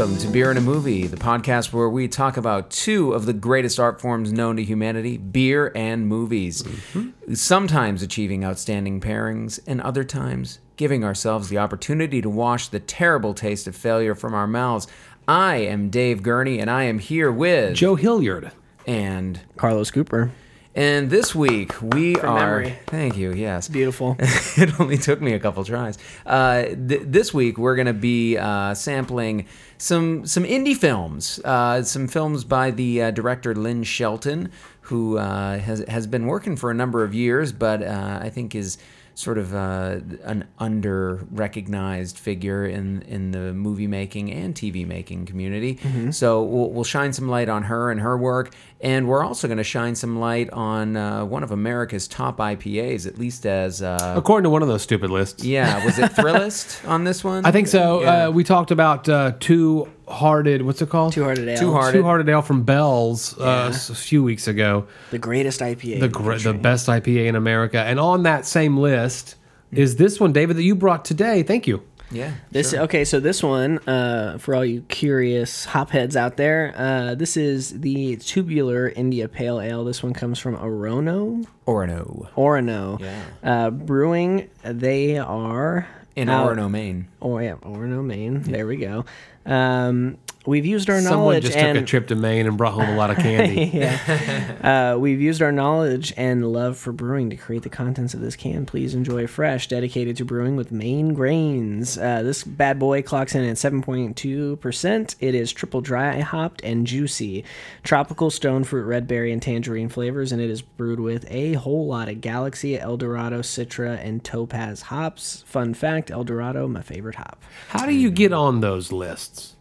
Welcome 0.00 0.16
to 0.16 0.28
Beer 0.28 0.48
and 0.48 0.58
a 0.58 0.62
Movie, 0.62 1.06
the 1.06 1.18
podcast 1.18 1.74
where 1.74 1.90
we 1.90 2.08
talk 2.08 2.38
about 2.38 2.70
two 2.70 3.12
of 3.12 3.26
the 3.26 3.34
greatest 3.34 3.78
art 3.78 4.00
forms 4.00 4.32
known 4.32 4.56
to 4.56 4.64
humanity 4.64 5.18
beer 5.18 5.72
and 5.74 6.06
movies. 6.06 6.62
Mm-hmm. 6.62 7.34
Sometimes 7.34 8.02
achieving 8.02 8.42
outstanding 8.42 9.02
pairings, 9.02 9.60
and 9.66 9.78
other 9.82 10.02
times 10.02 10.58
giving 10.76 11.04
ourselves 11.04 11.50
the 11.50 11.58
opportunity 11.58 12.22
to 12.22 12.30
wash 12.30 12.68
the 12.68 12.80
terrible 12.80 13.34
taste 13.34 13.66
of 13.66 13.76
failure 13.76 14.14
from 14.14 14.32
our 14.32 14.46
mouths. 14.46 14.86
I 15.28 15.56
am 15.56 15.90
Dave 15.90 16.22
Gurney, 16.22 16.60
and 16.60 16.70
I 16.70 16.84
am 16.84 16.98
here 16.98 17.30
with 17.30 17.76
Joe 17.76 17.94
Hilliard. 17.94 18.52
and 18.86 19.38
Carlos 19.58 19.90
Cooper. 19.90 20.30
And 20.80 21.10
this 21.10 21.34
week 21.34 21.74
we 21.82 22.16
are. 22.16 22.60
memory. 22.60 22.78
Thank 22.86 23.18
you. 23.18 23.34
Yes, 23.34 23.68
Beautiful. 23.68 24.16
it 24.20 24.80
only 24.80 24.96
took 24.96 25.20
me 25.20 25.34
a 25.34 25.38
couple 25.38 25.62
tries. 25.62 25.98
Uh, 26.24 26.62
th- 26.62 27.02
this 27.04 27.34
week 27.34 27.58
we're 27.58 27.74
going 27.74 27.86
to 27.86 27.92
be 27.92 28.38
uh, 28.38 28.72
sampling 28.72 29.44
some 29.76 30.26
some 30.26 30.44
indie 30.44 30.74
films, 30.74 31.38
uh, 31.44 31.82
some 31.82 32.08
films 32.08 32.44
by 32.44 32.70
the 32.70 33.02
uh, 33.02 33.10
director 33.10 33.54
Lynn 33.54 33.82
Shelton, 33.82 34.50
who 34.82 35.18
uh, 35.18 35.58
has 35.58 35.84
has 35.86 36.06
been 36.06 36.24
working 36.26 36.56
for 36.56 36.70
a 36.70 36.74
number 36.74 37.04
of 37.04 37.12
years, 37.12 37.52
but 37.52 37.82
uh, 37.82 38.18
I 38.22 38.30
think 38.30 38.54
is 38.54 38.78
sort 39.20 39.36
of 39.38 39.54
uh, 39.54 39.98
an 40.24 40.46
under 40.58 41.26
recognized 41.30 42.18
figure 42.18 42.64
in 42.64 43.02
in 43.02 43.32
the 43.32 43.52
movie 43.52 43.86
making 43.86 44.32
and 44.32 44.54
TV 44.54 44.86
making 44.86 45.26
community. 45.26 45.78
So 46.10 46.42
we'll, 46.42 46.70
we'll 46.70 46.84
shine 46.84 47.12
some 47.12 47.28
light 47.28 47.48
on 47.48 47.64
her 47.64 47.90
and 47.90 48.00
her 48.00 48.16
work, 48.16 48.54
and 48.80 49.06
we're 49.06 49.22
also 49.24 49.46
going 49.46 49.58
to 49.58 49.64
shine 49.64 49.94
some 49.94 50.18
light 50.18 50.48
on 50.50 50.96
uh, 50.96 51.24
one 51.24 51.42
of 51.42 51.50
America's 51.50 52.08
top 52.08 52.38
IPAs, 52.38 53.06
at 53.06 53.18
least 53.18 53.44
as 53.46 53.82
uh, 53.82 54.14
According 54.16 54.44
to 54.44 54.50
one 54.50 54.62
of 54.62 54.68
those 54.68 54.82
stupid 54.82 55.10
lists. 55.10 55.44
yeah, 55.44 55.84
was 55.84 55.98
it 55.98 56.10
Thrillist 56.16 56.88
on 56.88 57.04
this 57.04 57.22
one? 57.22 57.44
I 57.44 57.52
think 57.52 57.68
so. 57.68 58.00
Yeah. 58.02 58.26
Uh, 58.26 58.30
we 58.30 58.42
talked 58.44 58.70
about 58.70 59.08
uh, 59.08 59.32
Two 59.38 59.88
Hearted, 60.10 60.62
what's 60.62 60.82
it 60.82 60.88
called? 60.90 61.12
Two 61.12 61.24
Hearted 61.24 61.48
Ale. 61.48 61.58
Two 61.58 61.72
Hearted. 61.72 61.98
Two 61.98 62.04
Hearted 62.04 62.28
Ale 62.28 62.42
from 62.42 62.62
Bell's 62.64 63.38
uh, 63.38 63.68
s- 63.72 63.90
a 63.90 63.94
few 63.94 64.22
weeks 64.22 64.48
ago. 64.48 64.86
The 65.10 65.18
greatest 65.18 65.60
IPA. 65.60 66.00
The, 66.00 66.08
gr- 66.08 66.34
the 66.36 66.54
best 66.54 66.88
IPA 66.88 67.26
in 67.26 67.36
America. 67.36 67.78
And 67.80 67.98
on 68.00 68.24
that 68.24 68.44
same 68.46 68.76
list 68.76 69.36
is 69.72 69.96
this 69.96 70.18
one, 70.20 70.32
David, 70.32 70.56
that 70.56 70.62
you 70.64 70.74
brought 70.74 71.04
today. 71.04 71.42
Thank 71.42 71.66
you. 71.66 71.82
Yeah. 72.12 72.32
This 72.50 72.70
sure. 72.72 72.80
okay, 72.80 73.04
so 73.04 73.20
this 73.20 73.40
one, 73.40 73.78
uh, 73.86 74.36
for 74.38 74.56
all 74.56 74.64
you 74.64 74.80
curious 74.88 75.64
hopheads 75.64 76.16
out 76.16 76.36
there, 76.36 76.74
uh, 76.76 77.14
this 77.14 77.36
is 77.36 77.78
the 77.82 78.16
tubular 78.16 78.88
India 78.88 79.28
Pale 79.28 79.60
Ale. 79.60 79.84
This 79.84 80.02
one 80.02 80.12
comes 80.12 80.40
from 80.40 80.56
Orono, 80.56 81.46
Orono 81.68 82.28
Orono, 82.34 82.98
Yeah. 82.98 83.22
uh, 83.44 83.70
Brewing. 83.70 84.50
They 84.64 85.18
are 85.18 85.86
in 86.16 86.28
Orono, 86.28 86.70
Maine. 86.70 87.08
Oh 87.20 87.38
yeah, 87.38 87.54
Orono, 87.56 88.04
Maine. 88.04 88.42
There 88.42 88.66
we 88.66 88.76
go. 88.76 89.04
Um, 89.46 90.18
we've 90.50 90.66
used 90.66 90.90
our 90.90 91.00
Someone 91.00 91.20
knowledge 91.20 91.44
Someone 91.44 91.52
just 91.52 91.56
and 91.56 91.76
took 91.76 91.84
a 91.84 91.86
trip 91.86 92.08
to 92.08 92.16
Maine 92.16 92.46
and 92.46 92.58
brought 92.58 92.72
home 92.72 92.88
a 92.88 92.96
lot 92.96 93.10
of 93.10 93.16
candy. 93.18 93.64
yeah. 93.72 94.92
Uh, 94.92 94.98
we've 94.98 95.20
used 95.20 95.40
our 95.40 95.52
knowledge 95.52 96.12
and 96.16 96.52
love 96.52 96.76
for 96.76 96.92
brewing 96.92 97.30
to 97.30 97.36
create 97.36 97.62
the 97.62 97.70
contents 97.70 98.14
of 98.14 98.20
this 98.20 98.34
can. 98.34 98.66
Please 98.66 98.92
enjoy 98.94 99.28
fresh, 99.28 99.68
dedicated 99.68 100.16
to 100.16 100.24
brewing 100.24 100.56
with 100.56 100.72
Maine 100.72 101.14
grains. 101.14 101.96
Uh, 101.96 102.22
this 102.22 102.42
bad 102.42 102.78
boy 102.80 103.00
clocks 103.00 103.34
in 103.34 103.44
at 103.44 103.56
7.2%. 103.56 105.16
It 105.20 105.34
is 105.34 105.52
triple 105.52 105.80
dry 105.80 106.20
hopped 106.20 106.60
and 106.62 106.86
juicy. 106.86 107.44
Tropical 107.84 108.30
stone 108.30 108.64
fruit, 108.64 108.84
red 108.84 109.06
berry, 109.06 109.32
and 109.32 109.40
tangerine 109.40 109.88
flavors, 109.88 110.32
and 110.32 110.42
it 110.42 110.50
is 110.50 110.62
brewed 110.62 111.00
with 111.00 111.30
a 111.30 111.52
whole 111.54 111.86
lot 111.86 112.08
of 112.08 112.20
Galaxy, 112.20 112.78
Eldorado, 112.78 113.40
Citra, 113.40 114.04
and 114.04 114.24
Topaz 114.24 114.82
hops. 114.82 115.44
Fun 115.46 115.74
fact 115.74 116.10
Eldorado, 116.10 116.66
my 116.66 116.82
favorite 116.82 117.14
hop. 117.14 117.40
How 117.68 117.86
do 117.86 117.94
you 117.94 118.10
get 118.10 118.32
on 118.32 118.60
those 118.60 118.90
lists? 118.90 119.54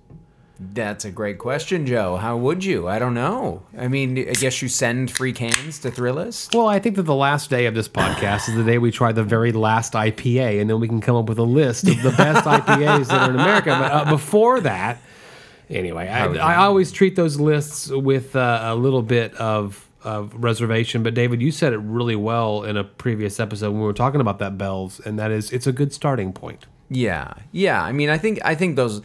That's 0.59 1.05
a 1.05 1.11
great 1.11 1.37
question, 1.37 1.85
Joe. 1.85 2.17
How 2.17 2.35
would 2.35 2.65
you? 2.65 2.87
I 2.87 2.99
don't 2.99 3.13
know. 3.13 3.63
I 3.77 3.87
mean, 3.87 4.17
I 4.17 4.33
guess 4.33 4.61
you 4.61 4.67
send 4.67 5.09
free 5.09 5.31
cans 5.31 5.79
to 5.79 5.89
Thrillist. 5.89 6.53
Well, 6.53 6.67
I 6.67 6.79
think 6.79 6.97
that 6.97 7.03
the 7.03 7.15
last 7.15 7.49
day 7.49 7.65
of 7.65 7.75
this 7.75 7.87
podcast 7.87 8.49
is 8.49 8.55
the 8.55 8.65
day 8.65 8.77
we 8.77 8.91
try 8.91 9.13
the 9.13 9.23
very 9.23 9.53
last 9.53 9.93
IPA, 9.93 10.59
and 10.59 10.69
then 10.69 10.81
we 10.81 10.89
can 10.89 10.99
come 10.99 11.15
up 11.15 11.29
with 11.29 11.39
a 11.39 11.43
list 11.43 11.87
of 11.87 12.01
the 12.03 12.11
best 12.11 12.45
IPAs 12.45 13.07
that 13.07 13.21
are 13.21 13.29
in 13.29 13.39
America. 13.39 13.69
But 13.69 13.91
uh, 13.91 14.11
before 14.11 14.59
that, 14.59 14.99
anyway, 15.69 16.09
I, 16.09 16.25
I 16.25 16.55
always 16.57 16.91
treat 16.91 17.15
those 17.15 17.39
lists 17.39 17.89
with 17.89 18.35
uh, 18.35 18.59
a 18.63 18.75
little 18.75 19.01
bit 19.01 19.33
of, 19.35 19.87
of 20.03 20.35
reservation. 20.43 21.03
But 21.03 21.13
David, 21.13 21.41
you 21.41 21.51
said 21.53 21.71
it 21.71 21.77
really 21.77 22.17
well 22.17 22.63
in 22.63 22.75
a 22.75 22.83
previous 22.83 23.39
episode 23.39 23.71
when 23.71 23.79
we 23.79 23.85
were 23.87 23.93
talking 23.93 24.19
about 24.19 24.39
that 24.39 24.57
Bells, 24.57 24.99
and 24.99 25.17
that 25.19 25.31
is 25.31 25.53
it's 25.53 25.67
a 25.67 25.71
good 25.71 25.93
starting 25.93 26.33
point. 26.33 26.65
Yeah, 26.89 27.33
yeah. 27.53 27.81
I 27.81 27.93
mean, 27.93 28.09
I 28.09 28.17
think 28.17 28.39
I 28.43 28.55
think 28.55 28.75
those. 28.75 29.01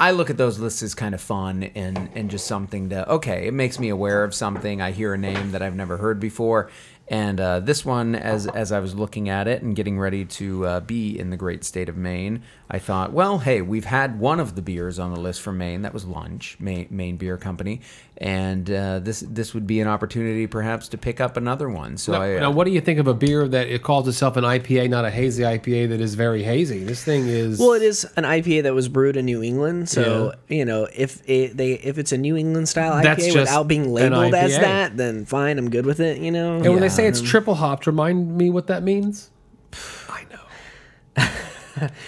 I 0.00 0.12
look 0.12 0.30
at 0.30 0.38
those 0.38 0.58
lists 0.58 0.82
as 0.82 0.94
kind 0.94 1.14
of 1.14 1.20
fun 1.20 1.62
and 1.74 2.08
and 2.14 2.30
just 2.30 2.46
something 2.46 2.88
to 2.88 3.06
okay. 3.12 3.46
It 3.46 3.52
makes 3.52 3.78
me 3.78 3.90
aware 3.90 4.24
of 4.24 4.34
something. 4.34 4.80
I 4.80 4.92
hear 4.92 5.12
a 5.12 5.18
name 5.18 5.52
that 5.52 5.60
I've 5.60 5.76
never 5.76 5.98
heard 5.98 6.18
before, 6.18 6.70
and 7.06 7.38
uh, 7.38 7.60
this 7.60 7.84
one, 7.84 8.14
as 8.14 8.46
as 8.46 8.72
I 8.72 8.80
was 8.80 8.94
looking 8.94 9.28
at 9.28 9.46
it 9.46 9.60
and 9.60 9.76
getting 9.76 9.98
ready 9.98 10.24
to 10.24 10.64
uh, 10.64 10.80
be 10.80 11.18
in 11.18 11.28
the 11.28 11.36
great 11.36 11.64
state 11.64 11.90
of 11.90 11.98
Maine, 11.98 12.42
I 12.70 12.78
thought, 12.78 13.12
well, 13.12 13.40
hey, 13.40 13.60
we've 13.60 13.84
had 13.84 14.18
one 14.18 14.40
of 14.40 14.54
the 14.54 14.62
beers 14.62 14.98
on 14.98 15.12
the 15.12 15.20
list 15.20 15.42
from 15.42 15.58
Maine. 15.58 15.82
That 15.82 15.92
was 15.92 16.06
Lunch, 16.06 16.56
Maine, 16.58 16.88
Maine 16.88 17.18
Beer 17.18 17.36
Company, 17.36 17.82
and 18.20 18.70
uh, 18.70 18.98
this 18.98 19.20
this 19.20 19.54
would 19.54 19.66
be 19.66 19.80
an 19.80 19.88
opportunity 19.88 20.46
perhaps 20.46 20.88
to 20.88 20.98
pick 20.98 21.20
up 21.20 21.38
another 21.38 21.70
one. 21.70 21.96
So 21.96 22.12
Now, 22.12 22.20
I, 22.20 22.36
uh, 22.36 22.40
now, 22.40 22.50
what 22.50 22.64
do 22.64 22.70
you 22.70 22.82
think 22.82 22.98
of 22.98 23.06
a 23.06 23.14
beer 23.14 23.48
that 23.48 23.68
it 23.68 23.82
calls 23.82 24.06
itself 24.06 24.36
an 24.36 24.44
IPA, 24.44 24.90
not 24.90 25.06
a 25.06 25.10
hazy 25.10 25.42
IPA 25.42 25.88
that 25.88 26.02
is 26.02 26.14
very 26.14 26.42
hazy? 26.42 26.84
This 26.84 27.02
thing 27.02 27.26
is 27.26 27.58
Well, 27.58 27.72
it 27.72 27.82
is 27.82 28.04
an 28.16 28.24
IPA 28.24 28.64
that 28.64 28.74
was 28.74 28.88
brewed 28.88 29.16
in 29.16 29.24
New 29.24 29.42
England, 29.42 29.88
so 29.88 30.34
you 30.48 30.66
know 30.66 30.86
if 30.94 31.22
it, 31.28 31.56
they 31.56 31.72
if 31.72 31.96
it's 31.96 32.12
a 32.12 32.18
New 32.18 32.36
England 32.36 32.68
style 32.68 32.92
IPA 33.02 33.16
just 33.16 33.36
without 33.38 33.68
being 33.68 33.90
labeled 33.90 34.34
as 34.34 34.52
that, 34.58 34.98
then 34.98 35.24
fine, 35.24 35.58
I'm 35.58 35.70
good 35.70 35.86
with 35.86 36.00
it. 36.00 36.18
You 36.18 36.30
know. 36.30 36.56
And 36.56 36.68
when 36.68 36.80
they 36.80 36.90
say 36.90 37.06
it's 37.06 37.22
triple 37.22 37.54
hopped, 37.54 37.86
remind 37.86 38.36
me 38.36 38.50
what 38.50 38.66
that 38.66 38.82
means. 38.82 39.30
I 40.10 40.26
know. 40.30 41.88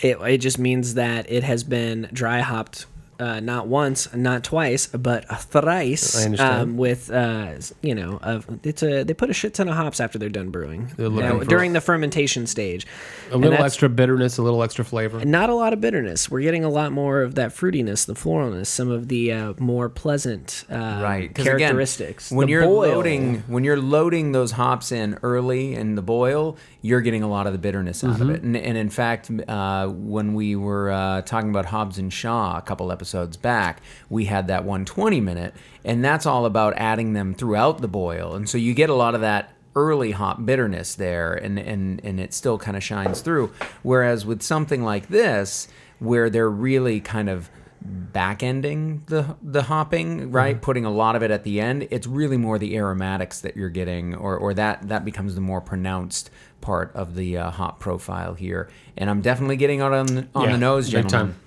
It, 0.00 0.16
it 0.20 0.38
just 0.38 0.60
means 0.60 0.94
that 0.94 1.28
it 1.28 1.42
has 1.42 1.64
been 1.64 2.08
dry 2.12 2.38
hopped. 2.38 2.86
Uh, 3.20 3.40
not 3.40 3.66
once, 3.66 4.14
not 4.14 4.44
twice, 4.44 4.86
but 4.86 5.24
thrice. 5.40 6.16
I 6.16 6.24
understand. 6.26 6.62
Um, 6.62 6.76
with 6.76 7.10
uh, 7.10 7.54
you 7.82 7.94
know, 7.94 8.18
of 8.22 8.46
it's 8.62 8.82
a 8.82 9.02
they 9.02 9.12
put 9.14 9.28
a 9.28 9.32
shit 9.32 9.54
ton 9.54 9.68
of 9.68 9.74
hops 9.74 9.98
after 10.00 10.18
they're 10.18 10.28
done 10.28 10.50
brewing 10.50 10.92
They're 10.96 11.08
looking 11.08 11.28
Now, 11.28 11.38
for- 11.40 11.44
during 11.44 11.72
the 11.72 11.80
fermentation 11.80 12.46
stage. 12.46 12.86
A 13.30 13.32
And 13.32 13.40
little 13.40 13.50
that's- 13.50 13.72
extra 13.72 13.88
bitterness, 13.88 14.38
a 14.38 14.42
little 14.42 14.62
extra 14.62 14.84
flavor. 14.84 15.24
not 15.24 15.50
a 15.50 15.54
lot 15.54 15.72
of 15.72 15.80
bitterness. 15.80 16.30
We're 16.30 16.42
getting 16.42 16.62
a 16.64 16.68
lot 16.68 16.92
more 16.92 17.22
of 17.22 17.34
that 17.34 17.50
fruitiness, 17.50 18.06
the 18.06 18.14
floralness, 18.14 18.66
some 18.66 18.90
of 18.90 19.08
the 19.08 19.32
uh, 19.32 19.54
more 19.58 19.88
pleasant 19.88 20.64
uh, 20.70 21.00
right 21.02 21.34
'Cause 21.34 21.44
characteristics. 21.44 22.28
Again, 22.30 22.36
when 22.38 22.46
The 22.46 22.52
you're 22.52 22.64
boil. 22.64 22.92
loading 22.94 23.42
when 23.48 23.64
you're 23.64 23.80
loading 23.80 24.32
those 24.32 24.52
hops 24.52 24.92
in 24.92 25.18
early 25.22 25.74
in 25.74 25.96
the 25.96 26.02
boil, 26.02 26.56
you're 26.82 27.00
getting 27.00 27.22
a 27.24 27.28
lot 27.28 27.46
of 27.48 27.52
the 27.52 27.58
bitterness 27.58 28.04
out 28.04 28.12
Mm-hmm. 28.14 28.22
of 28.22 28.30
it. 28.30 28.42
And, 28.42 28.56
and 28.56 28.78
in 28.78 28.88
fact, 28.90 29.30
uh, 29.48 29.88
when 29.88 30.34
we 30.34 30.54
were 30.54 30.90
uh, 30.92 31.22
talking 31.22 31.50
about 31.50 31.66
Hobbs 31.66 31.98
and 31.98 32.12
Shaw 32.12 32.56
a 32.58 32.62
couple 32.62 32.86
episodes 33.08 33.36
back, 33.38 33.80
we 34.10 34.26
had 34.26 34.48
that 34.48 34.64
120 34.64 35.20
minute, 35.20 35.54
and 35.84 36.04
that's 36.04 36.26
all 36.26 36.44
about 36.44 36.74
adding 36.76 37.14
them 37.14 37.34
throughout 37.34 37.80
the 37.80 37.88
boil, 37.88 38.34
and 38.34 38.48
so 38.48 38.58
you 38.58 38.74
get 38.74 38.90
a 38.90 38.94
lot 38.94 39.14
of 39.14 39.22
that 39.22 39.54
early 39.74 40.10
hop 40.10 40.44
bitterness 40.44 40.96
there 40.96 41.34
and 41.34 41.56
and 41.56 42.00
and 42.02 42.18
it 42.18 42.34
still 42.34 42.58
kind 42.58 42.76
of 42.76 42.82
shines 42.82 43.20
through. 43.20 43.52
Whereas 43.82 44.26
with 44.26 44.42
something 44.42 44.82
like 44.82 45.08
this 45.08 45.68
where 46.00 46.28
they're 46.28 46.50
really 46.50 47.00
kind 47.00 47.28
of 47.28 47.48
back 47.80 48.42
ending 48.42 49.04
the 49.06 49.36
the 49.40 49.62
hopping 49.64 50.32
right? 50.32 50.60
Putting 50.60 50.84
a 50.84 50.90
lot 50.90 51.14
of 51.14 51.22
it 51.22 51.30
at 51.30 51.44
the 51.44 51.60
end 51.60 51.86
it's 51.92 52.08
really 52.08 52.36
more 52.36 52.58
the 52.58 52.74
aromatics 52.76 53.40
that 53.42 53.56
you're 53.56 53.68
getting 53.70 54.14
or 54.16 54.36
or 54.36 54.52
that 54.54 54.88
that 54.88 55.04
becomes 55.04 55.34
the 55.36 55.40
more 55.40 55.60
pronounced 55.60 56.28
part 56.60 56.90
of 56.94 57.14
the 57.14 57.36
uh, 57.38 57.50
hop 57.52 57.78
profile 57.78 58.34
here. 58.34 58.68
And 58.96 59.08
i'm 59.08 59.20
definitely 59.20 59.56
getting 59.56 59.80
out 59.80 59.92
on 59.92 60.06
the, 60.06 60.28
on 60.34 60.46
Yeah, 60.46 60.52
the 60.52 60.58
nose 60.58 60.88
gentlemen 60.88 61.34
time. 61.34 61.40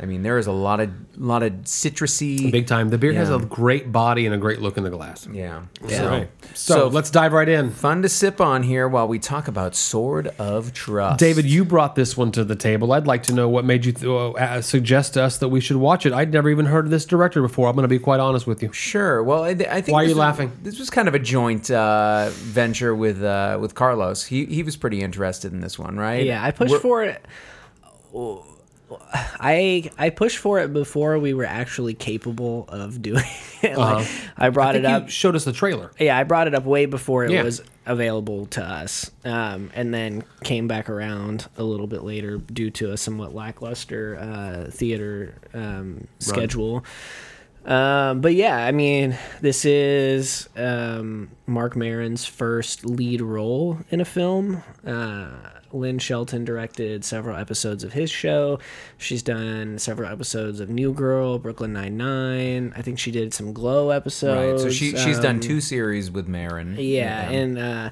I 0.00 0.06
mean 0.06 0.22
there 0.22 0.38
is 0.38 0.46
a 0.46 0.52
lot 0.52 0.80
of 0.80 0.90
lot 1.18 1.42
of 1.42 1.52
citrusy 1.64 2.50
Big 2.50 2.66
time. 2.66 2.88
The 2.88 2.96
beer 2.98 3.12
has 3.12 3.28
a 3.30 3.38
great 3.38 3.92
body 3.92 4.24
and 4.24 4.34
a 4.34 4.38
great 4.38 4.60
look 4.60 4.76
in 4.78 4.84
the 4.84 4.90
glass. 4.90 5.28
yeah, 5.30 5.62
So, 5.86 6.26
So, 6.54 6.74
so, 6.74 6.88
let's 6.88 7.10
dive 7.10 7.32
right 7.34 7.48
in. 7.48 7.70
fun 7.70 8.00
to 8.02 8.08
sip 8.08 8.40
on 8.40 8.62
here 8.62 8.88
while 8.88 9.06
we 9.06 9.18
talk 9.18 9.46
about 9.48 9.74
sword 9.76 10.28
of 10.38 10.72
trust 10.72 11.18
David, 11.18 11.44
you 11.44 11.64
brought 11.64 11.94
this 11.94 12.16
one 12.16 12.32
to 12.32 12.42
the 12.44 12.56
table. 12.56 12.92
I'd 12.92 13.06
like 13.06 13.22
to 13.24 13.32
know 13.34 13.48
what 13.50 13.64
made 13.66 13.84
you 13.84 13.92
th- 13.92 14.06
uh, 14.38 14.62
suggest 14.62 15.14
to 15.14 15.22
us 15.22 15.36
that 15.38 15.48
we 15.50 15.60
should 15.60 15.76
watch 15.76 16.06
it. 16.06 16.12
I'd 16.14 16.32
never 16.32 16.48
even 16.48 16.64
heard 16.66 16.86
of 16.86 16.90
this 16.90 17.04
director 17.04 17.42
before. 17.42 17.68
I'm 17.68 17.74
going 17.76 17.84
to 17.84 17.88
be 17.88 17.98
quite 17.98 18.20
honest 18.20 18.46
with 18.46 18.62
you. 18.62 18.72
Sure. 18.72 19.22
Well, 19.22 19.44
I, 19.44 19.50
I 19.50 19.80
think. 19.82 19.88
Why 19.88 20.00
are 20.02 20.04
this 20.04 20.10
you 20.10 20.16
was- 20.16 20.16
laughing? 20.16 20.52
This 20.62 20.78
was 20.78 20.88
kind 20.88 21.08
of 21.08 21.14
a 21.14 21.18
joint 21.18 21.70
uh, 21.70 22.30
venture 22.32 22.94
with 22.94 23.22
uh, 23.22 23.58
with 23.60 23.74
Carlos. 23.74 24.24
He 24.24 24.46
he 24.46 24.62
was 24.62 24.76
pretty 24.76 25.02
interested 25.02 25.52
in 25.52 25.60
this 25.60 25.78
one, 25.78 25.96
right? 25.98 26.24
Yeah, 26.24 26.42
I 26.42 26.50
pushed 26.52 26.70
We're- 26.70 26.80
for 26.82 27.04
it. 27.04 27.22
I 29.12 29.90
I 29.98 30.10
pushed 30.10 30.38
for 30.38 30.58
it 30.60 30.72
before 30.72 31.18
we 31.18 31.34
were 31.34 31.44
actually 31.44 31.94
capable 31.94 32.64
of 32.68 33.00
doing 33.02 33.24
it. 33.62 33.76
Like, 33.76 33.98
Uh-huh. 34.04 34.28
I 34.36 34.50
brought 34.50 34.74
I 34.74 34.78
it 34.78 34.84
up. 34.84 35.04
you 35.04 35.10
showed 35.10 35.36
us 35.36 35.44
the 35.44 35.52
trailer. 35.52 35.90
yeah, 35.98 36.16
I 36.18 36.24
brought 36.24 36.46
it 36.46 36.54
up 36.54 36.64
way 36.64 36.86
before 36.86 37.24
it 37.24 37.30
Yeah. 37.30 37.42
was 37.42 37.62
available 37.86 38.46
to 38.46 38.62
us, 38.62 39.10
um, 39.24 39.70
and 39.74 39.92
then 39.92 40.22
came 40.44 40.68
back 40.68 40.88
around 40.88 41.48
a 41.56 41.62
little 41.64 41.86
bit 41.86 42.02
later 42.04 42.38
due 42.38 42.70
to 42.70 42.92
a 42.92 42.96
somewhat 42.96 43.34
lackluster 43.34 44.18
uh, 44.20 44.70
theater 44.70 45.34
um, 45.54 46.06
schedule. 46.18 46.84
Um, 47.64 48.20
but 48.22 48.34
yeah, 48.34 48.56
I 48.64 48.72
mean, 48.72 49.18
this 49.42 49.64
is 49.66 50.48
um, 50.56 51.30
Marc 51.46 51.76
Maron's 51.76 52.24
first 52.24 52.86
lead 52.86 53.20
role 53.20 53.78
in 53.90 54.00
a 54.00 54.04
film. 54.06 54.62
Uh, 54.86 55.28
Lynn 55.72 55.98
Shelton 55.98 56.44
directed 56.44 57.04
several 57.04 57.36
episodes 57.36 57.84
of 57.84 57.92
his 57.92 58.10
show. 58.10 58.58
She's 58.98 59.22
done 59.22 59.78
several 59.78 60.10
episodes 60.10 60.60
of 60.60 60.68
New 60.68 60.92
Girl, 60.92 61.38
Brooklyn 61.38 61.72
Nine 61.72 61.96
Nine. 61.96 62.72
I 62.76 62.82
think 62.82 62.98
she 62.98 63.10
did 63.10 63.32
some 63.32 63.52
Glow 63.52 63.90
episodes. 63.90 64.64
Right. 64.64 64.70
So 64.70 64.76
she 64.76 64.96
she's 64.96 65.18
done 65.20 65.36
um, 65.36 65.40
two 65.40 65.60
series 65.60 66.10
with 66.10 66.28
Maron. 66.28 66.76
yeah, 66.78 67.30
and 67.30 67.58
uh, 67.58 67.90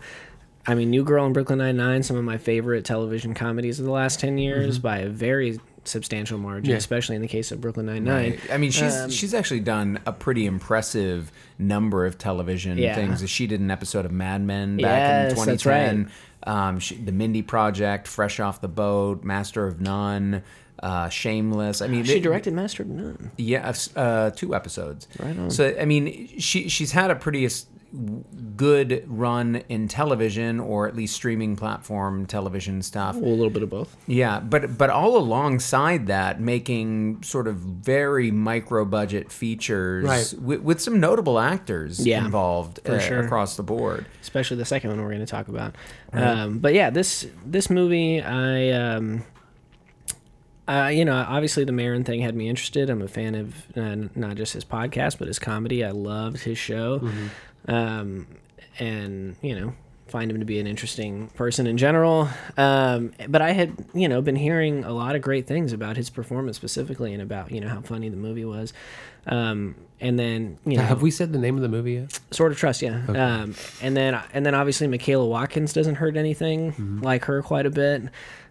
I 0.66 0.74
mean, 0.74 0.90
New 0.90 1.04
Girl 1.04 1.24
and 1.24 1.32
Brooklyn 1.32 1.58
Nine 1.58 1.76
Nine, 1.76 2.02
some 2.02 2.16
of 2.16 2.24
my 2.24 2.38
favorite 2.38 2.84
television 2.84 3.34
comedies 3.34 3.78
of 3.78 3.86
the 3.86 3.92
last 3.92 4.20
ten 4.20 4.38
years 4.38 4.78
by 4.78 4.98
a 4.98 5.08
very 5.08 5.58
substantial 5.88 6.38
margin. 6.38 6.70
Yeah. 6.70 6.76
especially 6.76 7.16
in 7.16 7.22
the 7.22 7.28
case 7.28 7.50
of 7.52 7.60
Brooklyn 7.60 7.86
Nine 7.86 8.04
Nine. 8.04 8.30
Right. 8.32 8.40
I 8.52 8.56
mean, 8.58 8.70
she's 8.70 8.94
Um, 8.94 9.10
she's 9.10 9.34
actually 9.34 9.60
done 9.60 9.98
a 10.06 10.12
pretty 10.12 10.46
impressive 10.46 11.32
number 11.58 12.06
of 12.06 12.18
television 12.18 12.78
Yeah. 12.78 12.94
things. 12.94 13.28
She 13.28 13.46
did 13.46 13.60
an 13.60 13.70
episode 13.70 14.04
of 14.04 14.12
Mad 14.12 14.42
Men 14.42 14.76
back 14.76 14.82
Yes, 14.84 15.32
in 15.32 15.46
that's 15.46 15.62
2010. 15.62 16.10
Um, 16.44 16.78
she, 16.78 16.94
the 16.96 17.12
Mindy 17.12 17.42
Project, 17.42 18.06
Fresh 18.06 18.38
Off 18.40 18.60
the 18.60 18.68
Boat, 18.68 19.24
Master 19.24 19.66
of 19.66 19.80
None, 19.80 20.42
uh, 20.82 21.08
Shameless. 21.08 21.82
I 21.82 21.88
mean, 21.88 22.04
She 22.04 22.14
they- 22.14 22.20
directed 22.20 22.54
Master 22.54 22.84
of 22.84 22.88
None. 22.90 23.32
Yeah, 23.36 23.72
uh, 23.96 24.30
two 24.30 24.54
episodes. 24.54 25.08
Right 25.18 25.36
on. 25.38 25.50
So 25.50 25.74
I 25.80 25.84
mean, 25.84 26.28
she 26.38 26.68
she's 26.68 26.92
had 26.92 27.10
a 27.10 27.16
pretty 27.16 27.48
good 28.56 29.02
run 29.06 29.62
in 29.68 29.88
television, 29.88 30.60
or 30.60 30.86
at 30.86 30.94
least 30.94 31.14
streaming 31.14 31.56
platform 31.56 32.26
television 32.26 32.82
stuff. 32.82 33.16
Well, 33.16 33.30
a 33.30 33.34
little 33.34 33.50
bit 33.50 33.62
of 33.62 33.70
both. 33.70 33.96
Yeah, 34.06 34.40
but 34.40 34.76
but 34.76 34.90
all 34.90 35.16
alongside 35.16 36.06
that, 36.08 36.40
making 36.40 37.22
sort 37.22 37.48
of 37.48 37.56
very 37.56 38.30
micro 38.30 38.84
budget 38.84 39.32
features 39.32 40.04
Right. 40.04 40.34
with, 40.40 40.60
with 40.60 40.80
some 40.80 41.00
notable 41.00 41.38
actors 41.38 42.06
Yeah, 42.06 42.24
involved 42.24 42.86
uh, 42.88 42.98
sure. 42.98 43.20
across 43.20 43.56
the 43.56 43.62
board. 43.62 44.06
especially 44.20 44.58
the 44.58 44.64
second 44.66 44.90
one 44.90 45.00
we're 45.00 45.08
going 45.08 45.20
to 45.20 45.26
talk 45.26 45.48
about. 45.48 45.74
Um, 46.12 46.58
but 46.58 46.74
yeah, 46.74 46.90
this 46.90 47.26
this 47.46 47.70
movie, 47.70 48.20
I 48.20 48.70
um, 48.70 49.24
uh, 50.66 50.88
you 50.92 51.02
know, 51.04 51.14
obviously 51.26 51.64
the 51.64 51.72
Maron 51.72 52.04
thing 52.04 52.20
had 52.20 52.34
me 52.34 52.46
interested. 52.48 52.90
I'm 52.90 53.00
a 53.00 53.08
fan 53.08 53.34
of 53.34 53.54
uh, 53.76 53.96
not 54.14 54.36
just 54.36 54.52
his 54.52 54.64
podcast, 54.66 55.18
but 55.18 55.26
his 55.26 55.38
comedy. 55.38 55.82
I 55.82 55.92
loved 55.92 56.40
his 56.40 56.58
show, 56.58 57.00
um, 57.68 58.26
and 58.80 59.36
you 59.42 59.58
know, 59.58 59.72
find 60.08 60.30
him 60.30 60.38
to 60.40 60.44
be 60.46 60.58
an 60.58 60.66
interesting 60.66 61.28
person 61.34 61.66
in 61.66 61.76
general. 61.76 62.28
Um, 62.56 63.12
but 63.28 63.42
I 63.42 63.52
had 63.52 63.72
you 63.94 64.08
know 64.08 64.20
been 64.22 64.36
hearing 64.36 64.82
a 64.84 64.92
lot 64.92 65.14
of 65.14 65.22
great 65.22 65.46
things 65.46 65.72
about 65.72 65.96
his 65.96 66.10
performance 66.10 66.56
specifically, 66.56 67.12
and 67.12 67.22
about 67.22 67.52
you 67.52 67.60
know 67.60 67.68
how 67.68 67.80
funny 67.80 68.08
the 68.08 68.16
movie 68.16 68.44
was. 68.44 68.72
Um, 69.26 69.74
and 70.00 70.18
then 70.18 70.58
you 70.64 70.76
know, 70.76 70.84
Have 70.84 71.02
we 71.02 71.10
said 71.10 71.32
the 71.32 71.38
name 71.38 71.56
of 71.56 71.62
the 71.62 71.68
movie 71.68 71.94
yet? 71.94 72.18
Sword 72.30 72.52
of 72.52 72.58
Trust, 72.58 72.80
yeah. 72.82 73.02
Um, 73.08 73.54
and 73.82 73.96
then 73.96 74.18
and 74.32 74.46
then 74.46 74.54
obviously 74.54 74.86
Michaela 74.86 75.26
Watkins 75.26 75.72
doesn't 75.72 75.96
hurt 75.96 76.16
anything 76.16 77.00
like 77.02 77.24
her 77.26 77.42
quite 77.42 77.66
a 77.66 77.70
bit. 77.70 78.02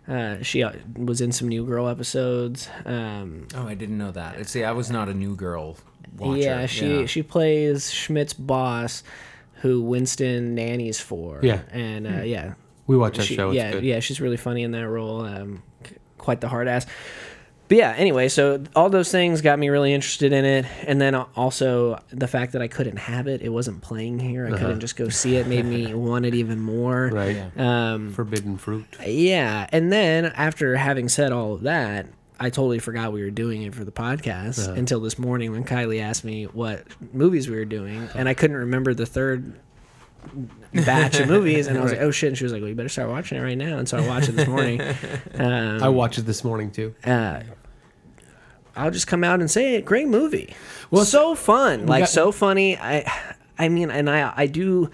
Uh, 0.07 0.41
she 0.41 0.63
uh, 0.63 0.71
was 0.95 1.19
in 1.19 1.31
some 1.33 1.47
New 1.49 1.65
Girl 1.65 1.87
episodes. 1.89 2.69
Um, 2.85 3.47
Oh, 3.55 3.67
I 3.67 3.73
didn't 3.75 3.97
know 3.97 4.11
that. 4.11 4.47
See, 4.47 4.63
I 4.63 4.71
was 4.71 4.89
not 4.89 5.09
a 5.09 5.13
new 5.13 5.35
girl 5.35 5.75
watcher. 6.17 6.41
yeah, 6.41 6.65
she 6.65 6.99
yeah. 7.01 7.05
she 7.05 7.23
plays 7.23 7.91
Schmidt's 7.91 8.33
boss, 8.33 9.03
who 9.61 9.81
Winston 9.81 10.55
nannies 10.55 10.99
for. 10.99 11.39
Yeah. 11.43 11.61
and 11.71 12.05
uh, 12.07 12.21
yeah, 12.23 12.53
We 12.87 12.97
watch 12.97 13.17
that 13.17 13.23
she- 13.25 13.35
show. 13.35 13.49
It's 13.49 13.55
yeah, 13.57 13.71
good. 13.71 13.83
yeah, 13.83 13.99
she's 13.99 14.19
really 14.21 14.37
funny 14.37 14.63
in 14.63 14.71
that 14.71 14.87
role. 14.87 15.21
Um, 15.25 15.63
quite 16.17 16.41
the 16.41 16.47
hard 16.47 16.67
ass. 16.67 16.85
But 17.69 17.77
yeah, 17.79 17.93
anyway, 17.97 18.29
so 18.29 18.63
all 18.77 18.89
those 18.89 19.11
things 19.11 19.41
got 19.41 19.59
me 19.59 19.67
really 19.67 19.93
interested 19.93 20.31
in 20.31 20.45
it, 20.45 20.65
and 20.85 21.01
then 21.01 21.15
also 21.15 21.99
the 22.11 22.27
fact 22.27 22.53
that 22.53 22.61
I 22.61 22.69
couldn't 22.69 22.95
have 22.95 23.27
it, 23.27 23.41
it 23.41 23.49
wasn't 23.49 23.81
playing 23.81 24.19
here. 24.19 24.47
I 24.47 24.51
couldn't 24.51 24.79
just 24.79 24.95
go 24.95 25.09
see 25.09 25.35
it, 25.35 25.47
made 25.47 25.65
me 25.65 25.93
want 25.93 26.25
it 26.25 26.33
even 26.33 26.61
more. 26.61 27.07
Uh-huh. 27.07 27.15
Right. 27.17 27.35
Yeah. 27.57 27.91
Um, 27.93 28.13
Forbidden 28.13 28.57
fruit. 28.57 28.85
yeah, 29.05 29.67
and 29.73 29.91
then 29.91 30.27
after 30.27 30.77
having 30.77 31.09
said 31.09 31.33
all 31.33 31.55
of 31.55 31.63
that, 31.63 32.05
I 32.39 32.49
totally 32.49 32.79
forgot 32.79 33.11
we 33.13 33.23
were 33.23 33.31
doing 33.31 33.63
it 33.63 33.73
for 33.73 33.83
the 33.83 33.91
podcast 33.91 34.59
Uh-huh. 34.63 34.73
until 34.73 34.99
this 34.99 35.17
morning 35.17 35.51
when 35.51 35.63
Kylie 35.63 36.01
asked 36.01 36.23
me 36.23 36.45
what 36.45 36.83
movies 37.13 37.49
we 37.49 37.55
were 37.55 37.65
doing, 37.65 38.07
and 38.15 38.29
I 38.29 38.33
couldn't 38.33 38.57
remember 38.57 38.93
the 38.93 39.05
third 39.07 39.59
batch 40.73 41.19
of 41.19 41.27
movies, 41.29 41.67
and 41.67 41.77
I 41.77 41.81
was 41.81 41.91
like, 41.91 42.01
"Oh 42.07 42.11
shit!" 42.11 42.27
And 42.29 42.37
she 42.37 42.43
was 42.43 42.53
like, 42.53 42.61
"Well, 42.61 42.69
you 42.69 42.75
better 42.75 42.89
start 42.89 43.09
watching 43.09 43.37
it 43.37 43.41
right 43.41 43.57
now." 43.57 43.77
And 43.77 43.87
so 43.89 43.97
I 43.97 44.07
watched 44.07 44.29
it 44.29 44.33
this 44.33 44.47
morning. 44.47 44.81
Um, 45.35 45.83
I 45.83 45.89
watched 45.89 46.17
it 46.17 46.23
this 46.23 46.43
morning 46.43 46.71
too. 46.71 46.95
uh, 47.03 47.41
I'll 48.75 48.91
just 48.91 49.07
come 49.07 49.23
out 49.23 49.39
and 49.39 49.49
say 49.49 49.75
it. 49.75 49.85
Great 49.85 50.07
movie. 50.07 50.55
Well, 50.91 51.05
so 51.05 51.33
fun, 51.35 51.85
like 51.87 52.03
got- 52.03 52.09
so 52.09 52.31
funny. 52.31 52.77
I, 52.77 53.11
I 53.57 53.69
mean, 53.69 53.89
and 53.91 54.09
I, 54.09 54.33
I 54.35 54.47
do. 54.47 54.89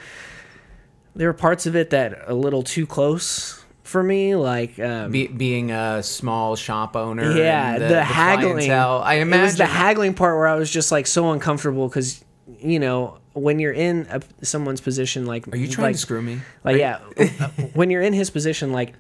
There 1.16 1.30
are 1.30 1.34
parts 1.34 1.66
of 1.66 1.75
it 1.75 1.90
that 1.92 2.13
are 2.13 2.30
a 2.30 2.34
little 2.34 2.63
too 2.63 2.86
close 2.88 3.62
for 3.94 4.04
me, 4.04 4.36
like 4.36 4.80
um, 4.80 5.12
Be, 5.12 5.28
being 5.28 5.72
a 5.72 6.01
small 6.01 6.56
shop 6.56 6.95
owner. 6.95 7.31
yeah, 7.38 7.75
and 7.75 7.84
the, 7.84 7.88
the, 7.90 8.04
haggling. 8.04 8.54
clientele. 8.54 9.01
I 9.04 9.13
it 9.13 9.19
was 9.19 9.28
imagine 9.28 9.57
the 9.60 9.66
haggling 9.68 10.13
part 10.16 10.36
where 10.36 10.48
I 10.48 10.56
was 10.56 10.69
just 10.69 10.92
like 10.92 11.06
so 11.07 11.31
uncomfortable 11.31 11.88
because 11.88 12.25
you 12.60 12.80
know 12.80 13.19
when 13.34 13.60
you're 13.60 13.72
in 13.72 14.07
a, 14.10 14.22
someone's 14.44 14.81
position, 14.81 15.28
like 15.28 15.48
Are 15.48 15.56
you 15.57 15.68
trying 15.68 15.90
like, 15.90 15.95
to 15.95 16.01
screw 16.01 16.22
me? 16.24 16.40
like 16.63 16.78
yeah 16.78 16.98
when 17.74 17.92
you're 17.92 18.01
in 18.01 18.13
his 18.13 18.31
position 18.31 18.74
like 18.74 18.94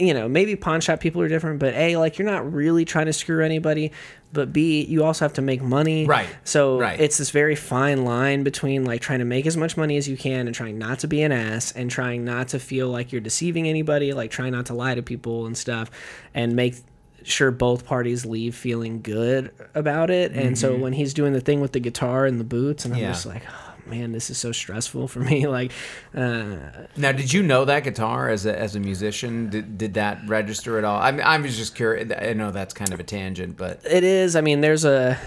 you 0.00 0.14
know 0.14 0.28
maybe 0.28 0.56
pawn 0.56 0.80
shop 0.80 0.98
people 1.00 1.20
are 1.20 1.28
different 1.28 1.58
but 1.60 1.74
a 1.74 1.96
like 1.98 2.18
you're 2.18 2.26
not 2.28 2.52
really 2.52 2.84
trying 2.84 3.06
to 3.06 3.12
screw 3.12 3.44
anybody 3.44 3.92
but 4.32 4.52
b 4.52 4.82
you 4.84 5.04
also 5.04 5.24
have 5.24 5.32
to 5.34 5.42
make 5.42 5.60
money 5.60 6.06
Right, 6.06 6.26
so 6.44 6.78
right. 6.80 6.98
it's 6.98 7.18
this 7.18 7.30
very 7.30 7.54
fine 7.54 8.04
line 8.04 8.42
between 8.42 8.84
like 8.84 9.00
trying 9.02 9.18
to 9.18 9.24
make 9.24 9.46
as 9.46 9.56
much 9.56 9.76
money 9.76 9.96
as 9.96 10.08
you 10.08 10.16
can 10.16 10.46
and 10.46 10.54
trying 10.54 10.78
not 10.78 11.00
to 11.00 11.06
be 11.08 11.22
an 11.22 11.32
ass 11.32 11.72
and 11.72 11.90
trying 11.90 12.24
not 12.24 12.48
to 12.48 12.58
feel 12.58 12.88
like 12.88 13.12
you're 13.12 13.20
deceiving 13.20 13.68
anybody 13.68 14.12
like 14.12 14.30
trying 14.30 14.52
not 14.52 14.66
to 14.66 14.74
lie 14.74 14.94
to 14.94 15.02
people 15.02 15.46
and 15.46 15.56
stuff 15.58 15.90
and 16.34 16.56
make 16.56 16.76
sure 17.22 17.50
both 17.50 17.84
parties 17.84 18.24
leave 18.24 18.54
feeling 18.54 19.02
good 19.02 19.50
about 19.74 20.08
it 20.10 20.32
and 20.32 20.58
so 20.58 20.74
when 20.74 20.94
he's 20.94 21.12
doing 21.12 21.34
the 21.34 21.40
thing 21.40 21.60
with 21.60 21.72
the 21.72 21.80
guitar 21.80 22.24
and 22.24 22.40
the 22.40 22.44
boots 22.44 22.86
and 22.86 22.94
i'm 22.94 22.98
Mm-hmm. 23.00 23.04
Yeah. 23.06 23.12
just 23.12 23.26
like 23.26 23.42
oh 23.46 23.69
man 23.90 24.12
this 24.12 24.30
is 24.30 24.38
so 24.38 24.52
stressful 24.52 25.08
for 25.08 25.20
me 25.30 25.46
like 25.46 25.72
uh 26.14 26.56
Now, 26.96 27.12
did 27.12 27.32
you 27.32 27.42
know 27.42 27.64
that 27.64 27.84
guitar 27.84 28.28
as 28.30 28.46
a, 28.46 28.58
as 28.58 28.76
a 28.76 28.80
musician? 28.80 29.50
Did, 29.50 29.76
did 29.78 29.94
that 29.94 30.20
register 30.26 30.78
at 30.78 30.84
all? 30.84 31.00
I 31.00 31.10
mean, 31.10 31.22
I 31.22 31.36
was 31.38 31.56
just 31.56 31.74
curious. 31.74 32.10
I 32.16 32.32
know 32.32 32.50
that's 32.50 32.72
kind 32.74 32.92
of 32.92 33.00
a 33.00 33.04
tangent, 33.04 33.56
but 33.56 33.80
It 33.84 34.04
is. 34.04 34.36
I 34.36 34.40
mean, 34.40 34.60
there's 34.60 34.84
a. 34.84 35.18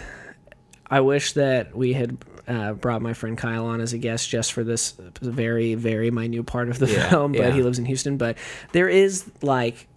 I 0.90 1.00
wish 1.02 1.34
that 1.34 1.76
we 1.76 1.94
had 1.94 2.18
uh, 2.48 2.74
brought 2.74 3.02
my 3.02 3.14
friend 3.14 3.38
Kyle 3.38 3.66
on 3.66 3.82
as 3.82 3.94
a 3.94 3.98
guest 3.98 4.30
just 4.30 4.54
for 4.54 4.64
this 4.64 4.94
very, 5.22 5.76
very 5.76 6.12
minute 6.12 6.46
part 6.46 6.70
of 6.70 6.78
the 6.80 6.88
Yeah, 6.92 7.10
film, 7.10 7.32
but 7.32 7.42
yeah. 7.42 7.52
he 7.52 7.64
lives 7.64 7.80
in 7.80 7.86
Houston. 7.86 8.18
But 8.18 8.38
there 8.74 8.90
is 8.90 9.30
like, 9.42 9.88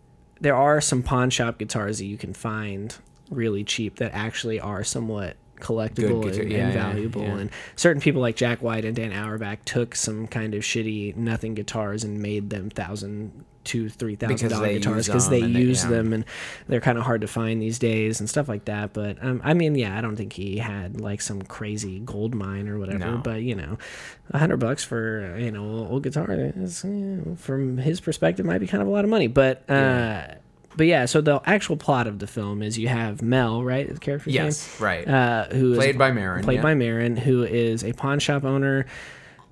there 0.41 0.57
are 0.57 0.81
some 0.81 1.03
pawn 1.03 1.31
shop 1.31 1.59
guitars 1.59 1.99
that 1.99 2.07
you 2.07 2.17
can 2.17 2.33
find 2.33 2.95
really 3.31 3.65
cheap 3.65 3.97
that 3.97 4.13
actually 4.15 4.61
are 4.61 4.85
somewhat 4.85 5.37
collectible 5.61 6.23
guitar- 6.23 6.43
and, 6.43 6.53
yeah, 6.53 6.67
and 6.67 6.75
valuable 6.75 7.23
yeah. 7.23 7.37
and 7.39 7.51
certain 7.77 8.01
people 8.01 8.21
like 8.21 8.37
jack 8.37 8.61
white 8.63 8.85
and 8.85 8.97
dan 8.97 9.13
auerbach 9.13 9.59
took 9.65 9.95
some 9.95 10.27
kind 10.27 10.55
of 10.55 10.63
shitty 10.63 11.17
nothing 11.17 11.55
guitars 11.55 12.05
and 12.05 12.21
made 12.21 12.51
them 12.51 12.71
thousand 12.71 13.45
two 13.67 13.89
three 13.89 14.15
thousand 14.15 14.49
dollar 14.49 14.69
guitars 14.69 15.07
because 15.07 15.29
they 15.29 15.41
use 15.41 15.85
yeah. 15.85 15.91
them 15.91 16.13
and 16.13 16.25
they're 16.69 16.81
kind 16.81 16.97
of 16.97 17.05
hard 17.05 17.21
to 17.21 17.27
find 17.27 17.61
these 17.61 17.79
days 17.79 18.21
and 18.21 18.31
stuff 18.31 18.49
like 18.49 18.65
that. 18.65 18.93
But 18.93 19.23
um, 19.23 19.43
I 19.45 19.53
mean, 19.53 19.75
yeah, 19.75 19.99
I 19.99 20.01
don't 20.01 20.17
think 20.17 20.33
he 20.33 20.59
had 20.59 21.01
like 21.01 21.21
some 21.21 21.43
crazy 21.43 21.99
gold 21.99 22.35
mine 22.35 22.69
or 22.69 22.79
whatever. 22.79 22.99
No. 22.99 23.17
But 23.19 23.43
you 23.43 23.55
know, 23.55 23.77
a 24.31 24.39
hundred 24.39 24.59
bucks 24.59 24.85
for 24.85 25.37
you 25.39 25.51
know 25.51 25.65
old 25.65 25.91
old 25.91 26.03
guitar 26.05 26.29
is 26.31 26.85
you 26.85 26.91
know, 26.91 27.37
from 27.37 27.77
his 27.77 28.01
perspective 28.01 28.47
might 28.47 28.59
be 28.59 28.67
kind 28.67 28.81
of 28.81 28.89
a 28.89 28.93
lot 28.93 29.05
of 29.05 29.11
money. 29.11 29.27
But 29.27 29.69
uh, 29.69 30.29
but 30.77 30.87
yeah, 30.87 31.05
so 31.07 31.21
the 31.21 31.41
actual 31.47 31.77
plot 31.77 32.07
of 32.07 32.19
the 32.19 32.27
film 32.27 32.63
is 32.63 32.79
you 32.79 32.89
have 32.89 33.23
Mel, 33.23 33.63
right? 33.65 33.93
The 33.93 33.99
character's 34.01 34.35
yes, 34.35 34.81
right. 34.81 35.07
name, 35.07 35.15
uh, 35.15 35.45
who 35.47 35.73
is 35.73 35.79
Played 35.79 35.99
by 35.99 36.13
Maron. 36.13 36.45
played 36.45 36.57
yeah. 36.57 36.63
by 36.63 36.75
Maron, 36.75 37.17
who 37.17 37.43
is 37.45 37.83
a 37.85 37.93
pawn 37.93 38.19
shop 38.19 38.45
owner. 38.45 38.87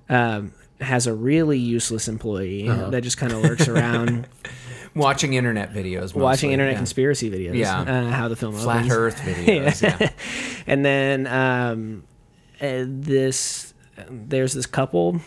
Um, 0.09 0.53
has 0.81 1.07
a 1.07 1.13
really 1.13 1.57
useless 1.57 2.07
employee 2.09 2.67
Uh-huh. 2.67 2.89
that 2.89 3.01
just 3.01 3.17
kind 3.17 3.31
of 3.31 3.39
lurks 3.41 3.67
around 3.69 4.27
watching 4.93 5.33
internet 5.33 5.73
videos, 5.73 6.13
watching 6.13 6.51
internet 6.51 6.73
yeah. 6.73 6.77
conspiracy 6.79 7.31
videos. 7.31 7.55
Yeah. 7.55 7.79
uh, 7.79 8.09
how 8.11 8.27
the 8.27 8.35
film 8.35 8.53
flat 8.53 8.77
opens. 8.85 8.91
Earth 8.91 9.17
videos. 9.21 9.81
yeah. 9.81 10.09
and 10.67 10.83
then 10.85 11.27
um, 11.27 12.03
uh, 12.61 12.83
this 12.85 13.73
there's 14.09 14.51
this 14.53 14.65
couple 14.65 15.21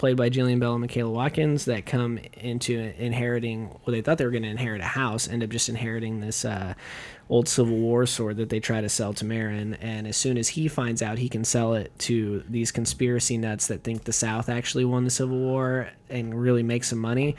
played 0.00 0.16
by 0.16 0.30
Jillian 0.30 0.58
Bell 0.58 0.72
and 0.72 0.80
Michaela 0.80 1.10
Watkins, 1.10 1.66
that 1.66 1.84
come 1.84 2.18
into 2.32 2.94
inheriting. 2.96 3.68
Well, 3.84 3.92
they 3.92 4.00
thought 4.00 4.16
they 4.16 4.24
were 4.24 4.30
going 4.30 4.44
to 4.44 4.48
inherit 4.48 4.80
a 4.80 4.84
house, 4.84 5.28
end 5.28 5.44
up 5.44 5.50
just 5.50 5.68
inheriting 5.68 6.20
this 6.20 6.42
uh, 6.42 6.72
old 7.28 7.50
Civil 7.50 7.76
War 7.76 8.06
sword 8.06 8.38
that 8.38 8.48
they 8.48 8.60
try 8.60 8.80
to 8.80 8.88
sell 8.88 9.12
to 9.12 9.26
Maron. 9.26 9.74
And 9.74 10.06
as 10.06 10.16
soon 10.16 10.38
as 10.38 10.48
he 10.48 10.68
finds 10.68 11.02
out 11.02 11.18
he 11.18 11.28
can 11.28 11.44
sell 11.44 11.74
it 11.74 11.92
to 11.98 12.42
these 12.48 12.72
conspiracy 12.72 13.36
nuts 13.36 13.66
that 13.66 13.84
think 13.84 14.04
the 14.04 14.12
South 14.14 14.48
actually 14.48 14.86
won 14.86 15.04
the 15.04 15.10
Civil 15.10 15.36
War 15.36 15.90
and 16.08 16.34
really 16.34 16.62
make 16.62 16.82
some 16.82 16.98
money. 16.98 17.36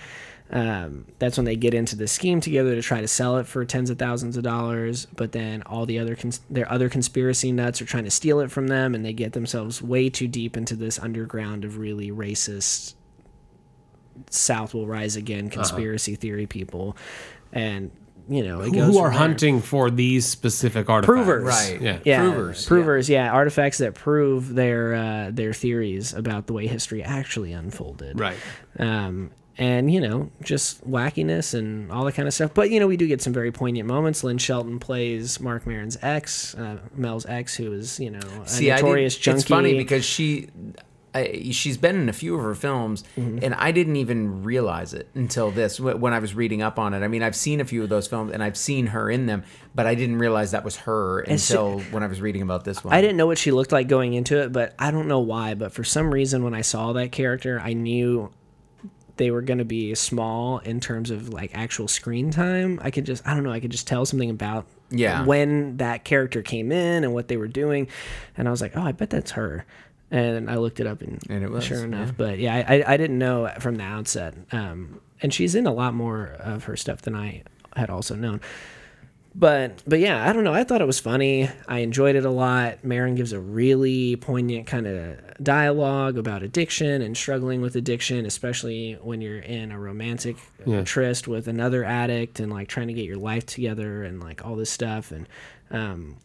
Um, 0.53 1.05
that's 1.17 1.37
when 1.37 1.45
they 1.45 1.55
get 1.55 1.73
into 1.73 1.95
the 1.95 2.07
scheme 2.07 2.41
together 2.41 2.75
to 2.75 2.81
try 2.81 2.99
to 2.99 3.07
sell 3.07 3.37
it 3.37 3.47
for 3.47 3.63
tens 3.63 3.89
of 3.89 3.97
thousands 3.97 4.35
of 4.35 4.43
dollars. 4.43 5.05
But 5.15 5.31
then 5.31 5.63
all 5.65 5.85
the 5.85 5.97
other 5.97 6.15
cons- 6.15 6.41
their 6.49 6.69
other 6.69 6.89
conspiracy 6.89 7.51
nuts 7.53 7.81
are 7.81 7.85
trying 7.85 8.03
to 8.03 8.11
steal 8.11 8.41
it 8.41 8.51
from 8.51 8.67
them, 8.67 8.93
and 8.93 9.05
they 9.05 9.13
get 9.13 9.31
themselves 9.33 9.81
way 9.81 10.09
too 10.09 10.27
deep 10.27 10.57
into 10.57 10.75
this 10.75 10.99
underground 10.99 11.63
of 11.63 11.77
really 11.77 12.11
racist 12.11 12.95
South 14.29 14.73
will 14.73 14.85
rise 14.87 15.15
again 15.15 15.49
conspiracy 15.49 16.15
theory 16.15 16.45
people, 16.45 16.95
and 17.53 17.89
you 18.29 18.43
know 18.43 18.61
it 18.61 18.65
Who, 18.67 18.73
goes 18.75 18.93
who 18.93 18.99
are 18.99 19.09
there. 19.09 19.17
hunting 19.17 19.61
for 19.61 19.89
these 19.89 20.25
specific 20.25 20.89
artifacts? 20.89 21.25
Provers. 21.25 21.43
Right. 21.45 21.81
Yeah. 21.81 21.99
Yeah, 22.03 22.21
Provers, 22.23 22.65
provers, 22.65 23.09
yeah. 23.09 23.31
artifacts 23.31 23.79
that 23.79 23.95
prove 23.95 24.53
their 24.53 24.93
uh, 24.95 25.29
their 25.31 25.53
theories 25.53 26.13
about 26.13 26.47
the 26.47 26.53
way 26.53 26.67
history 26.67 27.01
actually 27.03 27.53
unfolded. 27.53 28.19
Right. 28.19 28.37
Um, 28.77 29.31
and 29.61 29.93
you 29.93 30.01
know, 30.01 30.29
just 30.43 30.83
wackiness 30.89 31.53
and 31.53 31.91
all 31.91 32.03
that 32.05 32.13
kind 32.15 32.27
of 32.27 32.33
stuff. 32.33 32.51
But 32.53 32.71
you 32.71 32.79
know, 32.79 32.87
we 32.87 32.97
do 32.97 33.07
get 33.07 33.21
some 33.21 33.31
very 33.31 33.51
poignant 33.51 33.87
moments. 33.87 34.23
Lynn 34.23 34.39
Shelton 34.39 34.79
plays 34.79 35.39
Marc 35.39 35.65
Maron's 35.67 35.97
ex, 36.01 36.55
uh, 36.55 36.79
Mel's 36.95 37.25
ex, 37.27 37.55
who 37.55 37.71
is 37.71 37.99
you 37.99 38.09
know 38.09 38.19
a 38.43 38.47
See, 38.47 38.69
notorious 38.69 39.15
junkie. 39.15 39.39
It's 39.39 39.47
funny 39.47 39.77
because 39.77 40.03
she, 40.03 40.47
I, 41.13 41.49
she's 41.51 41.77
been 41.77 41.95
in 41.97 42.09
a 42.09 42.13
few 42.13 42.35
of 42.35 42.41
her 42.41 42.55
films, 42.55 43.03
Mm-hmm. 43.17 43.39
and 43.43 43.53
I 43.53 43.71
didn't 43.71 43.97
even 43.97 44.43
realize 44.43 44.93
it 44.93 45.09
until 45.13 45.51
this 45.51 45.79
when 45.79 46.11
I 46.13 46.19
was 46.19 46.33
reading 46.33 46.61
up 46.61 46.79
on 46.79 46.93
it. 46.95 47.03
I 47.03 47.07
mean, 47.07 47.21
I've 47.21 47.35
seen 47.35 47.59
a 47.61 47.65
few 47.65 47.83
of 47.83 47.89
those 47.89 48.07
films, 48.07 48.31
and 48.31 48.41
I've 48.41 48.57
seen 48.57 48.87
her 48.87 49.11
in 49.11 49.25
them, 49.27 49.43
but 49.75 49.85
I 49.85 49.93
didn't 49.93 50.17
realize 50.19 50.51
that 50.51 50.63
was 50.63 50.77
her 50.77 51.19
until 51.19 51.81
when 51.91 52.01
I 52.01 52.07
was 52.07 52.19
reading 52.21 52.41
about 52.41 52.63
this 52.63 52.83
one. 52.83 52.93
I 52.95 53.01
didn't 53.01 53.17
know 53.17 53.27
what 53.27 53.37
she 53.37 53.51
looked 53.51 53.71
like 53.73 53.87
going 53.87 54.13
into 54.13 54.41
it, 54.41 54.51
but 54.51 54.73
I 54.79 54.89
don't 54.89 55.07
know 55.07 55.19
why. 55.19 55.53
But 55.53 55.71
for 55.73 55.83
some 55.83 56.11
reason, 56.13 56.43
when 56.43 56.53
I 56.55 56.61
saw 56.61 56.93
that 56.93 57.11
character, 57.11 57.59
I 57.63 57.73
knew 57.73 58.31
they 59.21 59.29
were 59.29 59.43
going 59.43 59.59
to 59.59 59.65
be 59.65 59.93
small 59.93 60.57
in 60.59 60.79
terms 60.79 61.11
of 61.11 61.29
like 61.29 61.51
actual 61.53 61.87
screen 61.87 62.31
time. 62.31 62.79
I 62.81 62.89
could 62.89 63.05
just, 63.05 63.21
I 63.27 63.35
don't 63.35 63.43
know, 63.43 63.51
I 63.51 63.59
could 63.59 63.69
just 63.69 63.85
tell 63.85 64.03
something 64.03 64.31
about 64.31 64.65
Yeah. 64.89 65.23
when 65.25 65.77
that 65.77 66.03
character 66.03 66.41
came 66.41 66.71
in 66.71 67.03
and 67.03 67.13
what 67.13 67.27
they 67.27 67.37
were 67.37 67.47
doing, 67.47 67.87
and 68.35 68.47
I 68.47 68.51
was 68.51 68.61
like, 68.61 68.75
oh, 68.75 68.81
I 68.81 68.93
bet 68.93 69.11
that's 69.11 69.29
her. 69.31 69.63
And 70.09 70.49
I 70.49 70.55
looked 70.55 70.79
it 70.79 70.87
up, 70.87 71.01
and, 71.01 71.21
And 71.29 71.43
it 71.43 71.51
was, 71.51 71.63
sure 71.65 71.83
enough. 71.85 72.07
yeah. 72.07 72.13
But 72.17 72.39
yeah, 72.39 72.65
I, 72.67 72.83
I 72.93 72.97
didn't 72.97 73.19
know 73.19 73.47
from 73.59 73.75
the 73.75 73.83
outset. 73.83 74.33
Um, 74.51 74.99
and 75.21 75.31
she's 75.31 75.53
in 75.53 75.67
a 75.67 75.71
lot 75.73 75.93
more 75.93 76.35
of 76.39 76.63
her 76.63 76.75
stuff 76.75 77.03
than 77.03 77.15
I 77.15 77.43
had 77.75 77.91
also 77.91 78.15
known 78.15 78.41
but 79.33 79.81
but 79.87 79.99
yeah, 79.99 80.27
I 80.27 80.33
don't 80.33 80.43
know. 80.43 80.53
I 80.53 80.63
thought 80.63 80.81
it 80.81 80.87
was 80.87 80.99
funny. 80.99 81.49
I 81.67 81.79
enjoyed 81.79 82.15
it 82.15 82.25
a 82.25 82.29
lot. 82.29 82.83
Maron 82.83 83.15
gives 83.15 83.31
a 83.33 83.39
really 83.39 84.15
poignant 84.17 84.67
kind 84.67 84.85
of 84.87 85.17
dialogue 85.41 86.17
about 86.17 86.43
addiction 86.43 87.01
and 87.01 87.15
struggling 87.15 87.61
with 87.61 87.75
addiction, 87.75 88.25
especially 88.25 88.93
when 89.01 89.21
you're 89.21 89.39
in 89.39 89.71
a 89.71 89.79
romantic 89.79 90.35
Yeah. 90.65 90.83
tryst 90.83 91.27
with 91.27 91.47
another 91.47 91.83
addict 91.83 92.39
and 92.39 92.51
like 92.51 92.67
trying 92.67 92.87
to 92.87 92.93
get 92.93 93.05
your 93.05 93.17
life 93.17 93.45
together 93.45 94.03
and 94.03 94.19
like 94.19 94.45
all 94.45 94.55
this 94.55 94.69
stuff. 94.69 95.11
And 95.11 95.27
um, 95.71 96.17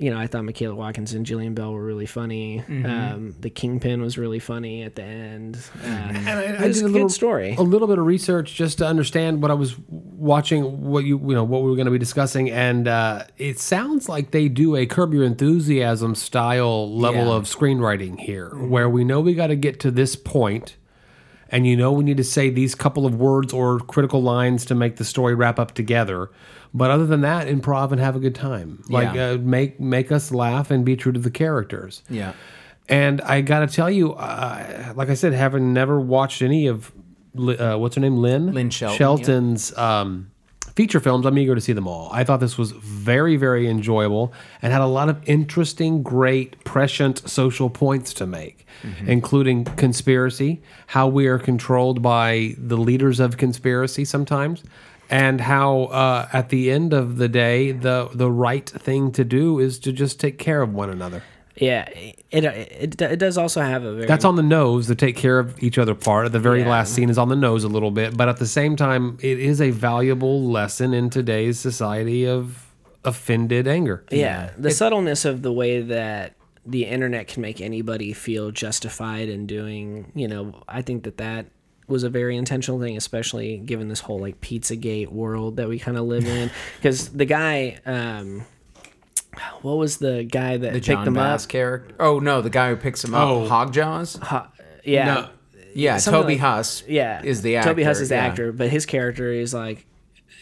you 0.00 0.10
know, 0.10 0.18
I 0.18 0.26
thought 0.26 0.44
Michaela 0.44 0.74
Watkins 0.74 1.12
and 1.12 1.26
Jillian 1.26 1.54
Bell 1.54 1.72
were 1.74 1.84
really 1.84 2.06
funny. 2.06 2.60
Um, 2.68 3.34
the 3.38 3.50
Kingpin 3.50 4.00
was 4.00 4.16
really 4.16 4.38
funny 4.38 4.82
at 4.82 4.94
the 4.94 5.02
end. 5.02 5.58
Uh, 5.84 5.86
And 5.86 6.28
I, 6.28 6.42
it 6.64 6.68
was 6.68 6.80
a 6.82 6.88
good 6.88 7.10
story. 7.10 7.54
a 7.56 7.62
little 7.62 7.86
bit 7.86 7.98
of 7.98 8.06
research 8.06 8.54
just 8.54 8.78
to 8.78 8.86
understand 8.86 9.42
what 9.42 9.50
I 9.50 9.54
was 9.54 9.76
watching, 9.88 10.62
what 10.90 11.04
you 11.04 11.18
you 11.18 11.34
know 11.34 11.44
what 11.44 11.62
we 11.62 11.68
were 11.70 11.76
going 11.76 11.84
to 11.84 11.90
be 11.92 11.98
discussing, 11.98 12.50
and 12.50 12.88
uh, 12.88 13.24
it 13.36 13.58
sounds 13.58 14.08
like 14.08 14.30
they 14.30 14.48
do 14.48 14.74
a 14.74 14.86
Curb 14.86 15.12
Your 15.12 15.24
Enthusiasm 15.24 16.14
style 16.14 16.90
level 16.96 17.26
Yeah. 17.26 17.32
of 17.34 17.44
screenwriting 17.44 18.18
here, 18.18 18.48
where 18.56 18.88
we 18.88 19.04
know 19.04 19.20
we 19.20 19.34
got 19.34 19.48
to 19.48 19.56
get 19.56 19.80
to 19.80 19.90
this 19.90 20.16
point, 20.16 20.76
and 21.50 21.66
you 21.66 21.76
know 21.76 21.92
we 21.92 22.04
need 22.04 22.16
to 22.16 22.24
say 22.24 22.48
these 22.48 22.74
couple 22.74 23.04
of 23.06 23.14
words 23.16 23.52
or 23.52 23.80
critical 23.80 24.22
lines 24.22 24.64
to 24.66 24.74
make 24.74 24.96
the 24.96 25.04
story 25.04 25.34
wrap 25.34 25.58
up 25.58 25.74
together. 25.74 26.30
But 26.72 26.90
other 26.90 27.06
than 27.06 27.20
that, 27.22 27.48
improv 27.48 27.90
and 27.92 28.00
have 28.00 28.14
a 28.14 28.20
good 28.20 28.34
time. 28.34 28.82
Like 28.88 29.14
Yeah. 29.14 29.30
uh, 29.30 29.38
make 29.38 29.80
make 29.80 30.12
us 30.12 30.30
laugh 30.30 30.70
and 30.70 30.84
be 30.84 30.96
true 30.96 31.12
to 31.12 31.18
the 31.20 31.30
characters. 31.30 32.02
Yeah. 32.08 32.32
And 32.88 33.20
I 33.22 33.40
got 33.40 33.60
to 33.60 33.66
tell 33.66 33.90
you, 33.90 34.14
uh, 34.14 34.92
like 34.96 35.08
I 35.10 35.14
said, 35.14 35.32
having 35.32 35.72
never 35.72 36.00
watched 36.00 36.42
any 36.42 36.66
of 36.66 36.92
uh, 37.38 37.76
what's 37.76 37.94
her 37.94 38.00
name, 38.00 38.16
Lynn, 38.16 38.52
Lynn 38.52 38.70
Shelton, 38.70 38.98
Shelton's 38.98 39.76
um, 39.78 40.30
feature 40.74 40.98
films, 40.98 41.24
I'm 41.26 41.38
eager 41.38 41.54
to 41.54 41.60
see 41.60 41.72
them 41.72 41.86
all. 41.86 42.10
I 42.12 42.24
thought 42.24 42.40
this 42.40 42.58
was 42.58 42.72
very, 42.72 43.36
very 43.36 43.68
enjoyable 43.68 44.32
and 44.62 44.72
had 44.72 44.80
a 44.82 44.86
lot 44.86 45.08
of 45.08 45.20
interesting, 45.28 46.02
great, 46.02 46.62
prescient 46.64 47.28
social 47.28 47.70
points 47.70 48.12
to 48.14 48.26
make, 48.26 48.66
including 49.06 49.64
conspiracy, 49.64 50.60
how 50.88 51.06
we 51.06 51.26
are 51.28 51.38
controlled 51.38 52.02
by 52.02 52.54
the 52.58 52.76
leaders 52.76 53.20
of 53.20 53.36
conspiracy 53.36 54.04
sometimes. 54.04 54.64
And 55.10 55.40
how, 55.40 55.84
uh, 55.86 56.28
at 56.32 56.50
the 56.50 56.70
end 56.70 56.92
of 56.92 57.16
the 57.16 57.28
day, 57.28 57.72
the 57.72 58.08
the 58.14 58.30
right 58.30 58.68
thing 58.68 59.10
to 59.12 59.24
do 59.24 59.58
is 59.58 59.78
to 59.80 59.92
just 59.92 60.20
take 60.20 60.38
care 60.38 60.62
of 60.62 60.72
one 60.72 60.88
another. 60.90 61.22
Yeah, 61.56 61.88
it, 61.90 62.44
it 62.44 63.02
it 63.02 63.18
does 63.18 63.36
also 63.36 63.60
have 63.60 63.84
a 63.84 63.92
very 63.92 64.06
That's 64.06 64.24
on 64.24 64.36
the 64.36 64.42
nose, 64.42 64.86
to 64.86 64.94
take 64.94 65.16
care 65.16 65.38
of 65.38 65.60
each 65.62 65.76
other 65.78 65.94
part. 65.94 66.30
The 66.32 66.38
very 66.38 66.60
Yeah. 66.60 66.70
last 66.70 66.94
scene 66.94 67.10
is 67.10 67.18
on 67.18 67.28
the 67.28 67.36
nose 67.36 67.64
a 67.64 67.68
little 67.68 67.90
bit, 67.90 68.16
but 68.16 68.28
at 68.28 68.38
the 68.38 68.46
same 68.46 68.76
time, 68.76 69.18
it 69.20 69.38
is 69.38 69.60
a 69.60 69.70
valuable 69.70 70.42
lesson 70.44 70.94
in 70.94 71.10
today's 71.10 71.58
society 71.58 72.26
of 72.26 72.72
offended 73.04 73.66
anger. 73.66 74.04
Yeah, 74.10 74.50
the 74.56 74.70
subtleness 74.70 75.24
of 75.24 75.42
the 75.42 75.52
way 75.52 75.82
that 75.82 76.34
the 76.64 76.84
internet 76.84 77.26
can 77.26 77.42
make 77.42 77.60
anybody 77.60 78.12
feel 78.12 78.50
justified 78.52 79.28
in 79.28 79.46
doing, 79.46 80.12
you 80.14 80.28
know, 80.28 80.62
I 80.68 80.82
think 80.82 81.02
that 81.04 81.16
that 81.18 81.46
was 81.90 82.02
a 82.04 82.08
very 82.08 82.36
intentional 82.36 82.80
thing, 82.80 82.96
especially 82.96 83.58
given 83.58 83.88
this 83.88 84.00
whole 84.00 84.18
like 84.18 84.40
Pizzagate 84.40 85.08
world 85.08 85.56
that 85.56 85.68
we 85.68 85.78
kind 85.78 85.96
of 85.98 86.04
live 86.06 86.24
in. 86.26 86.50
Because 86.76 87.08
the 87.10 87.24
guy, 87.26 87.78
um, 87.84 88.44
what 89.62 89.74
was 89.76 89.98
the 89.98 90.24
guy 90.24 90.56
that 90.56 90.68
The 90.72 90.78
picked 90.78 90.86
John 90.86 91.06
him 91.08 91.14
Bass 91.14 91.44
up? 91.44 91.50
character. 91.50 91.94
Oh 92.00 92.18
no, 92.18 92.40
the 92.40 92.50
guy 92.50 92.70
who 92.70 92.76
picks 92.76 93.04
him 93.04 93.14
Oh. 93.14 93.44
up, 93.44 93.50
Hogjaws. 93.72 94.48
Yeah, 94.84 95.04
No. 95.14 95.28
Yeah, 95.72 95.98
Something 95.98 96.22
Toby 96.22 96.32
like- 96.34 96.40
Huss. 96.40 96.82
yeah, 96.88 97.22
is 97.22 97.42
the 97.42 97.56
actor. 97.56 97.70
Toby 97.70 97.84
Huss 97.84 98.00
is 98.00 98.08
the 98.08 98.16
yeah. 98.16 98.24
actor, 98.26 98.50
but 98.52 98.70
his 98.70 98.86
character 98.86 99.30
is 99.32 99.54
like, 99.54 99.86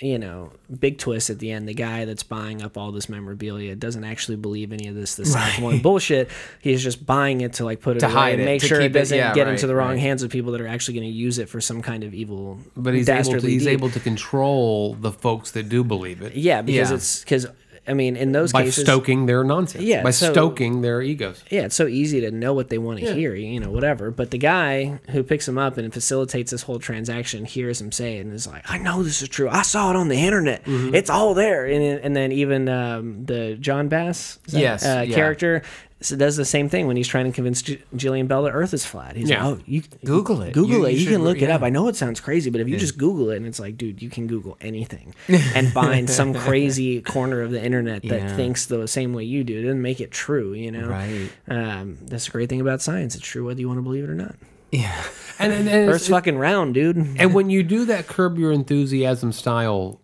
you 0.01 0.19
know, 0.19 0.53
big 0.79 0.99
twist 0.99 1.29
at 1.31 1.39
the 1.41 1.51
end. 1.51 1.69
The 1.69 1.75
guy 1.75 2.05
that's 2.05 2.23
buying 2.23 2.63
up 2.63 2.77
all 2.79 2.93
this 2.93 3.09
memorabilia 3.09 3.75
doesn't 3.75 4.05
actually 4.05 4.37
believe 4.37 4.73
any 4.73 4.87
of 4.89 4.95
this. 4.95 5.17
This 5.17 5.33
South 5.33 5.59
one 5.61 5.81
bullshit. 5.81 6.31
He's 6.61 6.83
just 6.83 7.05
buying 7.05 7.41
it 7.41 7.55
to 7.55 7.65
like 7.65 7.81
put 7.81 7.97
it 7.97 8.01
To 8.01 8.07
away 8.07 8.15
hide 8.15 8.33
and 8.35 8.43
it, 8.43 8.45
make 8.45 8.63
sure 8.63 8.79
it 8.81 8.85
keep 8.85 8.91
it- 8.97 8.99
doesn't 9.01 9.17
yeah, 9.19 9.35
get 9.35 9.45
right, 9.47 9.53
into 9.55 9.67
the 9.67 9.75
wrong 9.75 9.91
right. 9.91 9.99
hands 9.99 10.23
of 10.23 10.31
people 10.31 10.53
that 10.53 10.61
are 10.61 10.69
actually 10.69 10.95
going 10.95 11.09
to 11.11 11.13
use 11.17 11.39
it 11.39 11.49
for 11.49 11.61
some 11.61 11.83
kind 11.83 12.05
of 12.05 12.15
evil. 12.15 12.59
But 12.77 12.95
he's 12.95 13.09
able 13.09 13.41
to, 13.41 13.47
he's 13.47 13.65
deed. 13.65 13.71
able 13.71 13.91
to 13.91 14.01
control 14.01 14.95
the 14.95 15.11
folks 15.13 15.51
that 15.53 15.69
do 15.69 15.83
believe 15.85 16.23
it 16.23 16.35
Yeah, 16.35 16.63
because 16.63 16.91
Yeah. 16.91 16.97
it's 16.97 17.21
because 17.21 17.47
I 17.89 17.95
mean 17.95 18.17
in 18.17 18.33
those 18.33 18.53
by 18.53 18.65
cases. 18.65 18.85
stoking 18.85 19.27
their 19.27 19.43
nonsense. 19.45 19.85
Yeah, 19.85 20.03
by 20.03 20.11
so- 20.11 20.33
stoking 20.33 20.83
their 20.83 21.01
egos. 21.03 21.43
yeah, 21.51 21.63
it's 21.63 21.75
so 21.75 21.87
easy 21.87 22.21
to 22.23 22.31
know 22.31 22.53
what 22.55 22.69
they 22.69 22.79
want 22.79 23.01
to 23.01 23.15
hear, 23.15 23.35
you 23.35 23.61
know, 23.61 23.71
whatever. 23.71 24.11
But 24.11 24.31
the 24.31 24.39
guy 24.39 25.01
who 25.11 25.23
picks 25.23 25.49
him 25.49 25.59
up 25.59 25.79
and 25.79 25.93
facilitates 25.93 26.51
this 26.51 26.63
whole 26.63 26.79
transaction 26.79 27.45
hears 27.45 27.81
him 27.81 27.91
say 27.93 28.19
and 28.19 28.33
is 28.33 28.47
like, 28.47 28.71
"I 28.71 28.79
know 28.79 29.03
this 29.03 29.23
is 29.23 29.29
true. 29.29 29.49
I 29.49 29.63
saw 29.63 29.91
it 29.91 29.97
on 29.97 30.09
the 30.09 30.17
internet. 30.19 30.65
Mm-hmm. 30.65 30.95
It's 30.95 31.11
all 31.11 31.35
there." 31.35 31.67
And 31.67 31.83
and 31.83 32.15
then 32.15 32.33
even 32.33 32.69
um, 32.69 33.25
the 33.25 33.57
Jon 33.59 33.89
Bass 33.89 34.39
Yes, 34.49 34.85
uh, 34.85 35.05
yeah. 35.07 35.15
character 35.15 35.63
so 36.01 36.15
does 36.17 36.37
the 36.37 36.45
same 36.45 36.69
thing 36.69 36.87
when 36.87 36.97
he's 36.97 37.09
trying 37.09 37.25
to 37.27 37.33
convince 37.33 37.61
J- 37.63 37.81
Jillian 37.97 38.29
Bell 38.29 38.45
that 38.45 38.53
Earth 38.53 38.73
is 38.73 38.85
flat. 38.85 39.17
He's 39.17 39.29
Yeah. 39.29 39.45
like, 39.47 39.59
"Oh, 39.59 39.63
you 39.67 39.83
Google 40.05 40.43
it. 40.43 40.53
Google 40.53 40.71
You- 40.79 40.85
it. 40.87 40.91
you 40.93 40.99
You, 40.99 41.05
should- 41.05 41.13
can 41.15 41.25
look 41.25 41.43
it 41.43 41.51
up. 41.51 41.63
I 41.63 41.71
know 41.71 41.89
it 41.89 41.97
sounds 41.97 42.21
crazy, 42.21 42.51
but 42.51 42.61
if 42.61 42.69
you 42.69 42.77
just 42.77 42.97
Google 42.99 43.31
it, 43.31 43.37
and 43.39 43.47
it's 43.47 43.59
like, 43.59 43.77
dude, 43.77 44.01
you 44.01 44.09
can 44.09 44.27
Google 44.29 44.57
anything 44.61 45.15
and 45.29 45.73
find 45.73 46.09
some 46.09 46.35
crazy 46.35 47.01
corner 47.15 47.43
of 47.43 47.51
the 47.51 47.63
internet 47.65 48.03
that 48.03 48.21
Yeah. 48.23 48.37
thinks 48.37 48.67
the 48.67 48.87
same 48.87 49.13
way 49.13 49.25
you 49.25 49.43
do. 49.43 49.59
It 49.59 49.63
doesn't 49.63 49.83
make 49.83 50.01
it 50.01 50.11
true, 50.13 50.53
you 50.55 50.71
know." 50.71 50.89
Right. 50.89 51.31
Um, 51.49 51.99
that's 52.07 52.27
the 52.27 52.31
great 52.33 52.49
thing 52.49 52.61
about 52.61 52.81
science. 52.81 53.15
It's 53.17 53.25
true 53.27 53.45
whether 53.47 53.59
you 53.61 53.67
want 53.69 53.79
to 53.79 53.83
believe 53.83 54.05
it 54.05 54.11
or 54.11 54.15
not. 54.15 54.37
Yeah. 54.73 54.95
And, 55.41 55.53
and, 55.53 55.69
and, 55.69 55.83
it's- 55.85 55.95
Earth's 55.95 56.09
fucking 56.09 56.37
round, 56.37 56.75
dude. 56.75 56.97
and 56.97 57.33
when 57.33 57.49
you 57.49 57.63
do 57.63 57.85
that 57.85 58.09
curb 58.09 58.39
your 58.39 58.51
enthusiasm 58.51 59.31
style 59.31 60.01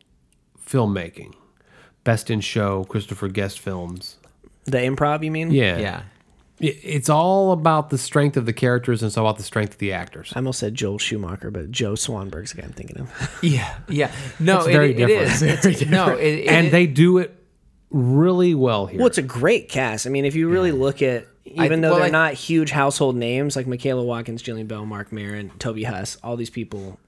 filmmaking, 0.65 1.33
best 2.05 2.31
in 2.31 2.41
show, 2.41 2.85
Christopher 2.85 3.27
Guest 3.29 3.59
films. 3.59 4.17
The 4.65 4.79
improv, 4.79 5.23
you 5.25 5.31
mean? 5.31 5.51
Yeah. 5.51 5.79
Yeah. 5.79 6.03
It- 6.61 6.79
It's 6.83 7.09
all 7.09 7.53
about 7.53 7.91
the 7.91 7.99
strength 7.99 8.37
of 8.37 8.47
the 8.47 8.53
characters 8.53 9.03
and 9.03 9.09
it's 9.09 9.17
all 9.19 9.27
about 9.27 9.37
the 9.39 9.43
strength 9.43 9.73
of 9.73 9.79
the 9.79 9.93
actors. 9.93 10.33
I 10.35 10.39
almost 10.39 10.59
said 10.61 10.75
Joel 10.75 10.99
Schumacher, 10.99 11.51
but 11.51 11.71
Joe 11.71 11.95
Swanberg's 11.95 12.53
the 12.53 12.61
guy 12.63 12.67
I'm 12.67 12.73
thinking 12.73 12.99
of. 13.01 13.39
Yeah. 13.43 13.75
Yeah. 13.89 14.11
No, 14.39 14.55
That's 14.57 14.69
it, 14.69 14.73
very 14.73 14.91
it 14.93 14.95
different. 14.95 15.23
is. 15.23 15.43
It's- 15.67 15.87
No, 15.91 16.15
it, 16.17 16.23
it, 16.25 16.47
and 16.49 16.71
they 16.71 16.87
do 16.87 17.19
it 17.19 17.35
really 17.91 18.55
well 18.55 18.87
here. 18.87 18.99
well, 18.99 19.07
it's 19.07 19.19
a 19.19 19.23
great 19.23 19.69
cast. 19.69 20.07
I 20.07 20.11
mean, 20.11 20.25
if 20.25 20.35
you 20.35 20.49
really 20.49 20.73
look 20.73 21.03
at 21.03 21.27
even 21.45 21.81
though 21.83 21.91
well, 21.91 21.99
they're 21.99 22.07
I- 22.07 22.11
not 22.11 22.35
huge 22.35 22.71
household 22.71 23.17
names 23.17 23.55
like 23.57 23.67
Michaela 23.67 24.03
Watkins, 24.03 24.43
Jillian 24.43 24.67
Bell, 24.67 24.87
Marc 24.87 25.13
Maron, 25.13 25.51
Toby 25.59 25.85
Huss, 25.85 26.17
all 26.23 26.37
these 26.37 26.51
people 26.51 26.99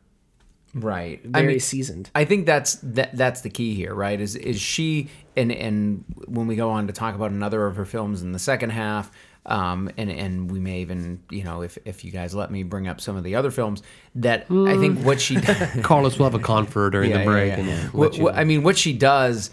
right. 0.76 1.20
I 1.34 1.40
very 1.40 1.46
mean, 1.54 1.60
seasoned. 1.60 2.10
I 2.14 2.24
think 2.24 2.46
that's 2.46 2.74
that 2.82 3.16
that's 3.16 3.40
the 3.40 3.50
key 3.50 3.74
here, 3.74 3.94
right? 3.94 4.20
Is 4.20 4.36
is 4.36 4.60
she 4.60 5.08
and 5.36 5.50
and 5.52 6.04
when 6.26 6.46
we 6.46 6.56
go 6.56 6.70
on 6.70 6.86
to 6.86 6.92
talk 6.92 7.14
about 7.14 7.30
another 7.30 7.66
of 7.66 7.76
her 7.76 7.84
films 7.84 8.22
in 8.22 8.32
the 8.32 8.38
second 8.38 8.70
half, 8.70 9.10
um, 9.46 9.90
and 9.96 10.10
and 10.10 10.50
we 10.50 10.58
may 10.60 10.80
even 10.80 11.20
you 11.30 11.44
know 11.44 11.62
if 11.62 11.78
if 11.84 12.04
you 12.04 12.10
guys 12.10 12.34
let 12.34 12.50
me 12.50 12.62
bring 12.62 12.88
up 12.88 13.00
some 13.00 13.16
of 13.16 13.24
the 13.24 13.34
other 13.36 13.50
films 13.50 13.82
that 14.16 14.42
I 14.50 14.76
think 14.76 15.00
what 15.04 15.20
she 15.20 15.36
Carlos 15.82 16.18
will 16.18 16.26
have 16.26 16.34
a 16.34 16.38
confer 16.38 16.90
during 16.90 17.10
Yeah, 17.10 17.18
the 17.18 17.22
yeah, 17.24 17.28
break. 17.30 17.52
yeah. 17.56 17.58
And 17.64 17.92
What- 17.92 18.10
let 18.12 18.18
you 18.18 18.24
what- 18.24 18.34
I 18.36 18.44
mean, 18.44 18.62
what 18.62 18.76
she 18.78 18.92
does 18.92 19.50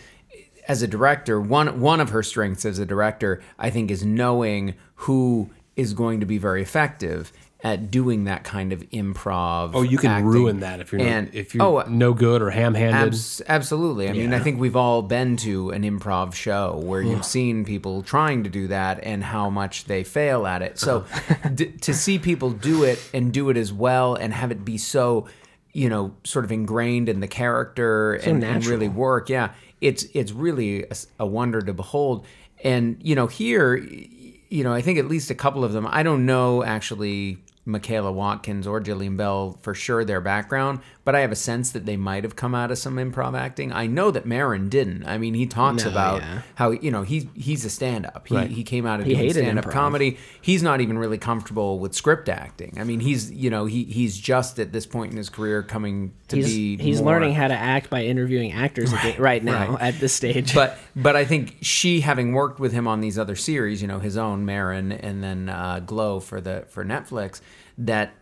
as 0.67 0.81
a 0.81 0.87
director, 0.87 1.39
one 1.41 1.79
one 1.81 1.99
of 1.99 2.09
her 2.09 2.23
strengths 2.23 2.65
as 2.65 2.79
a 2.79 2.85
director, 2.85 3.41
I 3.59 3.69
think, 3.69 3.91
is 3.91 4.03
knowing 4.05 4.75
who 4.95 5.49
is 5.75 5.93
going 5.93 6.19
to 6.19 6.25
be 6.25 6.37
very 6.37 6.61
effective 6.61 7.33
at 7.63 7.89
doing 7.89 8.25
that 8.25 8.43
kind 8.43 8.73
of 8.73 8.81
improv. 8.89 9.71
oh, 9.73 9.83
you 9.83 9.97
can 9.97 10.11
acting. 10.11 10.25
ruin 10.27 10.59
that 10.59 10.81
if 10.81 10.91
you're 10.91 10.99
and 11.01 11.27
not, 11.27 11.35
if 11.35 11.55
you're 11.55 11.63
oh, 11.63 11.77
uh, 11.77 11.85
no 11.87 12.13
good 12.13 12.41
or 12.41 12.49
ham-handed. 12.49 13.07
Abs- 13.07 13.41
absolutely. 13.47 14.09
I 14.09 14.11
mean, 14.11 14.33
I 14.33 14.39
think 14.39 14.59
we've 14.59 14.75
all 14.75 15.01
been 15.01 15.37
to 15.37 15.69
an 15.69 15.83
improv 15.83 16.33
show 16.33 16.81
where 16.83 17.01
you've 17.01 17.23
seen 17.37 17.63
people 17.63 18.03
trying 18.03 18.43
to 18.43 18.49
do 18.49 18.67
that 18.67 18.99
and 19.03 19.23
how 19.23 19.49
much 19.49 19.85
they 19.85 20.03
fail 20.03 20.45
at 20.45 20.61
it. 20.61 20.77
So 20.77 21.05
d- 21.55 21.71
to 21.71 21.93
see 21.93 22.19
people 22.19 22.51
do 22.51 22.83
it 22.83 22.99
and 23.13 23.31
do 23.31 23.49
it 23.49 23.55
as 23.55 23.71
well 23.71 24.15
and 24.15 24.33
have 24.33 24.51
it 24.51 24.65
be 24.65 24.77
so, 24.77 25.27
you 25.71 25.87
know, 25.87 26.13
sort 26.25 26.43
of 26.43 26.51
ingrained 26.51 27.07
in 27.07 27.21
the 27.21 27.29
character 27.29 28.15
and, 28.15 28.43
and 28.43 28.65
really 28.65 28.89
work, 28.89 29.29
yeah, 29.29 29.53
it's 29.79 30.03
it's 30.13 30.33
really 30.33 30.85
a 31.17 31.25
wonder 31.25 31.61
to 31.61 31.73
behold. 31.73 32.25
And 32.61 32.97
you 33.01 33.15
know, 33.15 33.27
here, 33.27 33.77
you 33.77 34.63
know, 34.65 34.73
I 34.73 34.81
think 34.81 34.99
at 34.99 35.07
least 35.07 35.29
a 35.29 35.35
couple 35.35 35.63
of 35.63 35.71
them. 35.71 35.87
I 35.89 36.03
don't 36.03 36.25
know 36.25 36.61
actually. 36.61 37.37
Michaela 37.65 38.11
Watkins 38.11 38.67
or 38.67 38.81
Jillian 38.81 39.17
Bell 39.17 39.57
for 39.61 39.73
sure 39.73 40.03
their 40.03 40.21
background, 40.21 40.79
but 41.05 41.15
I 41.15 41.19
have 41.19 41.31
a 41.31 41.35
sense 41.35 41.71
that 41.71 41.85
they 41.85 41.97
might 41.97 42.23
have 42.23 42.35
come 42.35 42.55
out 42.55 42.71
of 42.71 42.77
some 42.77 42.95
improv 42.95 43.37
acting. 43.37 43.73
I 43.73 43.87
know 43.87 44.09
that 44.11 44.25
Maron 44.25 44.69
didn't. 44.69 45.05
I 45.05 45.17
mean, 45.17 45.33
he 45.33 45.45
talks 45.45 45.83
No, 45.83 45.91
about 45.91 46.21
yeah. 46.21 46.41
how 46.55 46.71
you 46.71 46.91
know 46.91 47.01
he's 47.03 47.25
he's 47.35 47.65
a 47.65 47.69
stand-up. 47.69 48.27
He, 48.27 48.35
Right. 48.35 48.49
he 48.49 48.63
came 48.63 48.85
out 48.85 48.99
of 49.01 49.05
He 49.05 49.15
doing 49.15 49.31
stand-up 49.31 49.69
comedy. 49.69 50.17
He's 50.41 50.63
not 50.63 50.79
even 50.81 50.97
really 50.97 51.17
comfortable 51.17 51.79
with 51.79 51.93
script 51.93 52.29
acting. 52.29 52.77
I 52.79 52.83
mean, 52.85 52.99
he's 53.01 53.31
you 53.31 53.49
know 53.49 53.65
he 53.65 53.83
he's 53.83 54.17
just 54.17 54.59
at 54.59 54.71
this 54.71 54.85
point 54.85 55.11
in 55.11 55.17
his 55.17 55.29
career 55.29 55.61
coming 55.63 56.13
to 56.29 56.37
He's, 56.37 56.45
be 56.47 56.77
he's 56.77 57.01
more- 57.01 57.11
learning 57.13 57.33
how 57.33 57.47
to 57.49 57.53
act 57.53 57.89
by 57.89 58.03
interviewing 58.05 58.53
actors 58.53 58.91
right, 58.93 59.19
right 59.19 59.43
now 59.43 59.71
right. 59.73 59.81
at 59.81 59.99
this 59.99 60.13
stage. 60.13 60.53
but 60.55 60.77
but 60.95 61.15
I 61.15 61.25
think 61.25 61.57
she, 61.61 61.99
having 62.01 62.33
worked 62.33 62.59
with 62.59 62.71
him 62.71 62.87
on 62.87 63.01
these 63.01 63.19
other 63.19 63.35
series, 63.35 63.81
you 63.81 63.87
know, 63.87 63.99
his 63.99 64.15
own 64.17 64.45
Maron 64.45 64.91
and 64.93 65.21
then 65.23 65.49
uh, 65.49 65.79
Glow 65.85 66.19
for 66.21 66.39
the 66.39 66.65
for 66.69 66.85
Netflix, 66.85 67.41
that 67.77 68.13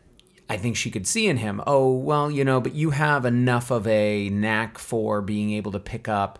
I 0.51 0.57
think 0.57 0.75
she 0.75 0.91
could 0.91 1.07
see 1.07 1.27
in 1.27 1.37
him. 1.37 1.61
Oh 1.65 1.93
well, 1.95 2.29
you 2.29 2.43
know, 2.43 2.59
but 2.59 2.75
you 2.75 2.89
have 2.89 3.23
enough 3.23 3.71
of 3.71 3.87
a 3.87 4.27
knack 4.27 4.77
for 4.77 5.21
being 5.21 5.51
able 5.51 5.71
to 5.71 5.79
pick 5.79 6.09
up 6.09 6.39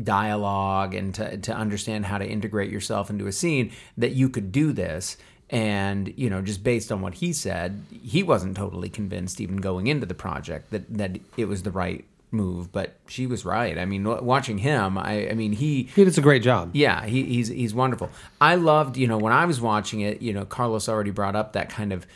dialogue 0.00 0.94
and 0.94 1.12
to 1.16 1.36
to 1.38 1.52
understand 1.52 2.06
how 2.06 2.18
to 2.18 2.24
integrate 2.24 2.70
yourself 2.70 3.10
into 3.10 3.26
a 3.26 3.32
scene 3.32 3.72
that 3.98 4.12
you 4.12 4.28
could 4.28 4.52
do 4.52 4.72
this. 4.72 5.16
And 5.50 6.14
you 6.16 6.30
know, 6.30 6.42
just 6.42 6.62
based 6.62 6.92
on 6.92 7.00
what 7.00 7.14
he 7.14 7.32
said, 7.32 7.82
he 7.90 8.22
wasn't 8.22 8.56
totally 8.56 8.88
convinced 8.88 9.40
even 9.40 9.56
going 9.56 9.88
into 9.88 10.06
the 10.06 10.14
project 10.14 10.70
that 10.70 10.96
that 10.96 11.18
it 11.36 11.46
was 11.46 11.64
the 11.64 11.72
right 11.72 12.04
move. 12.30 12.70
But 12.70 12.94
she 13.08 13.26
was 13.26 13.44
right. 13.44 13.76
I 13.76 13.84
mean, 13.84 14.04
watching 14.24 14.58
him, 14.58 14.96
I, 14.96 15.30
I 15.30 15.34
mean, 15.34 15.50
he 15.50 15.90
he 15.96 16.04
does 16.04 16.16
a 16.16 16.22
great 16.22 16.44
job. 16.44 16.70
yeah, 16.72 17.04
he, 17.04 17.24
he's 17.24 17.48
he's 17.48 17.74
wonderful. 17.74 18.10
I 18.40 18.54
loved, 18.54 18.96
you 18.96 19.08
know, 19.08 19.18
when 19.18 19.32
I 19.32 19.44
was 19.44 19.60
watching 19.60 20.02
it, 20.02 20.22
you 20.22 20.32
know, 20.32 20.44
Carlos 20.44 20.88
already 20.88 21.10
brought 21.10 21.34
up 21.34 21.54
that 21.54 21.68
kind 21.68 21.92
of 21.92 22.06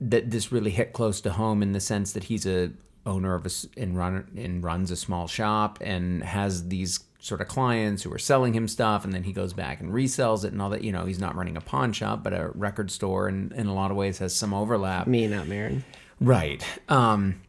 that 0.00 0.30
this 0.30 0.50
really 0.50 0.70
hit 0.70 0.92
close 0.92 1.20
to 1.20 1.30
home 1.30 1.62
in 1.62 1.72
the 1.72 1.80
sense 1.80 2.12
that 2.12 2.24
he's 2.24 2.46
a 2.46 2.70
owner 3.06 3.34
of 3.34 3.46
a, 3.46 3.50
and 3.80 3.96
run 3.96 4.26
and 4.36 4.62
runs 4.62 4.90
a 4.90 4.96
small 4.96 5.26
shop 5.26 5.78
and 5.80 6.22
has 6.22 6.68
these 6.68 7.00
sort 7.18 7.40
of 7.40 7.48
clients 7.48 8.02
who 8.02 8.12
are 8.12 8.18
selling 8.18 8.54
him 8.54 8.66
stuff 8.66 9.04
and 9.04 9.12
then 9.12 9.24
he 9.24 9.32
goes 9.32 9.52
back 9.52 9.80
and 9.80 9.92
resells 9.92 10.44
it 10.44 10.52
and 10.52 10.62
all 10.62 10.70
that 10.70 10.82
you 10.82 10.90
know 10.90 11.04
he's 11.04 11.18
not 11.18 11.34
running 11.34 11.56
a 11.56 11.60
pawn 11.60 11.92
shop 11.92 12.24
but 12.24 12.32
a 12.32 12.50
record 12.54 12.90
store 12.90 13.28
and 13.28 13.52
in 13.52 13.66
a 13.66 13.74
lot 13.74 13.90
of 13.90 13.96
ways 13.96 14.18
has 14.18 14.34
some 14.34 14.54
overlap 14.54 15.06
Me, 15.06 15.26
not 15.26 15.46
Maron. 15.46 15.84
Right. 16.20 16.64
Um, 16.88 17.40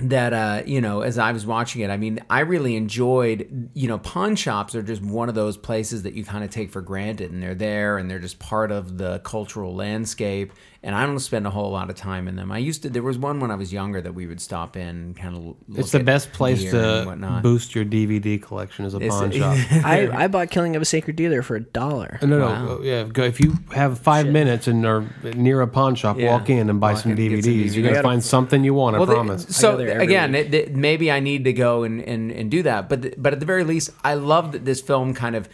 that 0.00 0.32
uh, 0.32 0.62
you 0.64 0.80
know, 0.80 1.00
as 1.00 1.18
I 1.18 1.32
was 1.32 1.44
watching 1.44 1.82
it, 1.82 1.90
I 1.90 1.96
mean, 1.96 2.20
I 2.30 2.40
really 2.40 2.76
enjoyed. 2.76 3.70
You 3.74 3.88
know, 3.88 3.98
pawn 3.98 4.36
shops 4.36 4.74
are 4.74 4.82
just 4.82 5.02
one 5.02 5.28
of 5.28 5.34
those 5.34 5.56
places 5.56 6.04
that 6.04 6.14
you 6.14 6.24
kind 6.24 6.44
of 6.44 6.50
take 6.50 6.70
for 6.70 6.80
granted, 6.80 7.32
and 7.32 7.42
they're 7.42 7.54
there, 7.54 7.98
and 7.98 8.08
they're 8.08 8.20
just 8.20 8.38
part 8.38 8.70
of 8.70 8.98
the 8.98 9.18
cultural 9.20 9.74
landscape. 9.74 10.52
And 10.80 10.94
I 10.94 11.06
don't 11.06 11.18
spend 11.18 11.44
a 11.44 11.50
whole 11.50 11.72
lot 11.72 11.90
of 11.90 11.96
time 11.96 12.28
in 12.28 12.36
them. 12.36 12.52
I 12.52 12.58
used 12.58 12.82
to. 12.82 12.88
There 12.88 13.02
was 13.02 13.18
one 13.18 13.40
when 13.40 13.50
I 13.50 13.56
was 13.56 13.72
younger 13.72 14.00
that 14.00 14.14
we 14.14 14.28
would 14.28 14.40
stop 14.40 14.76
in, 14.76 15.12
kind 15.14 15.34
of. 15.36 15.56
It's 15.76 15.90
the 15.90 15.98
best 16.04 16.32
place 16.32 16.70
to 16.70 17.40
boost 17.42 17.74
your 17.74 17.84
DVD 17.84 18.40
collection 18.40 18.84
as 18.84 18.94
a 18.94 18.98
It's- 18.98 19.10
pawn 19.12 19.30
shop. 19.32 19.56
I, 19.84 20.08
I 20.24 20.28
bought 20.28 20.50
Killing 20.50 20.76
of 20.76 20.82
a 20.82 20.84
Sacred 20.84 21.16
Dealer 21.16 21.42
for 21.42 21.56
a 21.56 21.60
dollar. 21.60 22.20
No, 22.22 22.28
no, 22.38 22.46
Wow. 22.46 22.80
yeah. 22.82 23.08
If 23.24 23.40
you 23.40 23.54
have 23.74 23.98
five 23.98 24.28
minutes 24.28 24.68
and 24.68 24.86
are 24.86 25.04
near 25.34 25.62
a 25.62 25.66
pawn 25.66 25.96
shop, 25.96 26.16
Yeah. 26.16 26.30
walk 26.30 26.48
in 26.48 26.70
and 26.70 26.78
buy 26.78 26.92
Walk 26.92 27.02
some 27.02 27.10
in, 27.10 27.16
get 27.16 27.44
DVDs. 27.44 27.70
some 27.72 27.80
You're 27.82 27.90
gonna 27.90 28.02
find 28.02 28.22
something 28.22 28.62
you 28.62 28.72
want. 28.74 28.94
I 28.94 28.98
Well, 29.00 29.06
the- 29.06 29.14
promise. 29.14 29.46
so 29.48 29.70
I 29.70 29.72
go 29.72 29.78
there 29.78 29.88
every 29.94 30.04
again, 30.04 30.34
it, 30.36 30.54
it- 30.54 30.76
maybe 30.76 31.10
I 31.10 31.18
need 31.18 31.42
to 31.42 31.52
go 31.52 31.82
and, 31.82 32.00
and, 32.02 32.30
and 32.30 32.52
do 32.52 32.62
that. 32.62 32.88
But 32.88 33.02
th- 33.02 33.14
but 33.18 33.32
at 33.32 33.40
the 33.40 33.46
very 33.46 33.64
least, 33.64 33.90
I 34.04 34.14
love 34.14 34.52
that 34.52 34.64
this 34.64 34.80
film 34.80 35.12
kind 35.12 35.34
of 35.34 35.48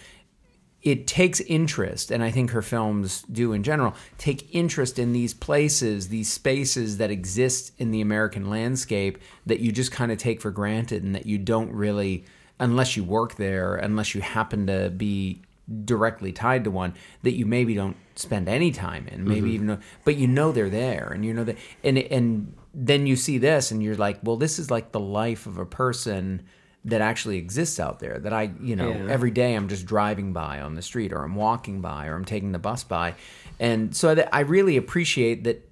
it 0.85 1.07
takes 1.07 1.41
interest, 1.41 2.11
and 2.11 2.23
I 2.23 2.31
think 2.31 2.51
her 2.51 2.61
films 2.61 3.23
do 3.33 3.55
in 3.55 3.63
general 3.63 3.95
take 4.19 4.55
interest 4.55 4.99
in 4.99 5.15
these 5.15 5.33
places, 5.33 6.09
these 6.09 6.31
spaces 6.31 6.99
that 6.99 7.11
exist 7.11 7.73
in 7.79 7.91
the 7.91 8.03
American 8.03 8.51
landscape 8.51 9.19
that 9.47 9.61
you 9.61 9.73
just 9.73 9.91
kind 9.91 10.13
of 10.13 10.19
take 10.19 10.43
for 10.43 10.51
granted, 10.51 11.03
and 11.03 11.15
that 11.15 11.25
you 11.25 11.39
don't 11.39 11.73
really, 11.73 12.25
unless 12.61 12.99
you 12.99 13.03
work 13.03 13.37
there, 13.37 13.77
unless 13.77 14.15
you 14.15 14.21
happen 14.21 14.67
to 14.67 14.91
be 14.91 15.41
directly 15.87 16.31
tied 16.31 16.65
to 16.65 16.71
one 16.71 16.93
that 17.23 17.33
you 17.33 17.47
maybe 17.47 17.75
don't 17.75 17.97
spend 18.17 18.51
any 18.51 18.71
time 18.71 19.09
in 19.09 19.25
maybe 19.25 19.41
mm-hmm. 19.41 19.55
even 19.55 19.67
though, 19.67 19.79
but 20.05 20.15
you 20.17 20.27
know 20.27 20.53
they're 20.53 20.69
there 20.69 21.11
and 21.15 21.25
you 21.25 21.33
know 21.33 21.43
that 21.43 21.57
and 21.83 21.97
and 21.97 22.55
then 22.75 23.07
you 23.07 23.17
see 23.17 23.39
this 23.39 23.71
and 23.71 23.83
you're 23.83 23.97
like 23.97 24.19
well 24.23 24.37
this 24.37 24.59
is 24.59 24.71
like 24.71 24.93
the 24.93 25.01
life 25.01 25.47
of 25.47 25.57
a 25.57 25.65
person 25.65 26.43
that 26.87 27.01
actually 27.01 27.39
exists 27.39 27.81
out 27.81 27.99
there 28.01 28.19
that 28.19 28.33
I 28.33 28.51
you 28.61 28.77
know 28.77 28.91
Yeah. 28.91 29.07
every 29.11 29.31
day 29.31 29.55
I'm 29.55 29.69
just 29.69 29.87
driving 29.87 30.33
by 30.33 30.61
on 30.61 30.75
the 30.75 30.83
street 30.83 31.13
or 31.13 31.23
I'm 31.25 31.35
walking 31.35 31.81
by 31.81 32.07
or 32.09 32.15
I'm 32.15 32.25
taking 32.25 32.53
the 32.53 32.59
bus 32.59 32.85
by 32.85 33.15
and 33.59 33.95
so 33.97 34.15
that 34.15 34.29
I 34.35 34.41
really 34.41 34.77
appreciate 34.77 35.45
that 35.45 35.69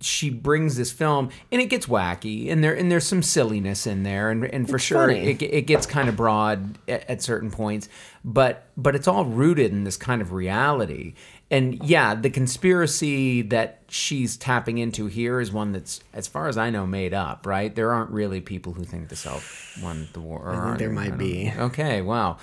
she 0.00 0.28
brings 0.28 0.76
this 0.76 0.92
film 0.92 1.30
and 1.50 1.60
it 1.60 1.66
gets 1.66 1.86
wacky 1.86 2.50
and 2.52 2.62
there 2.62 2.74
and 2.74 2.90
there's 2.92 3.06
some 3.06 3.22
silliness 3.22 3.86
in 3.86 4.02
there 4.02 4.30
and 4.30 4.44
and 4.44 4.68
for 4.68 4.78
sure 4.78 5.06
funny. 5.08 5.20
it, 5.30 5.42
it 5.42 5.62
gets 5.66 5.86
kind 5.86 6.08
of 6.08 6.16
broad 6.16 6.78
at, 6.86 7.08
at 7.08 7.22
certain 7.22 7.50
points 7.50 7.88
but 8.24 8.66
but 8.76 8.94
it's 8.94 9.08
all 9.08 9.24
rooted 9.24 9.72
in 9.72 9.84
this 9.84 9.96
kind 9.96 10.20
of 10.20 10.32
reality 10.32 11.14
and 11.50 11.82
yeah 11.84 12.14
the 12.14 12.30
conspiracy 12.30 13.42
that 13.42 13.82
she's 13.88 14.36
tapping 14.36 14.78
into 14.78 15.06
here 15.06 15.40
is 15.40 15.52
one 15.52 15.72
that's 15.72 16.00
as 16.12 16.26
far 16.26 16.48
as 16.48 16.58
i 16.58 16.70
know 16.70 16.86
made 16.86 17.14
up 17.14 17.46
right? 17.46 17.74
There 17.74 17.92
aren't 17.92 18.10
really 18.10 18.40
people 18.40 18.72
who 18.72 18.84
think 18.84 19.08
the 19.08 19.16
south 19.16 19.78
won 19.82 20.08
the 20.12 20.20
war 20.20 20.40
or 20.40 20.66
think 20.66 20.78
there 20.78 20.90
might 20.90 21.10
don't 21.10 21.18
be. 21.18 21.52
okay 21.56 22.02
wow. 22.02 22.38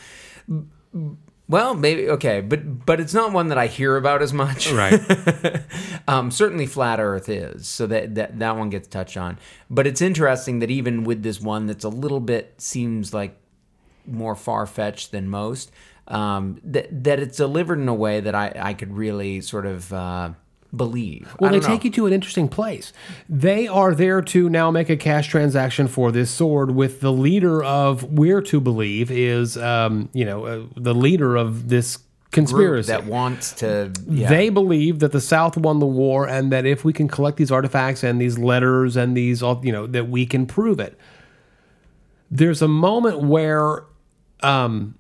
Well 1.50 1.76
maybe 1.76 2.10
okay 2.10 2.40
but 2.40 2.86
but 2.86 3.02
it's 3.02 3.14
not 3.14 3.34
one 3.34 3.50
that 3.50 3.58
i 3.58 3.68
hear 3.68 3.98
about 3.98 4.22
as 4.22 4.32
much. 4.32 4.72
Right. 4.72 5.02
um, 6.08 6.32
certainly 6.32 6.66
flat 6.66 7.00
earth 7.00 7.28
is 7.28 7.68
so 7.68 7.86
that, 7.88 8.16
that 8.16 8.40
that 8.40 8.56
one 8.56 8.70
gets 8.70 8.88
touched 8.88 9.18
on. 9.18 9.38
But 9.70 9.86
it's 9.86 10.02
interesting 10.02 10.60
that 10.60 10.72
even 10.72 11.04
with 11.04 11.24
this 11.24 11.42
one 11.42 11.68
that's 11.68 11.84
a 11.84 11.90
little 11.90 12.22
bit 12.22 12.54
seems 12.58 13.14
like 13.14 13.38
more 14.06 14.36
far-fetched 14.36 15.12
than 15.12 15.30
most 15.30 15.72
um, 16.08 16.60
that, 16.64 17.04
that 17.04 17.20
it's 17.20 17.38
delivered 17.38 17.80
in 17.80 17.88
a 17.88 17.94
way 17.94 18.20
that 18.20 18.36
i, 18.36 18.52
I 18.56 18.74
could 18.74 18.94
really 18.94 19.42
sort 19.42 19.66
of 19.66 19.92
uh, 19.94 20.32
believe 20.76 21.36
Well, 21.40 21.52
they 21.52 21.60
know. 21.60 21.68
take 21.68 21.84
you 21.86 21.92
to 21.92 22.08
an 22.08 22.14
interesting 22.14 22.48
place. 22.50 22.94
They 23.30 23.68
are 23.68 23.94
there 23.94 24.22
to 24.24 24.50
now 24.50 24.72
make 24.72 24.90
a 24.90 24.98
cash 24.98 25.28
transaction 25.28 25.88
for 25.88 26.12
this 26.12 26.32
sword 26.32 26.72
with 26.72 27.00
the 27.00 27.12
leader 27.12 27.64
of, 27.64 28.04
we're 28.04 28.42
to 28.42 28.60
believe, 28.60 29.12
is, 29.12 29.56
um, 29.56 30.10
you 30.14 30.26
know, 30.26 30.46
uh, 30.46 30.66
the 30.76 30.96
leader 30.96 31.36
of 31.36 31.70
this 31.70 32.00
conspiracy. 32.32 32.88
that 32.88 33.06
wants 33.06 33.54
to 33.54 33.92
yeah. 34.08 34.28
They 34.28 34.50
believe 34.50 34.98
that 35.00 35.12
the 35.12 35.22
South 35.22 35.56
won 35.58 35.78
the 35.78 35.86
war 35.86 36.28
and 36.28 36.52
that 36.52 36.66
if 36.66 36.84
we 36.84 36.92
can 36.92 37.08
collect 37.08 37.38
these 37.38 37.52
artifacts 37.52 38.04
and 38.04 38.20
these 38.20 38.40
letters 38.40 38.96
and 38.96 39.16
these, 39.16 39.44
all 39.44 39.62
you 39.64 39.72
know, 39.72 39.86
that 39.86 40.10
we 40.10 40.26
can 40.26 40.48
prove 40.48 40.80
it. 40.80 40.98
There's 42.32 42.64
a 42.64 42.68
moment 42.68 43.22
where 43.22 43.84
um, 44.42 44.96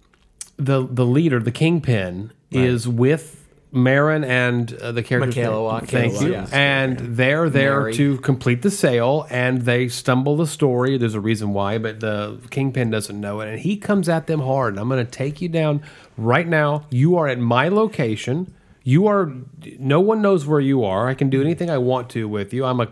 the 0.58 0.88
the 0.90 1.06
leader, 1.06 1.40
the 1.40 1.52
kingpin, 1.52 2.32
is 2.52 2.88
with 2.88 3.40
Maron 3.72 4.24
and 4.24 4.72
uh, 4.76 4.92
the 4.92 5.02
character. 5.02 5.42
Michaela 5.42 5.82
Thank 5.82 6.22
you. 6.22 6.32
yes. 6.34 6.52
And 6.52 7.00
they're 7.18 7.50
there 7.50 7.80
Mary. 7.82 7.94
to 7.96 8.18
complete 8.20 8.62
the 8.62 8.70
sale, 8.70 9.26
and 9.32 9.64
they 9.64 9.88
stumble 9.88 10.38
the 10.38 10.46
story. 10.46 10.98
There's 11.00 11.16
a 11.16 11.20
reason 11.20 11.54
why, 11.54 11.80
but 11.80 12.00
the 12.00 12.40
kingpin 12.52 12.92
doesn't 12.92 13.20
know 13.20 13.42
it, 13.42 13.50
and 13.50 13.60
he 13.60 13.78
comes 13.78 14.08
at 14.08 14.28
them 14.28 14.42
hard. 14.42 14.74
And 14.76 14.80
I'm 14.80 14.90
going 14.90 15.04
to 15.04 15.12
take 15.12 15.42
you 15.42 15.50
down 15.50 15.82
right 16.18 16.48
now. 16.48 16.86
You 16.92 17.18
are 17.18 17.28
at 17.28 17.40
my 17.40 17.68
location. 17.70 18.54
You 18.84 19.08
are. 19.08 19.32
No 19.80 20.00
one 20.02 20.22
knows 20.22 20.46
where 20.46 20.60
you 20.60 20.84
are. 20.84 21.08
I 21.10 21.16
can 21.16 21.32
do 21.32 21.42
anything 21.42 21.72
I 21.72 21.80
want 21.80 22.12
to 22.12 22.28
with 22.28 22.54
you. 22.54 22.66
I'm 22.66 22.80
a 22.80 22.90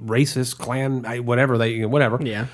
racist 0.00 0.58
Klan, 0.58 1.04
I- 1.06 1.18
whatever 1.20 1.58
they, 1.58 1.84
whatever. 1.84 2.18
Yeah. 2.22 2.46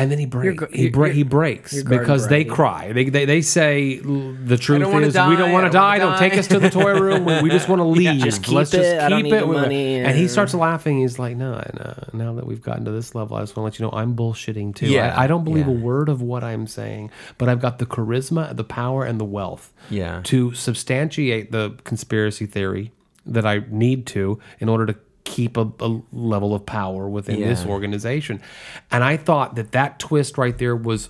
And 0.00 0.10
then 0.10 0.18
he 0.18 0.24
breaks. 0.24 0.64
He, 0.72 0.88
bre- 0.88 1.08
he 1.08 1.22
breaks 1.24 1.82
because 1.82 2.28
they 2.28 2.44
cry. 2.44 2.92
They, 2.92 3.04
they, 3.10 3.26
they 3.26 3.42
say 3.42 3.98
the 3.98 4.56
truth 4.56 4.80
is 4.82 5.14
we 5.14 5.36
don't 5.36 5.52
want 5.52 5.66
to 5.66 5.70
die. 5.70 5.98
Don't 5.98 6.18
take 6.18 6.34
us 6.34 6.48
to 6.48 6.58
the 6.58 6.70
toy 6.70 6.98
room. 6.98 7.26
We, 7.26 7.42
we 7.42 7.50
just 7.50 7.68
want 7.68 7.80
to 7.84 7.84
leave. 7.84 8.22
Just 8.22 8.42
keep 8.42 8.54
Let's 8.54 8.72
it. 8.72 8.82
just 8.98 9.14
keep 9.14 9.32
it. 9.32 9.46
money, 9.46 10.00
And 10.00 10.16
he 10.16 10.26
starts 10.26 10.54
laughing. 10.54 11.00
He's 11.00 11.18
like, 11.18 11.36
no, 11.36 11.52
no, 11.74 11.94
now 12.14 12.32
that 12.34 12.46
we've 12.46 12.62
gotten 12.62 12.86
to 12.86 12.90
this 12.90 13.14
level, 13.14 13.36
I 13.36 13.40
just 13.40 13.56
want 13.56 13.74
to 13.74 13.82
let 13.84 13.92
you 13.92 13.92
know 13.96 14.00
I'm 14.02 14.16
bullshitting 14.16 14.74
too. 14.74 14.86
Yeah, 14.86 15.14
I, 15.14 15.24
I 15.24 15.26
don't 15.26 15.44
believe 15.44 15.66
yeah. 15.66 15.74
a 15.74 15.76
word 15.76 16.08
of 16.08 16.22
what 16.22 16.42
I'm 16.42 16.66
saying, 16.66 17.10
but 17.36 17.50
I've 17.50 17.60
got 17.60 17.78
the 17.78 17.86
charisma, 17.86 18.56
the 18.56 18.64
power, 18.64 19.04
and 19.04 19.20
the 19.20 19.24
wealth 19.26 19.72
Yeah. 19.90 20.22
to 20.24 20.54
substantiate 20.54 21.52
the 21.52 21.76
conspiracy 21.84 22.46
theory 22.46 22.92
that 23.26 23.44
I 23.44 23.62
need 23.68 24.06
to 24.06 24.38
in 24.60 24.68
order 24.70 24.86
to 24.86 24.96
keep 25.30 25.56
a, 25.56 25.70
a 25.78 26.00
level 26.12 26.54
of 26.54 26.66
power 26.66 27.08
within 27.08 27.40
this 27.40 27.64
organization. 27.64 28.42
And 28.90 29.04
I 29.04 29.16
thought 29.16 29.54
that 29.54 29.72
that 29.72 30.00
twist 30.00 30.36
right 30.36 30.58
there 30.58 30.74
was 30.74 31.08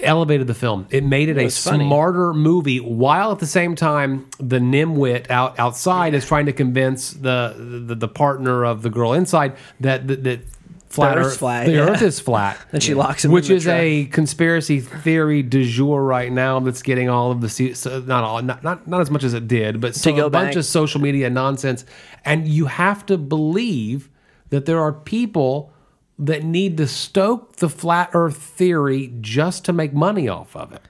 elevated 0.00 0.46
the 0.46 0.54
film. 0.54 0.86
It 0.90 1.04
made 1.04 1.28
it, 1.28 1.38
a 1.38 1.48
funny. 1.48 1.84
smarter 1.84 2.34
movie 2.34 2.78
while 2.78 3.32
at 3.32 3.38
the 3.38 3.46
same 3.46 3.74
time 3.74 4.28
the 4.38 4.58
nimwit 4.58 5.30
out 5.30 5.58
outside 5.58 6.14
is 6.14 6.26
trying 6.26 6.46
to 6.46 6.52
convince 6.52 7.12
the 7.12 7.82
the, 7.86 7.94
the 7.94 8.08
partner 8.08 8.64
of 8.64 8.82
the 8.82 8.90
girl 8.90 9.12
inside 9.12 9.56
that 9.80 10.06
that, 10.06 10.24
that 10.24 10.40
flat 10.88 11.18
Earth's 11.18 11.32
earth, 11.34 11.38
flat, 11.38 11.66
the 11.66 11.72
yeah. 11.72 11.80
earth 11.80 12.02
is 12.10 12.18
flat. 12.20 12.58
Then 12.70 12.80
she 12.80 12.94
locks 12.94 13.24
him 13.24 13.30
in 13.30 13.34
Which 13.34 13.48
the 13.48 13.54
is 13.54 13.64
truck. 13.64 13.76
a 13.76 14.04
conspiracy 14.06 14.80
theory 14.80 15.42
du 15.42 15.64
jour 15.64 16.02
right 16.02 16.32
now 16.32 16.60
that's 16.60 16.82
getting 16.82 17.08
all 17.08 17.30
of 17.30 17.40
the 17.40 17.48
so 17.48 18.00
not 18.00 18.24
all 18.24 18.42
not, 18.42 18.62
not 18.64 18.86
not 18.88 19.00
as 19.00 19.10
much 19.10 19.24
as 19.24 19.34
it 19.34 19.46
did, 19.48 19.80
but 19.80 19.94
so, 19.94 20.10
a 20.10 20.30
bunch 20.30 20.50
back- 20.50 20.56
of 20.56 20.64
social 20.64 21.00
media 21.00 21.28
nonsense. 21.30 21.84
And 22.24 22.48
you 22.48 22.66
have 22.66 23.04
to 23.06 23.18
believe 23.18 24.08
that 24.50 24.66
there 24.66 24.80
are 24.80 24.92
people 24.92 25.72
that 26.18 26.42
need 26.42 26.76
to 26.78 26.86
stoke 26.86 27.56
the 27.56 27.68
flat 27.68 28.10
earth 28.12 28.36
theory 28.36 29.12
just 29.20 29.64
to 29.66 29.72
make 29.72 29.92
money 29.92 30.28
off 30.28 30.56
of 30.56 30.72
it. 30.72 30.82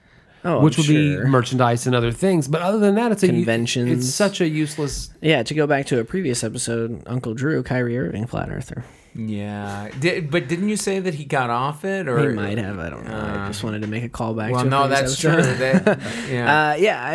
Oh, 0.45 0.61
which 0.63 0.79
I'm 0.79 0.83
would 0.83 0.87
sure. 0.87 1.25
be 1.25 1.29
merchandise 1.29 1.87
and 1.87 1.97
other 1.97 2.13
things. 2.13 2.47
But 2.47 2.63
other 2.63 2.79
than 2.79 2.95
that, 2.95 3.11
it's 3.11 3.25
a 3.25 3.27
Conventions. 3.27 3.91
It's 3.91 4.15
such 4.15 4.41
a 4.41 4.49
useless. 4.49 5.11
Yeah, 5.21 5.43
to 5.43 5.53
go 5.53 5.67
back 5.67 5.87
to 5.87 5.99
a 5.99 6.05
previous 6.05 6.45
episode, 6.45 7.03
Uncle 7.07 7.35
Drew, 7.35 7.63
Kyrie 7.65 7.99
Irving, 7.99 8.27
flat 8.27 8.49
earther. 8.49 8.85
Yeah, 9.21 9.91
Did, 9.99 10.31
but 10.31 10.47
didn't 10.47 10.69
you 10.69 10.77
say 10.77 11.01
that 11.01 11.15
he 11.15 11.25
got 11.25 11.51
off 11.51 11.85
it, 11.85 12.07
or 12.07 12.21
He 12.31 12.37
might 12.37 12.57
have. 12.59 12.79
I 12.79 12.89
don't 12.89 13.05
know. 13.05 13.19
I 13.45 13.49
just 13.49 13.65
wanted 13.65 13.83
to 13.83 13.89
make 13.89 14.05
a 14.05 14.09
callback. 14.09 14.53
Well, 14.53 14.61
to 14.61 14.67
a 14.69 14.71
no, 14.71 14.87
that's 14.89 15.25
episode. 15.25 15.43
true. 15.43 15.55
That, 15.59 15.99
yeah. 16.31 16.71
Uh, 16.71 16.75
yeah, 16.77 17.05
I, 17.05 17.15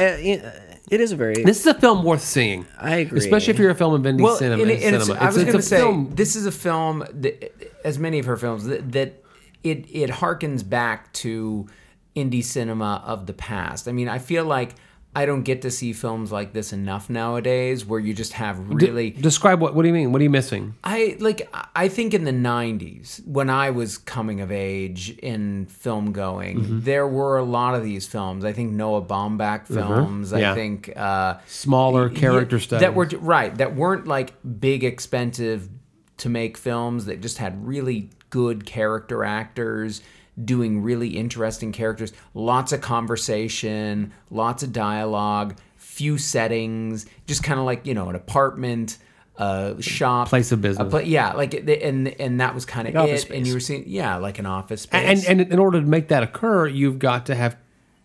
it 0.92 1.00
is 1.00 1.14
a 1.14 1.16
very. 1.16 1.44
This 1.44 1.62
is 1.62 1.68
a 1.68 1.74
film 1.74 2.04
worth 2.04 2.22
seeing. 2.22 2.66
I 2.78 2.98
agree. 2.98 3.20
Especially 3.20 3.54
if 3.54 3.60
you're 3.60 3.70
a 3.70 3.76
film 3.76 3.94
of 3.94 4.02
indie 4.02 4.22
well, 4.22 4.36
cinema. 4.36 4.62
and 4.64 4.72
it- 4.72 4.84
and 4.84 4.96
it's- 4.96 5.06
cinema. 5.06 5.22
I 5.24 5.28
was 5.28 5.38
going 5.38 5.54
to 5.54 5.62
say 5.62 5.78
film. 5.78 6.12
this 6.14 6.36
is 6.36 6.46
a 6.46 6.52
film 6.52 7.06
that, 7.14 7.72
as 7.86 7.98
many 7.98 8.20
of 8.20 8.26
her 8.26 8.36
films, 8.36 8.66
that, 8.66 8.92
that 8.92 9.24
it 9.64 9.86
it 9.90 10.10
harkens 10.10 10.68
back 10.68 11.14
to 11.14 11.68
indie 12.18 12.44
cinema 12.44 13.02
of 13.06 13.28
the 13.28 13.34
past. 13.34 13.88
I 13.88 13.94
mean, 13.94 14.10
I 14.10 14.20
feel 14.20 14.44
like 14.44 14.76
I 15.16 15.26
don't 15.28 15.44
get 15.44 15.62
to 15.62 15.70
see 15.72 15.94
films 15.94 16.32
like 16.32 16.54
this 16.54 16.74
enough 16.74 17.10
nowadays, 17.10 17.86
where 17.86 18.00
you 18.00 18.14
just 18.14 18.34
have 18.34 18.58
really. 18.68 19.12
Describe 19.12 19.62
what? 19.62 19.76
What 19.76 19.84
do 19.84 19.88
you 19.88 19.94
mean? 19.94 20.12
What 20.12 20.20
are 20.22 20.24
you 20.24 20.30
missing? 20.30 20.76
I 20.84 21.18
like 21.20 21.48
I 21.76 21.88
think 21.88 22.14
in 22.14 22.24
the 22.24 22.32
90s 22.32 23.26
when 23.28 23.50
I 23.50 23.70
was 23.70 23.98
coming 23.98 24.42
of 24.42 24.52
age 24.52 25.12
in 25.20 25.68
film 25.68 26.12
going 26.12 26.34
Mm-hmm. 26.62 26.80
there 26.82 27.08
were 27.08 27.38
a 27.38 27.44
lot 27.44 27.76
of 27.76 27.84
these 27.84 28.08
films 28.08 28.44
I 28.46 28.54
think 28.54 28.72
Noah 28.74 29.02
Baumbach 29.02 29.68
films 29.68 30.32
Mm-hmm. 30.32 30.40
Yeah. 30.40 30.52
I 30.52 30.56
think 30.56 30.92
uh 30.96 31.36
Smaller 31.48 32.10
character 32.10 32.58
yeah, 32.58 32.62
studies. 32.64 32.82
that 32.82 32.94
were 32.96 33.06
right 33.20 33.56
that 33.58 33.76
weren't 33.76 34.08
like 34.08 34.34
big 34.60 34.84
expensive 34.84 35.70
to 36.18 36.30
make 36.30 36.58
films 36.58 37.06
that 37.06 37.22
just 37.22 37.38
had 37.38 37.66
really 37.66 38.10
good 38.30 38.66
character 38.66 39.24
actors 39.24 40.02
doing 40.44 40.82
really 40.82 41.10
interesting 41.18 41.72
characters. 41.72 42.14
Lots 42.34 42.72
of 42.72 42.82
conversation 42.82 44.12
lots 44.30 44.64
of 44.64 44.72
dialogue 44.74 45.56
few 45.78 46.18
settings 46.18 47.06
just 47.28 47.44
kind 47.44 47.60
of 47.60 47.66
like 47.66 47.86
you 47.86 47.94
know 47.94 48.10
an 48.10 48.16
apartment 48.16 48.98
a 49.38 49.76
shop. 49.80 50.30
Place 50.30 50.52
of 50.52 50.62
business. 50.62 50.88
a 50.88 50.90
pla- 50.90 51.00
yeah 51.00 51.34
like 51.34 51.54
it- 51.54 51.82
and 51.84 52.08
and 52.20 52.40
that 52.42 52.54
was 52.56 52.66
kind 52.66 52.88
of 52.88 52.94
Like 52.94 53.10
it 53.10 53.12
office 53.14 53.26
and 53.30 53.48
you 53.48 53.54
were 53.54 53.60
seeing 53.60 53.84
yeah 53.88 54.16
like 54.18 54.40
an 54.40 54.46
office 54.46 54.82
space 54.84 55.26
and 55.28 55.42
and 55.42 55.52
in 55.54 55.60
order 55.60 55.80
to 55.82 55.88
make 55.88 56.08
that 56.10 56.24
occur, 56.24 56.68
you've 56.68 57.00
got 57.00 57.26
to 57.28 57.36
have 57.36 57.58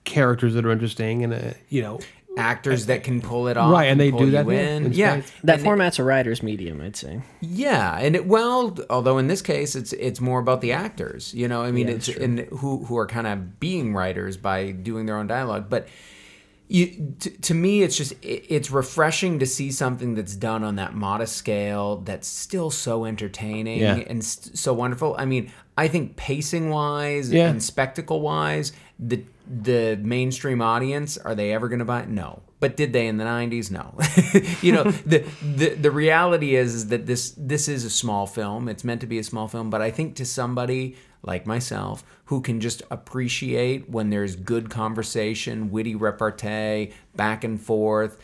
characters 0.04 0.54
that 0.54 0.64
are 0.64 0.70
interesting 0.70 1.24
and 1.24 1.34
uh, 1.34 1.50
you 1.68 1.82
know 1.82 1.98
actors 2.38 2.86
that 2.86 3.04
can 3.04 3.20
pull 3.20 3.48
it 3.48 3.56
off 3.56 3.72
Right, 3.72 3.86
and 3.86 4.00
they 4.00 4.10
do 4.10 4.30
that, 4.30 4.46
yeah, 4.48 4.52
in. 4.76 4.86
in 4.86 4.92
yeah 4.92 5.12
spades. 5.20 5.32
that 5.44 5.54
And- 5.56 5.62
format's 5.64 5.98
a 5.98 6.04
writer's 6.04 6.42
medium, 6.42 6.80
I'd 6.80 6.96
say. 6.96 7.20
Yeah, 7.40 7.98
and 7.98 8.14
it 8.16 8.26
well, 8.26 8.76
although 8.88 9.18
in 9.18 9.26
this 9.26 9.42
case 9.42 9.74
it's 9.74 9.92
it's 9.94 10.20
more 10.20 10.40
about 10.40 10.60
the 10.60 10.72
actors. 10.72 11.34
You 11.34 11.48
know, 11.48 11.62
I 11.62 11.70
mean, 11.72 11.88
Yeah, 11.88 11.94
it's 11.94 12.06
that's 12.06 12.18
and 12.18 12.38
who 12.40 12.84
who 12.84 12.96
are 12.96 13.06
kind 13.06 13.26
of 13.26 13.58
being 13.60 13.94
writers 13.94 14.36
by 14.36 14.70
doing 14.70 15.06
their 15.06 15.16
own 15.16 15.26
dialogue, 15.26 15.66
but. 15.68 15.88
You, 16.70 17.14
to, 17.20 17.30
to 17.30 17.54
me, 17.54 17.82
it's 17.82 17.96
just 17.96 18.12
it, 18.22 18.44
it's 18.50 18.70
refreshing 18.70 19.38
to 19.38 19.46
see 19.46 19.70
something 19.70 20.14
that's 20.14 20.36
done 20.36 20.62
on 20.62 20.76
that 20.76 20.92
modest 20.94 21.34
scale 21.34 21.96
that's 22.04 22.28
still 22.28 22.70
so 22.70 23.06
entertaining 23.06 23.80
Yeah. 23.80 23.94
and 24.06 24.22
st- 24.22 24.58
so 24.58 24.74
wonderful. 24.74 25.16
I 25.18 25.24
mean, 25.24 25.50
I 25.78 25.88
think 25.88 26.16
pacing 26.16 26.68
wise 26.68 27.32
Yeah. 27.32 27.48
and 27.48 27.62
spectacle 27.62 28.20
wise, 28.20 28.74
the 28.98 29.22
the 29.48 29.98
mainstream 30.02 30.60
audience 30.62 31.16
are 31.18 31.34
they 31.34 31.52
ever 31.52 31.68
going 31.68 31.78
to 31.78 31.84
buy? 31.84 32.02
it? 32.02 32.08
No, 32.08 32.42
but 32.60 32.76
did 32.76 32.92
they 32.92 33.06
in 33.06 33.16
the 33.16 33.24
'90s? 33.24 33.70
No. 33.70 33.98
you 34.62 34.72
know, 34.72 34.84
the, 35.06 35.24
the 35.42 35.70
the 35.74 35.90
reality 35.90 36.54
is, 36.56 36.74
is 36.74 36.88
that 36.88 37.06
this 37.06 37.34
this 37.36 37.68
is 37.68 37.84
a 37.84 37.90
small 37.90 38.26
film. 38.26 38.68
It's 38.68 38.84
meant 38.84 39.00
to 39.00 39.06
be 39.06 39.18
a 39.18 39.24
small 39.24 39.48
film, 39.48 39.70
but 39.70 39.80
I 39.82 39.90
think 39.90 40.16
to 40.16 40.24
somebody 40.24 40.96
like 41.22 41.46
myself 41.46 42.04
who 42.26 42.40
can 42.40 42.60
just 42.60 42.82
appreciate 42.90 43.90
when 43.90 44.10
there's 44.10 44.36
good 44.36 44.70
conversation, 44.70 45.70
witty 45.70 45.94
repartee, 45.94 46.92
back 47.16 47.42
and 47.42 47.60
forth, 47.60 48.18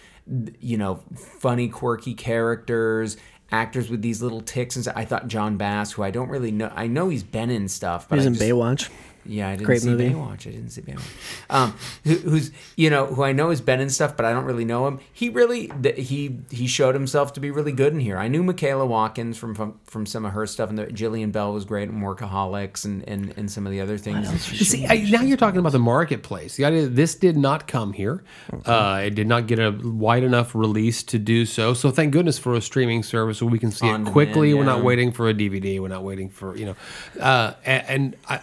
you 0.60 0.76
know, 0.78 1.02
funny, 1.40 1.68
quirky 1.68 2.14
characters. 2.14 3.16
Actors 3.52 3.88
with 3.88 4.02
these 4.02 4.20
little 4.22 4.40
ticks, 4.40 4.74
and 4.74 4.84
so- 4.84 4.92
I 4.96 5.04
thought 5.04 5.28
Jon 5.28 5.56
Bass, 5.58 5.92
who 5.92 6.02
I 6.02 6.10
don't 6.10 6.28
really 6.28 6.50
know, 6.50 6.72
I 6.74 6.87
know 6.88 7.08
he's 7.08 7.22
been 7.22 7.50
in 7.50 7.68
stuff, 7.68 8.08
but 8.08 8.16
He's 8.16 8.24
I 8.24 8.28
in 8.28 8.34
just, 8.34 8.44
Baywatch. 8.44 8.90
Yeah, 9.26 9.48
I 9.48 9.52
didn't 9.52 9.66
Great 9.66 9.82
see 9.82 9.90
movie. 9.90 10.10
Baywatch. 10.10 10.46
I 10.46 10.50
didn't 10.50 10.70
see 10.70 10.82
Baywatch. 10.82 11.02
Um, 11.50 11.74
who, 12.04 12.14
who's 12.16 12.50
you 12.76 12.90
know 12.90 13.06
who 13.06 13.22
I 13.22 13.32
know 13.32 13.50
has 13.50 13.60
been 13.60 13.80
in 13.80 13.90
stuff, 13.90 14.16
but 14.16 14.26
I 14.26 14.32
don't 14.32 14.44
really 14.44 14.64
know 14.64 14.87
him. 14.87 15.00
He 15.12 15.28
really 15.28 15.68
th- 15.82 16.08
he 16.08 16.38
he 16.50 16.66
showed 16.66 16.94
himself 16.94 17.32
to 17.34 17.40
be 17.40 17.50
really 17.50 17.72
good 17.72 17.92
in 17.92 18.00
here. 18.00 18.18
I 18.18 18.28
knew 18.28 18.42
Michaela 18.42 18.87
Watkins 18.87 19.37
from 19.38 19.54
from, 19.54 19.78
from 19.84 20.06
some 20.06 20.24
of 20.24 20.32
her 20.32 20.46
stuff, 20.46 20.68
and 20.68 20.78
the, 20.78 20.87
Jillian 20.87 21.32
Bell 21.32 21.52
was 21.52 21.64
great 21.64 21.88
in 21.88 22.00
Workaholics 22.00 22.84
and, 22.84 23.06
and 23.08 23.34
and 23.37 23.50
some 23.50 23.66
of 23.66 23.72
the 23.72 23.80
other 23.80 23.98
things. 23.98 24.28
See, 24.44 24.87
I, 24.87 24.96
now 25.10 25.22
you're 25.22 25.37
talking 25.37 25.60
about 25.60 25.72
the 25.72 25.78
marketplace. 25.78 26.56
The 26.56 26.64
idea 26.64 26.87
this 26.87 27.14
did 27.14 27.37
not 27.37 27.66
come 27.66 27.92
here. 27.92 28.22
Uh, 28.64 29.02
it 29.04 29.14
did 29.14 29.26
not 29.26 29.46
get 29.46 29.58
a 29.58 29.70
wide 29.82 30.22
enough 30.24 30.54
release 30.54 31.02
to 31.04 31.18
do 31.18 31.46
so. 31.46 31.74
So 31.74 31.90
thank 31.90 32.12
goodness 32.12 32.38
for 32.38 32.54
a 32.54 32.60
streaming 32.60 33.02
service 33.02 33.40
where 33.42 33.50
we 33.50 33.58
can 33.58 33.70
see 33.70 33.88
On 33.88 34.06
it 34.06 34.10
quickly. 34.10 34.50
demand, 34.50 34.66
We're 34.66 34.74
not 34.74 34.84
waiting 34.84 35.12
for 35.12 35.28
a 35.28 35.34
DVD. 35.34 35.80
We're 35.80 35.88
not 35.88 36.02
waiting 36.02 36.28
for 36.28 36.56
you 36.56 36.66
know. 36.66 36.76
Uh, 37.20 37.54
and 37.64 37.84
and 37.88 38.16
I, 38.28 38.40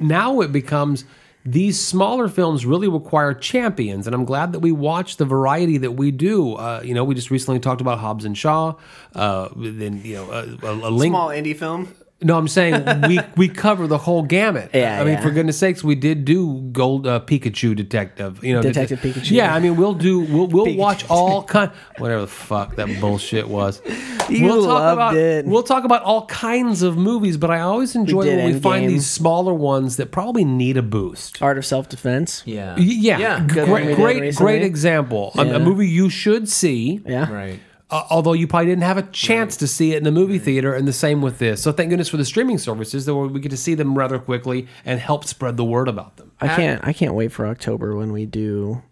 now 0.00 0.40
it 0.40 0.52
becomes 0.52 1.04
these 1.44 1.80
smaller 1.80 2.28
films 2.28 2.66
really 2.66 2.88
require 2.88 3.32
champions, 3.32 4.06
and 4.06 4.14
I'm 4.14 4.24
glad 4.24 4.52
that 4.52 4.58
we 4.58 4.72
watch 4.72 5.16
the 5.16 5.24
variety 5.24 5.78
that 5.78 5.92
we 5.92 6.10
do. 6.10 6.54
Uh, 6.54 6.82
you 6.84 6.92
know, 6.94 7.04
we 7.04 7.14
just 7.14 7.30
recently 7.30 7.58
talked 7.58 7.80
about 7.80 7.98
Hobbs 7.98 8.24
and 8.24 8.36
Shaw. 8.36 8.74
Uh, 9.14 9.48
then 9.56 10.02
you 10.04 10.16
know, 10.16 10.30
a, 10.30 10.66
a, 10.66 10.72
a 10.88 10.90
link. 10.90 11.14
indie 11.14 11.56
film. 11.56 11.94
No, 12.20 12.36
I'm 12.36 12.48
saying 12.48 12.84
we 13.06 13.20
we 13.36 13.48
cover 13.48 13.86
the 13.86 13.98
whole 13.98 14.22
gamut. 14.22 14.70
Yeah, 14.74 15.00
I 15.00 15.04
mean, 15.04 15.14
yeah. 15.14 15.20
for 15.20 15.30
goodness 15.30 15.56
sakes, 15.56 15.84
we 15.84 15.94
did 15.94 16.24
do 16.24 16.62
Gold 16.72 17.06
uh, 17.06 17.20
Pikachu 17.20 17.76
Detective. 17.76 18.42
You 18.42 18.54
know, 18.54 18.62
Detective 18.62 19.00
det- 19.00 19.14
Pikachu. 19.14 19.30
Yeah, 19.30 19.54
I 19.54 19.60
mean, 19.60 19.76
we'll 19.76 19.94
do 19.94 20.18
we'll 20.20 20.48
we'll 20.48 20.66
Pikachu. 20.66 20.76
watch 20.78 21.08
all 21.08 21.44
kind 21.44 21.70
whatever 21.98 22.22
the 22.22 22.26
fuck 22.26 22.74
that 22.76 22.88
bullshit 23.00 23.48
was. 23.48 23.80
You 24.28 24.44
we'll 24.44 24.64
talk 24.66 24.68
loved 24.80 24.92
about 24.92 25.16
it. 25.16 25.46
we'll 25.46 25.62
talk 25.62 25.84
about 25.84 26.02
all 26.02 26.26
kinds 26.26 26.82
of 26.82 26.98
movies, 26.98 27.38
but 27.38 27.50
I 27.50 27.60
always 27.60 27.96
enjoy 27.96 28.24
did 28.24 28.36
when 28.36 28.52
we 28.52 28.60
find 28.60 28.86
these 28.86 29.08
smaller 29.08 29.54
ones 29.54 29.96
that 29.96 30.10
probably 30.10 30.44
need 30.44 30.76
a 30.76 30.82
boost. 30.82 31.40
Art 31.40 31.56
of 31.56 31.64
Self 31.64 31.88
Defense. 31.88 32.42
yeah, 32.44 32.76
Yeah, 32.76 33.18
yeah, 33.18 33.46
Good 33.46 33.70
one 33.70 33.86
we 33.86 33.94
great, 33.94 34.18
great, 34.18 34.34
great 34.36 34.62
example. 34.62 35.32
A- 35.34 35.54
A, 35.54 35.58
movie 35.58 35.88
you 35.88 36.10
should 36.10 36.46
see. 36.46 37.00
Yeah. 37.06 37.32
right. 37.32 37.58
Uh, 37.90 38.04
although 38.10 38.34
you 38.34 38.46
probably 38.46 38.66
didn't 38.66 38.82
have 38.82 38.98
a 38.98 39.02
chance 39.02 39.56
to 39.56 39.66
see 39.66 39.94
it 39.94 39.98
in 39.98 40.04
the 40.04 40.10
movie 40.10 40.38
theater, 40.38 40.74
and 40.74 40.86
the 40.86 40.92
same 40.92 41.22
with 41.22 41.38
this. 41.38 41.62
So 41.62 41.72
thank 41.72 41.88
goodness 41.88 42.10
for 42.10 42.18
the 42.18 42.24
streaming 42.24 42.58
services 42.58 43.06
that 43.06 43.14
we 43.14 43.40
get 43.40 43.48
to 43.48 43.56
see 43.56 43.74
them 43.74 43.96
rather 43.96 44.18
quickly 44.18 44.68
and 44.84 45.00
help 45.00 45.24
spread 45.24 45.56
the 45.56 45.64
word 45.64 45.88
about 45.88 46.16
them. 46.18 46.32
I 46.40 46.48
can't. 46.48 46.86
I 46.86 46.92
can't 46.92 47.14
wait 47.14 47.32
for 47.32 47.46
October 47.46 47.96
when 47.96 48.12
we 48.12 48.26
do 48.26 48.82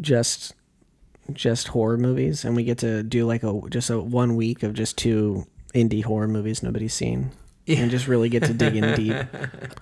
just 0.00 0.54
just 1.32 1.68
horror 1.68 1.96
movies, 1.96 2.44
and 2.44 2.54
we 2.54 2.64
get 2.64 2.78
to 2.78 3.02
do 3.02 3.26
like 3.26 3.42
a 3.42 3.60
just 3.68 3.90
a 3.90 3.98
one 4.00 4.36
week 4.36 4.62
of 4.62 4.74
just 4.74 4.96
two 4.96 5.46
indie 5.74 6.04
horror 6.04 6.28
movies 6.28 6.62
nobody's 6.62 6.94
seen, 6.94 7.32
and 7.66 7.90
just 7.90 8.06
really 8.06 8.28
get 8.28 8.44
to 8.44 8.54
dig 8.54 8.76
in 8.76 8.94
deep. 8.96 9.16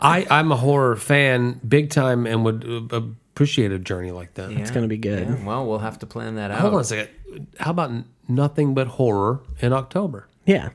I, 0.00 0.26
I'm 0.30 0.50
a 0.50 0.56
horror 0.56 0.96
fan 0.96 1.60
big 1.66 1.90
time 1.90 2.26
and 2.26 2.44
would 2.44 2.64
uh, 2.64 2.96
uh, 2.96 3.02
appreciate 3.38 3.70
a 3.70 3.78
journey 3.78 4.10
like 4.10 4.34
that. 4.34 4.50
It's 4.50 4.72
gonna 4.72 4.88
be 4.88 4.96
good. 4.98 5.44
well, 5.46 5.64
we'll 5.64 5.78
have 5.78 5.96
to 6.00 6.06
plan 6.06 6.34
that 6.34 6.50
out. 6.50 6.58
Hold 6.60 6.74
on 6.74 6.80
a 6.80 6.84
second. 6.84 7.46
How 7.60 7.70
about 7.70 7.92
nothing 8.26 8.74
but 8.74 8.88
horror 8.88 9.40
in 9.60 9.72
October? 9.72 10.26
Yeah, 10.44 10.70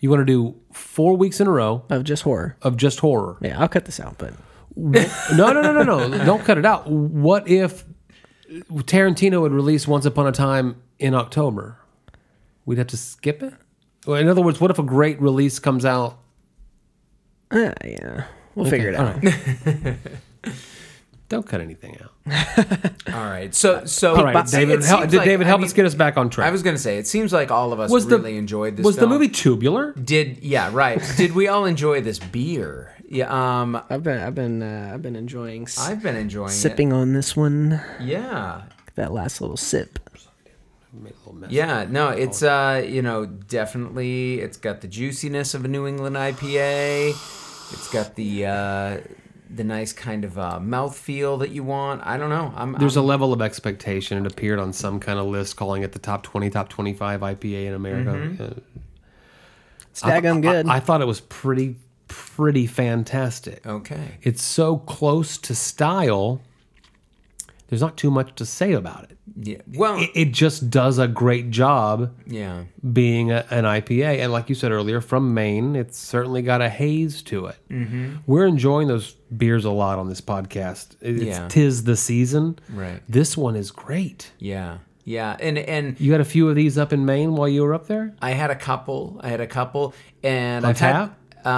You 0.00 0.08
want 0.08 0.20
to 0.20 0.24
do 0.24 0.54
four 0.72 1.18
weeks 1.18 1.38
in 1.38 1.46
a 1.46 1.50
row 1.50 1.84
of 1.90 2.04
just 2.04 2.22
horror. 2.22 2.56
of 2.62 2.78
just 2.78 3.00
horror? 3.00 3.36
Yeah, 3.42 3.60
I'll 3.60 3.68
cut 3.68 3.84
this 3.84 4.00
out, 4.00 4.16
but 4.16 4.32
No, 4.74 5.52
no, 5.52 5.60
no, 5.60 5.82
no, 5.82 5.82
no. 6.08 6.24
Don't 6.24 6.42
cut 6.46 6.56
it 6.56 6.64
out. 6.64 6.88
What 6.88 7.46
if 7.46 7.84
Tarantino 8.70 9.42
would 9.42 9.52
release 9.52 9.86
Once 9.86 10.06
Upon 10.06 10.26
a 10.26 10.32
Time 10.32 10.76
in 10.98 11.14
October? 11.14 11.76
We'd 12.64 12.78
have 12.78 12.86
to 12.86 12.96
skip 12.96 13.42
it? 13.42 13.52
Well, 14.06 14.16
in 14.16 14.28
other 14.28 14.40
words, 14.40 14.62
what 14.62 14.70
if 14.70 14.78
a 14.78 14.82
great 14.82 15.20
release 15.20 15.58
comes 15.58 15.84
out? 15.84 16.16
uh, 17.50 17.72
yeah, 17.84 18.24
we'll 18.54 18.70
figure 18.70 18.88
it 18.88 18.94
all 18.94 19.08
out. 19.08 20.54
Don't 21.32 21.46
cut 21.46 21.60
anything 21.60 21.98
out. 22.00 22.12
All 23.14 23.24
right. 23.24 23.54
So, 23.54 23.84
so 23.84 24.14
All 24.16 24.24
right, 24.24 24.32
but 24.34 24.46
David. 24.48 24.80
it 24.80 24.84
Help, 24.84 25.08
did 25.08 25.14
like- 25.18 25.24
David 25.26 25.46
I 25.46 25.48
help 25.48 25.60
mean, 25.60 25.66
us 25.66 25.72
get 25.72 25.86
us 25.86 25.94
back 25.94 26.16
on 26.16 26.30
track? 26.30 26.46
I 26.46 26.50
was 26.50 26.62
going 26.62 26.76
to 26.76 26.82
say, 26.82 26.98
it 26.98 27.06
seems 27.06 27.32
like 27.32 27.50
all 27.50 27.72
of 27.72 27.80
us 27.80 27.90
was 27.90 28.06
really 28.06 28.32
the, 28.32 28.38
enjoyed 28.38 28.76
this. 28.76 28.84
Was 28.84 28.96
film. 28.96 29.08
the 29.10 29.14
movie 29.14 29.28
tubular? 29.28 29.92
Did 29.94 30.38
yeah 30.42 30.70
right? 30.72 31.02
Did 31.16 31.34
we 31.34 31.48
all 31.48 31.64
enjoy 31.64 32.00
this 32.00 32.18
beer? 32.18 32.94
Yeah. 33.08 33.28
Um, 33.60 33.82
I've 33.90 34.02
been, 34.02 34.18
I've 34.22 34.34
been, 34.34 34.62
uh, 34.62 34.90
I've 34.94 35.02
been 35.02 35.16
enjoying 35.16 35.62
s- 35.64 35.78
I've 35.78 36.02
been 36.02 36.16
enjoying 36.16 36.50
sipping 36.50 36.92
on 36.92 37.12
this 37.12 37.36
one. 37.36 37.80
Yeah. 38.00 38.62
That 38.94 39.12
last 39.12 39.40
little 39.40 39.56
sip. 39.56 39.98
Little. 40.94 41.38
Yeah, 41.48 41.86
no, 41.88 42.10
it's 42.10 42.42
uh, 42.42 42.84
you 42.86 43.00
know, 43.00 43.24
definitely 43.24 44.40
it's 44.40 44.58
got 44.58 44.82
the 44.82 44.88
juiciness 44.88 45.54
of 45.54 45.64
a 45.64 45.68
New 45.68 45.86
England 45.86 46.16
IPA. 46.16 47.10
It's 47.72 47.90
got 47.90 48.14
the 48.14 48.44
uh 48.46 48.98
the 49.54 49.64
nice 49.64 49.92
kind 49.92 50.24
of 50.24 50.38
uh 50.38 50.58
mouthfeel 50.60 51.38
that 51.40 51.50
you 51.50 51.62
want. 51.62 52.00
I 52.04 52.16
don't 52.16 52.30
know. 52.30 52.52
I'm 52.56 52.72
There's 52.78 52.96
I'm, 52.96 53.04
a 53.04 53.06
level 53.06 53.32
of 53.32 53.42
expectation. 53.42 54.24
It 54.24 54.30
appeared 54.32 54.58
on 54.58 54.72
some 54.72 54.98
kind 55.00 55.18
of 55.18 55.26
list 55.26 55.56
calling 55.56 55.82
it 55.82 55.92
the 55.92 55.98
top 55.98 56.22
20, 56.22 56.50
top 56.50 56.68
25 56.68 57.20
IPA 57.20 57.66
in 57.66 57.74
America. 57.74 58.44
Uh, 58.44 58.60
It's 59.90 60.02
daggum 60.02 60.40
good. 60.42 60.66
I, 60.66 60.76
I 60.76 60.80
thought 60.80 61.00
it 61.02 61.06
was 61.06 61.20
pretty, 61.20 61.76
pretty 62.08 62.66
fantastic. 62.66 63.66
okay. 63.66 64.18
It's 64.22 64.42
so 64.42 64.78
close 64.78 65.36
to 65.38 65.54
style. 65.54 66.40
There's 67.72 67.80
not 67.80 67.96
too 67.96 68.10
much 68.10 68.34
to 68.34 68.44
say 68.44 68.72
about 68.72 69.04
it. 69.04 69.16
Yeah. 69.34 69.62
Well, 69.78 69.98
It, 69.98 70.10
it 70.14 70.32
just 70.32 70.68
does 70.68 70.98
a 70.98 71.08
great 71.08 71.48
job 71.48 72.12
yeah. 72.26 72.64
being 72.92 73.30
a, 73.32 73.46
an 73.48 73.64
IPA. 73.64 74.18
And 74.18 74.30
like 74.30 74.50
you 74.50 74.54
said 74.54 74.72
earlier, 74.72 75.00
from 75.00 75.32
Maine, 75.32 75.74
it's 75.74 75.96
certainly 75.96 76.42
got 76.42 76.60
a 76.60 76.68
haze 76.68 77.22
to 77.22 77.46
it. 77.46 77.56
Mm-hmm. 77.70 78.16
We're 78.26 78.44
enjoying 78.46 78.88
those 78.88 79.12
beers 79.34 79.64
a 79.64 79.70
lot 79.70 79.98
on 79.98 80.10
this 80.10 80.20
podcast. 80.20 80.96
It's 81.00 81.22
Yeah. 81.22 81.48
tis 81.48 81.84
the 81.84 81.96
season. 81.96 82.58
Right. 82.68 83.00
This 83.08 83.38
one 83.38 83.56
is 83.56 83.70
great. 83.70 84.32
Yeah. 84.38 84.78
Yeah. 85.04 85.34
And 85.40 85.56
and 85.56 85.98
You 85.98 86.12
had 86.12 86.20
a 86.20 86.26
few 86.26 86.50
of 86.50 86.54
these 86.56 86.76
up 86.76 86.92
in 86.92 87.06
Maine 87.06 87.36
while 87.36 87.48
you 87.48 87.62
were 87.62 87.72
up 87.72 87.86
there? 87.86 88.14
I 88.20 88.32
had 88.32 88.50
a 88.50 88.54
couple. 88.56 89.18
I 89.22 89.28
had 89.30 89.40
a 89.40 89.46
couple 89.46 89.94
and 90.22 90.62
On 90.66 90.70
I've 90.72 90.78
had? 90.78 91.10
Uh, 91.44 91.48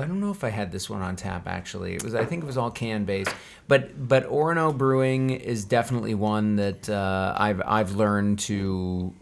I 0.00 0.04
don't 0.06 0.20
know 0.20 0.30
if 0.30 0.44
I 0.44 0.50
had 0.50 0.72
this 0.72 0.88
one 0.90 1.02
on 1.02 1.16
tap. 1.16 1.46
Actually, 1.46 1.94
it 1.94 2.02
was. 2.02 2.14
I 2.14 2.24
think 2.24 2.42
it 2.42 2.46
was 2.46 2.56
all 2.56 2.70
can 2.70 3.04
based. 3.04 3.34
But 3.68 4.08
but 4.08 4.28
Orono 4.28 4.76
Brewing 4.76 5.30
is 5.30 5.64
definitely 5.64 6.14
one 6.14 6.56
that 6.56 6.88
uh, 6.88 7.34
I've 7.36 7.62
I've 7.64 7.92
learned 7.92 8.38
to 8.40 9.12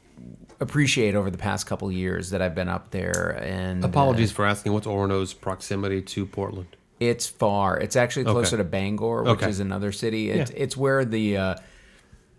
appreciate 0.60 1.14
over 1.14 1.30
the 1.30 1.38
past 1.38 1.66
couple 1.66 1.90
years 1.90 2.30
that 2.30 2.40
I've 2.40 2.54
been 2.54 2.68
up 2.68 2.90
there. 2.90 3.38
And 3.42 3.84
uh, 3.84 3.88
Apologies 3.88 4.32
for 4.32 4.44
asking. 4.44 4.72
What's 4.72 4.86
Orono's 4.86 5.34
proximity 5.34 6.00
to 6.02 6.26
Portland? 6.26 6.76
it's 7.00 7.26
far. 7.26 7.78
It's 7.78 7.96
actually 7.96 8.24
closer 8.24 8.56
to 8.56 8.64
Bangor, 8.64 9.24
which 9.24 9.32
Okay. 9.38 9.48
is 9.50 9.58
another 9.60 9.90
city. 9.92 10.30
It's 10.30 10.50
Yeah. 10.52 10.56
it's 10.62 10.76
where 10.76 11.04
the 11.04 11.36
uh, 11.36 11.54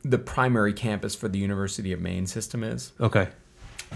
the 0.04 0.18
primary 0.18 0.74
campus 0.74 1.14
for 1.14 1.28
the 1.28 1.38
University 1.40 1.92
of 1.92 2.00
Maine 2.00 2.26
system 2.26 2.64
is. 2.64 2.94
Okay. 3.00 3.28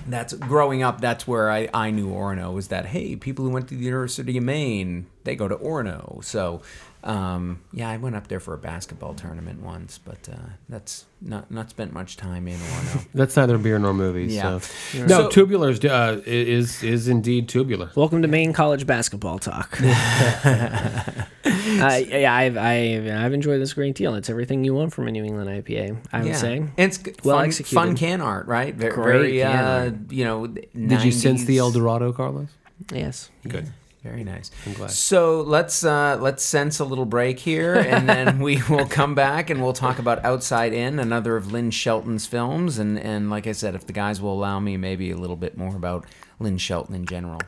That's 0.07 0.33
growing 0.33 0.83
up 0.83 1.01
that's 1.01 1.27
where 1.27 1.51
I, 1.51 1.69
I 1.73 1.91
knew 1.91 2.09
Orono 2.09 2.53
was 2.53 2.69
that 2.69 2.87
hey 2.87 3.15
people 3.15 3.45
who 3.45 3.51
went 3.51 3.67
to 3.69 3.75
the 3.75 3.83
University 3.83 4.37
of 4.37 4.43
Maine 4.43 5.05
they 5.23 5.35
go 5.35 5.47
to 5.47 5.55
Orono. 5.57 6.23
So 6.23 6.61
um, 7.03 7.61
yeah 7.71 7.89
I 7.89 7.97
went 7.97 8.15
up 8.15 8.27
there 8.27 8.39
for 8.41 8.53
a 8.53 8.57
basketball 8.57 9.13
tournament 9.13 9.61
once 9.61 9.97
but 9.97 10.27
uh, 10.29 10.35
that's 10.67 11.05
not 11.21 11.49
not 11.49 11.69
spent 11.69 11.93
much 11.93 12.17
time 12.17 12.47
in 12.47 12.57
Orono 12.59 13.05
That's 13.13 13.35
neither 13.37 13.57
beer 13.57 13.79
nor 13.79 13.93
movies. 13.93 14.33
Yeah. 14.35 14.59
So. 14.59 14.99
No, 15.05 15.07
So- 15.07 15.29
tubular 15.29 15.69
is, 15.69 15.83
uh, 15.83 16.21
is 16.25 16.83
is 16.83 17.07
indeed 17.07 17.47
tubular. 17.49 17.89
Welcome 17.95 18.21
to 18.21 18.27
Maine 18.27 18.53
College 18.53 18.85
basketball 18.85 19.39
talk. 19.39 19.79
uh, 19.83 21.25
yeah, 21.45 22.33
I've, 22.33 22.57
I've 22.57 23.07
I've 23.07 23.33
enjoyed 23.33 23.61
this 23.61 23.71
a 23.71 23.75
great 23.75 23.95
deal. 23.95 24.15
It's 24.15 24.29
everything 24.29 24.63
you 24.63 24.73
want 24.73 24.93
from 24.93 25.07
a 25.07 25.11
New 25.11 25.23
England 25.23 25.49
IPA. 25.49 25.97
I 26.11 26.19
would 26.19 26.27
yeah 26.27 26.35
say. 26.35 26.57
and 26.57 26.69
it's 26.77 26.99
Well 27.23 27.37
fun, 27.37 27.45
executed. 27.45 27.75
fun 27.75 27.95
can 27.95 28.21
art 28.21 28.47
right 28.47 28.75
very, 28.75 28.93
Great 28.93 29.05
very 29.05 29.43
uh, 29.43 29.51
art. 29.85 29.93
you 30.11 30.25
know 30.25 30.47
Did 30.47 31.03
you 31.03 31.11
sense 31.11 31.45
the 31.45 31.57
El 31.59 31.71
Dorado, 31.71 32.11
Carlos? 32.11 32.49
Yes. 32.93 33.29
Good. 33.47 33.67
Very 34.03 34.23
nice. 34.23 34.49
I'm 34.65 34.73
glad. 34.73 34.91
So 34.91 35.41
let's 35.41 35.83
uh, 35.83 36.17
let's 36.21 36.43
sense 36.43 36.79
a 36.79 36.85
little 36.85 37.05
break 37.05 37.37
here, 37.39 37.75
and 37.75 38.07
then 38.07 38.39
we 38.43 38.61
will 38.69 38.85
come 38.85 39.13
back 39.13 39.49
and 39.49 39.61
we'll 39.61 39.73
talk 39.73 39.99
about 39.99 40.23
Outside 40.23 40.71
In, 40.71 40.99
another 40.99 41.35
of 41.35 41.51
Lynn 41.51 41.69
Shelton's 41.69 42.25
films, 42.25 42.79
and 42.79 42.97
and 42.97 43.29
like 43.29 43.45
I 43.45 43.51
said, 43.51 43.75
if 43.75 43.85
the 43.85 43.93
guys 43.93 44.21
will 44.21 44.33
allow 44.33 44.59
me, 44.59 44.77
maybe 44.77 45.11
a 45.11 45.17
little 45.17 45.35
bit 45.35 45.57
more 45.57 45.75
about 45.75 46.05
Lynn 46.39 46.57
Shelton 46.57 46.95
in 46.95 47.05
general. 47.05 47.41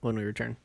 When 0.00 0.16
we 0.16 0.24
return. 0.24 0.56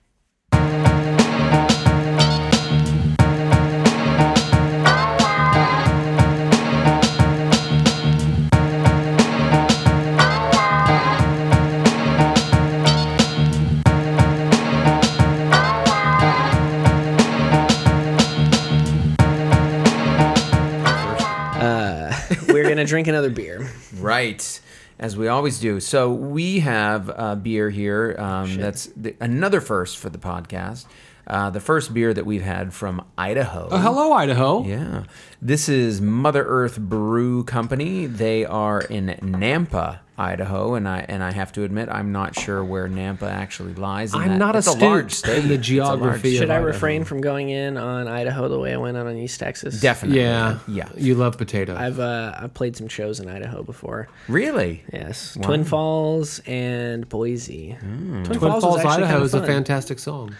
Drink 23.03 23.07
another 23.07 23.29
beer. 23.29 23.69
Right, 23.99 24.61
as 24.99 25.17
we 25.17 25.27
always 25.27 25.59
do. 25.59 25.79
So 25.79 26.11
we 26.11 26.59
have 26.59 27.09
a 27.09 27.35
beer 27.35 27.69
here. 27.69 28.15
Um, 28.17 28.57
that's 28.57 28.87
the, 28.95 29.15
another 29.19 29.61
first 29.61 29.97
for 29.97 30.09
the 30.09 30.19
podcast. 30.19 30.85
Uh, 31.31 31.49
the 31.49 31.61
first 31.61 31.93
beer 31.93 32.13
that 32.13 32.25
we've 32.25 32.41
had 32.41 32.73
from 32.73 33.01
Idaho. 33.17 33.69
Uh, 33.69 33.79
hello, 33.79 34.11
Idaho. 34.11 34.65
Yeah. 34.65 35.03
This 35.41 35.69
is 35.69 36.01
Mother 36.01 36.43
Earth 36.43 36.77
Brew 36.77 37.45
Company. 37.45 38.05
They 38.05 38.43
are 38.43 38.81
in 38.81 39.07
Nampa, 39.21 39.99
Idaho, 40.17 40.75
and 40.75 40.89
I 40.89 41.05
and 41.07 41.23
I 41.23 41.31
have 41.31 41.53
to 41.53 41.63
admit 41.63 41.87
I'm 41.89 42.11
not 42.11 42.37
sure 42.37 42.65
where 42.65 42.89
Nampa 42.89 43.23
actually 43.31 43.73
lies. 43.75 44.13
In 44.13 44.19
I'm 44.19 44.27
that. 44.31 44.37
not 44.39 44.55
it's 44.57 44.67
astute 44.67 44.83
a 44.83 44.85
large 44.85 45.13
state 45.13 45.43
in 45.43 45.47
the 45.47 45.53
It's 45.55 45.69
a 45.69 45.75
large 45.77 45.99
geography 45.99 46.19
state. 46.19 46.33
of 46.33 46.39
Should 46.39 46.49
I 46.49 46.55
Idaho. 46.57 46.67
refrain 46.67 47.05
from 47.05 47.21
going 47.21 47.49
in 47.49 47.77
on 47.77 48.09
Idaho 48.09 48.49
the 48.49 48.59
way 48.59 48.73
I 48.73 48.77
went 48.77 48.97
out 48.97 49.07
on 49.07 49.15
East 49.15 49.39
Texas? 49.39 49.79
Definitely. 49.79 50.19
Yeah. 50.19 50.59
Yeah. 50.67 50.89
You 50.97 51.15
love 51.15 51.37
potatoes. 51.37 51.77
I've 51.77 51.99
uh, 52.01 52.35
I've 52.39 52.53
played 52.53 52.75
some 52.75 52.89
shows 52.89 53.21
in 53.21 53.29
Idaho 53.29 53.63
before. 53.63 54.09
Really? 54.27 54.83
Yes, 54.91 55.37
Twin 55.41 55.63
Falls 55.63 56.39
and 56.45 57.07
Boise. 57.07 57.71
Hmm. 57.79 58.23
Twin, 58.25 58.37
Twin 58.37 58.51
was 58.53 58.63
Falls, 58.63 58.77
actually 58.79 58.91
Idaho 58.95 59.11
kinda 59.13 59.23
is 59.25 59.33
a 59.33 59.45
fantastic 59.47 59.97
song 59.97 60.35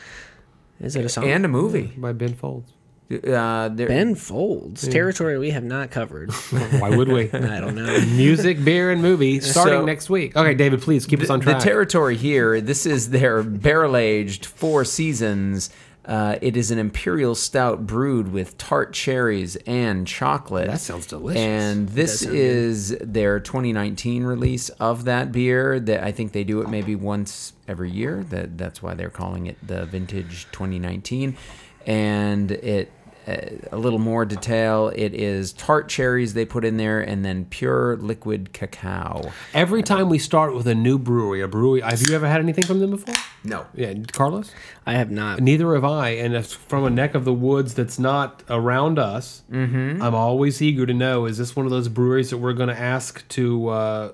Is 0.81 0.95
it 0.95 1.05
a 1.05 1.09
song? 1.09 1.25
And 1.25 1.45
a 1.45 1.47
movie. 1.47 1.93
by 1.97 2.11
Ben 2.13 2.33
Folds. 2.33 2.71
Uh, 3.11 3.67
there, 3.67 3.87
ben 3.89 4.15
Folds, 4.15 4.87
territory 4.87 5.37
we 5.37 5.49
have 5.49 5.65
not 5.65 5.91
covered. 5.91 6.31
Why 6.79 6.95
would 6.95 7.09
we? 7.09 7.29
I 7.33 7.59
don't 7.59 7.75
know. 7.75 7.99
Music, 8.15 8.63
beer, 8.63 8.89
and 8.89 9.01
movie 9.01 9.41
starting 9.41 9.79
So- 9.81 9.85
next 9.85 10.09
week. 10.09 10.33
Okay, 10.35 10.53
David, 10.53 10.81
please 10.81 11.05
keep 11.05 11.19
us 11.19 11.29
on 11.29 11.41
track. 11.41 11.57
the 11.57 11.61
track. 11.61 11.73
territory 11.73 12.15
here. 12.15 12.61
This 12.61 12.85
is 12.85 13.09
their 13.09 13.43
barrel 13.43 13.97
aged 13.97 14.45
Four 14.45 14.85
Seasons. 14.85 15.69
Uh, 16.03 16.37
it 16.41 16.57
is 16.57 16.71
an 16.71 16.79
imperial 16.79 17.35
stout 17.35 17.85
brewed 17.85 18.31
with 18.31 18.57
tart 18.57 18.91
cherries 18.91 19.55
and 19.67 20.07
chocolate. 20.07 20.67
That 20.67 20.79
sounds 20.79 21.05
delicious. 21.05 21.39
And 21.39 21.89
this 21.89 22.23
is 22.23 22.97
their 23.01 23.39
2019 23.39 24.23
release 24.23 24.69
of 24.69 25.05
that 25.05 25.31
beer. 25.31 25.79
That 25.79 26.03
I 26.03 26.11
think 26.11 26.31
they 26.31 26.43
do 26.43 26.61
it 26.61 26.69
maybe 26.69 26.95
once 26.95 27.53
every 27.67 27.91
year. 27.91 28.23
That 28.23 28.57
that's 28.57 28.81
why 28.81 28.95
they're 28.95 29.09
calling 29.11 29.45
it 29.45 29.57
the 29.65 29.85
vintage 29.85 30.47
2019. 30.51 31.37
And 31.85 32.51
it 32.51 32.91
a 33.27 33.77
little 33.77 33.99
more 33.99 34.25
detail. 34.25 34.91
It 34.95 35.13
is 35.13 35.53
tart 35.53 35.89
cherries 35.89 36.33
they 36.33 36.45
put 36.45 36.65
in 36.65 36.77
there, 36.77 36.99
and 37.01 37.23
then 37.23 37.45
pure 37.45 37.95
liquid 37.97 38.51
cacao. 38.53 39.31
Every 39.53 39.83
time 39.83 40.09
we 40.09 40.17
start 40.17 40.55
with 40.55 40.67
a 40.67 40.75
new 40.75 40.97
brewery, 40.97 41.41
a 41.41 41.47
brewery, 41.47 41.81
have 41.81 42.01
you 42.01 42.15
ever 42.15 42.27
had 42.27 42.39
anything 42.41 42.65
from 42.65 42.79
them 42.79 42.89
before? 42.91 43.15
No, 43.43 43.65
Yeah, 43.75 43.93
Carlos? 44.11 44.51
I 44.85 44.93
have 44.93 45.11
not. 45.11 45.39
Neither 45.39 45.73
have 45.75 45.83
I. 45.85 46.09
And 46.09 46.33
it's 46.35 46.53
from 46.53 46.83
a 46.83 46.89
neck 46.89 47.15
of 47.15 47.25
the 47.25 47.33
woods 47.33 47.73
that's 47.73 47.97
not 47.99 48.43
around 48.49 48.97
us, 48.99 49.43
Mm-hmm. 49.51 50.01
I'm 50.01 50.15
always 50.15 50.61
eager 50.61 50.85
to 50.85 50.93
know 50.93 51.25
is 51.25 51.37
this 51.37 51.55
one 51.55 51.65
of 51.65 51.71
those 51.71 51.87
breweries 51.87 52.29
that 52.31 52.37
we're 52.37 52.53
going 52.53 52.69
to 52.69 52.79
ask 52.79 53.27
to 53.29 53.67
uh, 53.69 54.11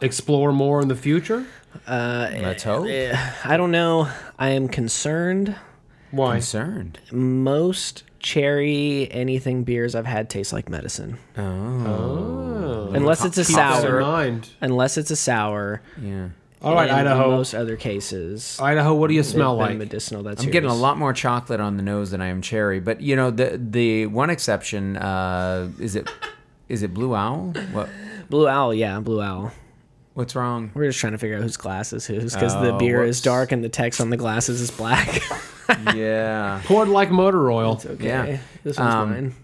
explore 0.00 0.52
more 0.52 0.80
in 0.80 0.88
the 0.88 0.96
future? 0.96 1.46
let's 1.88 2.62
hope. 2.64 2.86
I 2.88 3.56
don't 3.56 3.70
know. 3.70 4.08
I 4.38 4.50
am 4.50 4.68
concerned. 4.68 5.54
Why? 6.10 6.34
Concerned. 6.34 6.98
Most 7.12 8.02
cherry 8.20 9.08
anything 9.10 9.64
beers 9.64 9.94
I've 9.94 10.06
had 10.06 10.30
taste 10.30 10.52
like 10.52 10.68
medicine. 10.68 11.18
Oh. 11.36 12.90
Unless 12.94 13.24
it's 13.24 13.38
a 13.38 13.44
Keep 13.44 13.54
sour. 13.56 14.40
Unless 14.60 14.98
it's 14.98 15.10
a 15.10 15.16
sour. 15.16 15.82
Yeah. 16.00 16.28
All 16.62 16.74
right, 16.74 16.90
in 16.90 16.94
Idaho. 16.94 17.30
most 17.30 17.54
other 17.54 17.76
cases. 17.76 18.58
Idaho, 18.60 18.92
what 18.94 19.08
do 19.08 19.14
you 19.14 19.22
smell 19.22 19.56
like? 19.56 19.78
medicinal. 19.78 20.22
That's 20.22 20.44
I'm 20.44 20.50
getting 20.50 20.68
a 20.68 20.74
lot 20.74 20.98
more 20.98 21.14
chocolate 21.14 21.58
on 21.58 21.78
the 21.78 21.82
nose 21.82 22.10
than 22.10 22.20
I 22.20 22.26
am 22.26 22.42
cherry. 22.42 22.80
But 22.80 23.00
you 23.00 23.16
know, 23.16 23.30
the 23.30 23.58
the 23.58 24.06
one 24.06 24.28
exception 24.28 24.98
uh, 24.98 25.70
is 25.78 25.96
it 25.96 26.10
is 26.68 26.82
it 26.82 26.92
Blue 26.92 27.14
Owl? 27.14 27.52
What 27.72 27.88
Blue 28.28 28.46
Owl, 28.46 28.74
yeah, 28.74 29.00
Blue 29.00 29.22
Owl. 29.22 29.52
what's 30.12 30.36
wrong? 30.36 30.70
We're 30.74 30.88
just 30.88 30.98
trying 31.00 31.12
to 31.12 31.18
figure 31.18 31.36
out 31.36 31.42
whose 31.42 31.56
glass 31.56 31.94
is 31.94 32.04
whose 32.06 32.34
because 32.34 32.52
the 32.52 32.74
Oh, 32.74 32.78
beer 32.78 33.00
whoops. 33.00 33.16
is 33.16 33.22
dark 33.22 33.52
and 33.52 33.64
the 33.64 33.70
text 33.70 33.98
on 33.98 34.10
the 34.10 34.18
glasses 34.18 34.60
is 34.60 34.70
black. 34.70 35.22
yeah, 35.94 36.60
Poured 36.64 36.88
like 36.88 37.10
motor 37.10 37.50
oil. 37.50 37.80
okay, 37.84 38.04
Yeah. 38.06 38.38
this 38.64 38.78
one's 38.78 38.94
Um, 38.94 39.10
mine. 39.10 39.34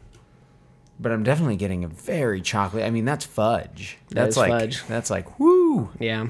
but 0.98 1.12
I'm 1.12 1.22
definitely 1.22 1.56
getting 1.56 1.84
a 1.84 1.88
very 1.88 2.40
chocolate. 2.40 2.84
I 2.84 2.90
mean, 2.90 3.04
that's 3.04 3.24
fudge. 3.24 3.98
That 4.08 4.14
That's 4.14 4.30
is 4.30 4.36
like 4.38 4.50
fudge. 4.50 4.84
that's 4.86 5.10
like 5.10 5.38
woo, 5.38 5.90
Yeah, 5.98 6.28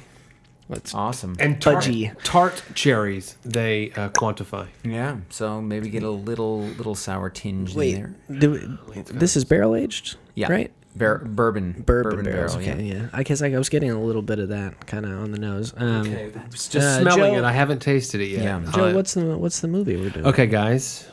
Let's 0.69 0.93
awesome. 0.95 1.37
And 1.39 1.61
tart, 1.63 1.85
Fudgy. 1.85 2.13
tart 2.25 2.61
cherries, 2.75 3.37
they 3.45 3.93
uh, 3.93 4.09
quantify. 4.09 4.67
yeah, 4.83 5.19
so 5.31 5.63
maybe 5.63 5.89
get 5.89 6.03
a 6.03 6.11
little 6.11 6.63
little 6.63 6.97
sour 6.97 7.31
tinge 7.31 7.75
wait. 7.77 7.95
in 7.95 8.17
there. 8.29 8.39
Do 8.41 8.77
we, 8.93 9.01
this 9.03 9.37
is 9.37 9.45
barrel 9.45 9.77
aged, 9.77 10.17
Yeah, 10.35 10.51
right? 10.51 10.73
Bar- 10.97 11.19
bourbon, 11.19 11.83
Bourbon, 11.87 12.25
barrels. 12.25 12.57
barrel, 12.57 12.71
okay, 12.71 12.83
yeah. 12.83 13.09
I 13.13 13.23
guess 13.23 13.41
like, 13.41 13.53
I 13.55 13.59
was 13.59 13.69
getting 13.69 13.91
a 13.91 14.01
little 14.01 14.23
bit 14.23 14.39
of 14.39 14.49
that 14.49 14.87
kind 14.87 15.05
of 15.05 15.13
on 15.13 15.31
the 15.33 15.39
nose. 15.39 15.75
Um, 15.77 16.05
Just 16.51 16.75
Uh, 16.77 17.01
smelling 17.03 17.35
Joe- 17.35 17.39
it, 17.39 17.45
I 17.45 17.53
haven't 17.53 17.81
tasted 17.81 18.21
it 18.21 18.29
yet. 18.29 18.43
Yeah. 18.43 18.63
Joe, 18.75 18.87
Uh, 18.89 18.93
what's 18.95 19.15
the 19.15 19.37
what's 19.37 19.61
the 19.61 19.69
movie 19.69 19.97
we're 19.97 20.11
doing? 20.11 20.27
okay, 20.27 20.47
guys? 20.47 21.07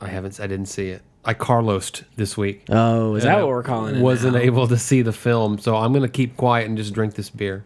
I 0.00 0.08
haven't. 0.08 0.40
I 0.40 0.46
didn't 0.46 0.66
see 0.66 0.88
it. 0.88 1.02
I 1.24 1.34
Carlosed 1.34 2.04
this 2.16 2.36
week. 2.36 2.64
Oh, 2.70 3.14
is 3.14 3.24
that 3.24 3.36
what 3.38 3.48
we're 3.48 3.62
calling 3.62 3.96
it? 3.96 4.00
Wasn't 4.00 4.32
now? 4.34 4.40
able 4.40 4.66
to 4.68 4.78
see 4.78 5.02
the 5.02 5.12
film, 5.12 5.58
so 5.58 5.76
I'm 5.76 5.92
going 5.92 6.02
to 6.02 6.08
keep 6.08 6.36
quiet 6.38 6.66
and 6.66 6.78
just 6.78 6.94
drink 6.94 7.14
this 7.14 7.28
beer. 7.28 7.64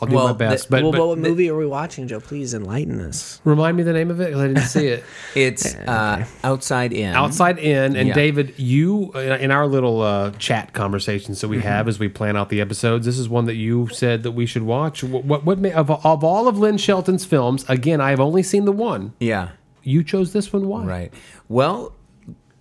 I'll 0.00 0.08
do 0.08 0.14
Well, 0.14 0.28
my 0.28 0.32
best. 0.32 0.68
the- 0.68 0.76
but 0.76 0.82
well, 0.84 0.92
but 0.92 1.06
what 1.08 1.18
movie 1.18 1.50
are 1.50 1.56
we 1.56 1.66
watching, 1.66 2.06
Joe? 2.06 2.20
Please 2.20 2.54
enlighten 2.54 3.00
us. 3.00 3.40
remind 3.44 3.76
me 3.76 3.82
the 3.82 3.92
name 3.92 4.10
of 4.10 4.20
it 4.20 4.32
'cause 4.32 4.40
I 4.40 4.46
didn't 4.48 4.62
see 4.62 4.86
it. 4.86 5.04
It's 5.34 5.74
uh, 5.74 6.24
outside 6.44 6.92
in. 6.92 7.14
Outside 7.14 7.58
In. 7.58 7.96
And 7.96 8.08
Yeah. 8.08 8.14
David, 8.14 8.54
you, 8.58 9.10
uh, 9.14 9.18
in 9.18 9.50
our 9.50 9.66
little 9.66 10.00
uh, 10.02 10.30
chat 10.38 10.72
conversations 10.72 11.40
that 11.40 11.48
we 11.48 11.60
have 11.60 11.88
as 11.88 11.98
we 11.98 12.08
plan 12.08 12.36
out 12.36 12.48
the 12.48 12.60
episodes, 12.60 13.06
this 13.06 13.18
is 13.18 13.28
one 13.28 13.46
that 13.46 13.56
you 13.56 13.88
said 13.92 14.22
that 14.22 14.32
we 14.32 14.46
should 14.46 14.62
watch. 14.62 15.02
What, 15.02 15.24
what, 15.24 15.44
what 15.44 15.58
ma- 15.58 15.70
of, 15.70 15.90
of 15.90 16.22
all 16.22 16.46
of 16.48 16.58
Lynn 16.58 16.76
Shelton's 16.78 17.24
films, 17.24 17.64
again, 17.68 18.00
I've 18.00 18.20
only 18.20 18.42
seen 18.44 18.64
the 18.66 18.72
one. 18.72 19.14
Yeah. 19.20 19.50
You 19.82 20.04
chose 20.04 20.32
this 20.32 20.52
one. 20.52 20.68
Why? 20.68 20.84
Right. 20.84 21.14
Well, 21.48 21.92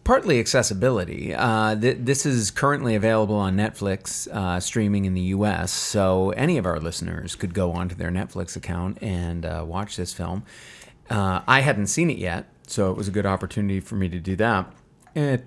partly 0.07 0.39
accessibility. 0.39 1.35
Uh, 1.35 1.75
th- 1.75 1.97
this 1.99 2.25
is 2.25 2.49
currently 2.49 2.95
available 2.95 3.35
on 3.35 3.57
Netflix, 3.57 4.25
uh, 4.31 4.57
streaming 4.57 5.03
in 5.03 5.13
the 5.13 5.21
U.S. 5.35 5.69
So 5.73 6.29
any 6.31 6.57
of 6.57 6.65
our 6.65 6.79
listeners 6.79 7.35
could 7.35 7.53
go 7.53 7.73
onto 7.73 7.93
their 7.93 8.09
Netflix 8.09 8.55
account 8.55 8.99
and 9.01 9.45
uh, 9.45 9.65
watch 9.67 9.97
this 9.97 10.13
film. 10.13 10.43
Uh, 11.09 11.41
I 11.45 11.59
hadn't 11.59 11.87
seen 11.87 12.09
it 12.09 12.17
yet, 12.17 12.45
so 12.67 12.89
it 12.89 12.95
was 12.95 13.09
a 13.09 13.11
good 13.11 13.25
opportunity 13.25 13.81
for 13.81 13.95
me 13.95 14.07
to 14.07 14.17
do 14.19 14.37
that. 14.37 14.71
And, 15.13 15.43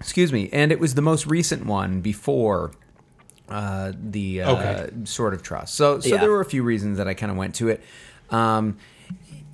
excuse 0.00 0.32
me. 0.32 0.48
And 0.52 0.72
it 0.72 0.80
was 0.80 0.96
the 0.96 1.02
most 1.02 1.26
recent 1.26 1.64
one 1.64 2.00
before 2.00 2.72
uh, 3.48 3.92
the 3.96 4.42
uh, 4.42 4.52
Okay. 4.56 4.90
Sword 5.04 5.34
of 5.34 5.42
Trust. 5.44 5.76
So, 5.76 6.00
so 6.00 6.08
Yeah. 6.08 6.20
there 6.20 6.30
were 6.30 6.40
a 6.40 6.44
few 6.44 6.64
reasons 6.64 6.98
that 6.98 7.06
I 7.06 7.14
kind 7.14 7.30
of 7.30 7.38
went 7.38 7.54
to 7.56 7.68
it. 7.68 7.80
Um, 8.30 8.76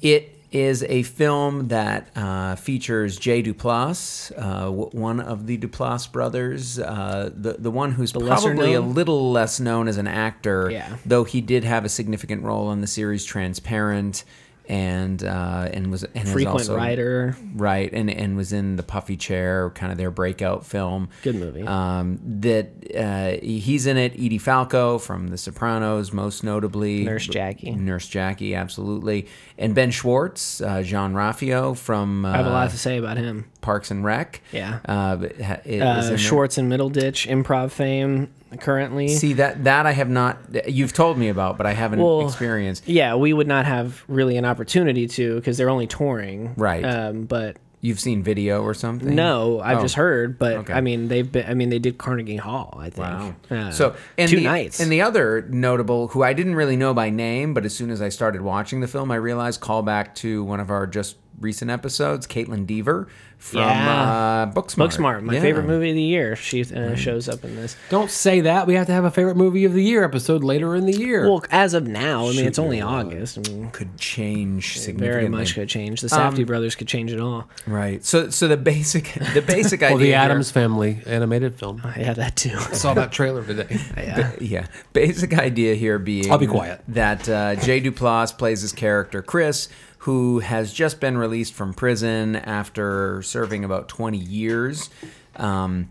it 0.01 0.36
is 0.57 0.83
a 0.85 1.03
film 1.03 1.69
that 1.69 2.09
uh, 2.16 2.57
features 2.57 3.19
Jay 3.19 3.42
Duplass, 3.42 4.33
uh, 4.37 4.64
w- 4.66 4.88
one 4.92 5.21
of 5.21 5.47
the 5.47 5.59
Duplass 5.59 6.11
brothers, 6.11 6.79
uh, 6.79 7.31
the 7.35 7.55
the 7.59 7.71
one 7.71 7.92
who's 7.92 8.16
lesser 8.16 8.49
probably 8.55 8.73
a 8.75 8.81
little 8.81 9.31
less 9.33 9.61
known 9.61 9.87
as 9.88 9.97
an 9.99 10.07
actor, 10.07 10.71
Yeah. 10.71 10.97
though 11.05 11.25
he 11.25 11.40
did 11.40 11.64
have 11.64 11.85
a 11.85 11.88
significant 11.88 12.42
role 12.42 12.73
in 12.73 12.81
the 12.81 12.87
series 12.87 13.25
Transparent. 13.25 14.25
And 14.68 15.22
uh, 15.22 15.68
and 15.72 15.92
was 15.92 16.02
and 16.02 16.29
Frequent 16.29 16.61
also, 16.61 16.76
writer. 16.76 17.37
right? 17.55 17.88
And 17.92 18.11
and 18.11 18.37
was 18.37 18.52
in 18.52 18.74
the 18.74 18.83
Puffy 18.83 19.16
Chair, 19.16 19.70
kind 19.70 19.92
of 19.92 19.98
their 19.98 20.11
breakout 20.11 20.66
film. 20.66 21.09
Good 21.22 21.37
movie. 21.37 21.62
Um, 21.62 22.18
that 22.40 22.72
uh, 22.96 23.38
he's 23.44 23.87
in 23.87 23.96
it. 23.96 24.14
Edie 24.14 24.38
Falco 24.38 24.98
from 24.98 25.29
The 25.29 25.38
Sopranos, 25.38 26.12
most 26.12 26.42
notably. 26.42 27.05
Nurse 27.05 27.29
Jackie. 27.29 27.70
Nurse 27.70 28.09
Jackie, 28.09 28.57
absolutely. 28.57 29.29
And 29.57 29.72
Ben 29.74 29.90
Schwartz, 29.92 30.61
uh, 30.61 30.83
Jean-Ralphio 30.83 31.76
from 31.76 32.24
uh, 32.24 32.33
I 32.33 32.37
have 32.38 32.46
a 32.46 32.50
lot 32.50 32.70
to 32.70 32.79
say 32.79 32.98
about 32.98 33.16
him. 33.18 33.48
Parks 33.66 33.90
and 33.90 34.05
Rec. 34.05 34.40
Yeah. 34.52 34.79
Uh, 34.87 35.18
ha- 35.44 35.61
Uh. 35.68 36.16
Schwartz 36.16 36.57
and 36.57 36.70
Middleditch, 36.72 37.26
improv 37.29 37.72
fame 37.72 38.29
currently. 38.61 39.09
See 39.09 39.33
that 39.33 39.64
that 39.64 39.87
I 39.87 39.90
have 39.92 40.09
not. 40.09 40.38
You've 40.68 40.92
told 40.92 41.18
me 41.18 41.29
about, 41.29 41.59
but 41.59 41.66
I 41.66 41.72
haven't 41.72 41.98
Well, 42.00 42.24
experienced. 42.24 42.87
yeah, 42.88 43.16
we 43.16 43.33
would 43.33 43.48
not 43.48 43.66
have 43.66 44.05
really 44.07 44.37
an 44.37 44.44
opportunity 44.44 45.09
to 45.09 45.35
because 45.35 45.57
they're 45.59 45.68
only 45.68 45.88
touring. 45.88 46.55
Right. 46.57 46.85
Um, 46.85 47.24
but 47.24 47.57
You've 47.81 47.98
seen 48.00 48.22
video 48.22 48.62
or 48.62 48.72
something? 48.72 49.14
no, 49.16 49.61
I've 49.61 49.79
Oh. 49.79 49.83
just 49.83 49.96
heard. 49.96 50.38
But 50.38 50.57
Okay. 50.59 50.72
I 50.72 50.81
mean, 50.81 51.09
they've 51.09 51.31
been. 51.31 51.46
I 51.48 51.55
mean, 51.55 51.68
they 51.70 51.79
did 51.81 51.98
Carnegie 51.98 52.37
Hall. 52.37 52.79
I 52.81 52.85
think. 52.90 52.98
Wow. 52.98 53.35
Uh, 53.50 53.70
so 53.72 53.94
and 54.16 54.31
two 54.31 54.37
the, 54.37 54.44
nights. 54.44 54.79
And 54.81 54.92
the 54.92 55.02
other 55.02 55.44
notable, 55.50 56.09
who 56.09 56.22
I 56.22 56.33
didn't 56.35 56.55
really 56.55 56.76
know 56.76 56.94
by 56.94 57.11
name, 57.11 57.52
but 57.52 57.64
as 57.64 57.74
soon 57.74 57.90
as 57.90 58.00
I 58.00 58.11
started 58.11 58.42
watching 58.42 58.81
the 58.81 58.88
film, 58.88 59.11
I 59.11 59.16
realized 59.16 59.61
callback 59.61 60.14
to 60.16 60.44
one 60.44 60.61
of 60.61 60.70
our 60.70 60.87
just 60.87 61.16
recent 61.38 61.70
episodes, 61.70 62.26
Kaitlyn 62.26 62.66
Dever 62.66 63.09
from 63.38 63.61
Yeah. 63.61 64.03
uh, 64.03 64.46
Booksmart. 64.53 64.88
Booksmart, 64.90 65.22
my 65.22 65.35
Yeah. 65.35 65.40
favorite 65.40 65.66
movie 65.66 65.90
of 65.90 65.94
the 65.96 66.03
year. 66.03 66.35
She 66.37 66.62
uh, 66.64 66.94
shows 66.96 67.29
up 67.29 67.44
in 67.44 67.55
this. 67.55 67.77
Don't 67.90 68.11
say 68.11 68.40
that. 68.40 68.66
We 68.66 68.75
have 68.75 68.87
to 68.87 68.92
have 68.92 69.05
a 69.05 69.11
favorite 69.11 69.37
movie 69.37 69.64
of 69.64 69.72
the 69.72 69.83
year 69.85 70.03
episode 70.05 70.42
later 70.42 70.75
in 70.75 70.87
the 70.87 70.96
year. 70.96 71.22
Well, 71.29 71.44
as 71.51 71.75
of 71.75 71.87
now, 71.87 72.27
I 72.29 72.33
mean, 72.33 72.44
it's 72.46 72.59
only 72.59 72.81
August. 72.81 73.38
I 73.38 73.42
mean, 73.51 73.70
Could 73.70 73.96
change 73.99 74.79
significantly. 74.81 75.07
very 75.09 75.29
much 75.29 75.55
could 75.55 75.68
change. 75.68 76.01
The 76.01 76.09
Safdie 76.09 76.46
brothers 76.46 76.75
could 76.75 76.88
change 76.88 77.12
it 77.12 77.20
all. 77.20 77.49
Right. 77.66 78.05
So, 78.05 78.31
so 78.31 78.49
the 78.49 78.57
basic, 78.57 79.12
the 79.35 79.42
basic 79.42 79.83
idea. 79.83 79.90
Well, 79.96 79.99
the 80.05 80.14
Addams 80.14 80.51
Family 80.51 81.03
animated 81.07 81.55
film. 81.55 81.83
Yeah, 81.96 82.14
that 82.14 82.37
too. 82.37 82.57
I 82.57 82.72
saw 82.72 82.94
that 82.94 83.12
trailer 83.12 83.44
today. 83.44 83.79
yeah. 83.96 84.33
yeah. 84.40 84.66
Basic 84.92 85.38
idea 85.38 85.75
here 85.75 85.99
being 85.99 86.33
I'll 86.33 86.38
be 86.38 86.46
quiet. 86.46 86.81
that 86.88 87.29
uh, 87.29 87.55
Jay 87.57 87.81
Duplass 87.81 88.37
plays 88.37 88.62
his 88.62 88.72
character 88.72 89.22
Chris, 89.22 89.68
who 90.07 90.38
has 90.38 90.73
just 90.73 91.01
been 91.01 91.19
released 91.19 91.53
from 91.53 91.75
prison 91.75 92.37
after 92.37 93.21
serving 93.23 93.64
about 93.64 93.88
20 93.88 94.16
years. 94.16 94.88
Um, 95.35 95.90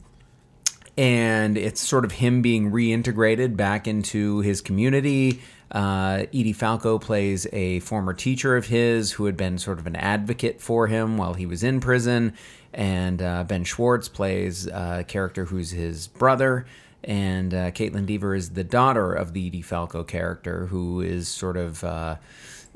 and 0.95 1.58
it's 1.58 1.82
sort 1.82 2.06
of 2.06 2.13
him 2.13 2.41
being 2.41 2.71
reintegrated 2.71 3.58
back 3.58 3.89
into 3.89 4.39
his 4.39 4.62
community. 4.62 5.41
Uh, 5.69 6.28
Edie 6.34 6.54
Falco 6.54 6.97
plays 6.97 7.45
a 7.51 7.82
former 7.82 8.13
teacher 8.13 8.56
of 8.56 8.67
his 8.67 9.12
who 9.12 9.25
had 9.25 9.36
been 9.36 9.58
sort 9.58 9.80
of 9.80 9.86
an 9.86 9.97
advocate 9.97 10.62
for 10.62 10.88
him 10.88 11.17
while 11.17 11.34
he 11.34 11.45
was 11.45 11.62
in 11.62 11.82
prison. 11.82 12.36
And 12.73 13.21
uh, 13.21 13.43
Ben 13.43 13.65
Schwartz 13.65 14.08
plays 14.08 14.65
a 14.67 15.04
character 15.06 15.43
who's 15.43 15.71
his 15.71 16.08
brother. 16.08 16.65
And 17.04 17.54
uh, 17.54 17.71
Kaitlyn 17.71 18.06
Dever 18.06 18.34
is 18.34 18.51
the 18.51 18.63
daughter 18.63 19.12
of 19.12 19.34
the 19.34 19.47
Edie 19.47 19.62
Falco 19.62 20.06
character, 20.06 20.67
who 20.67 21.01
is 21.01 21.28
sort 21.28 21.58
of. 21.58 21.84
Uh, 21.84 22.15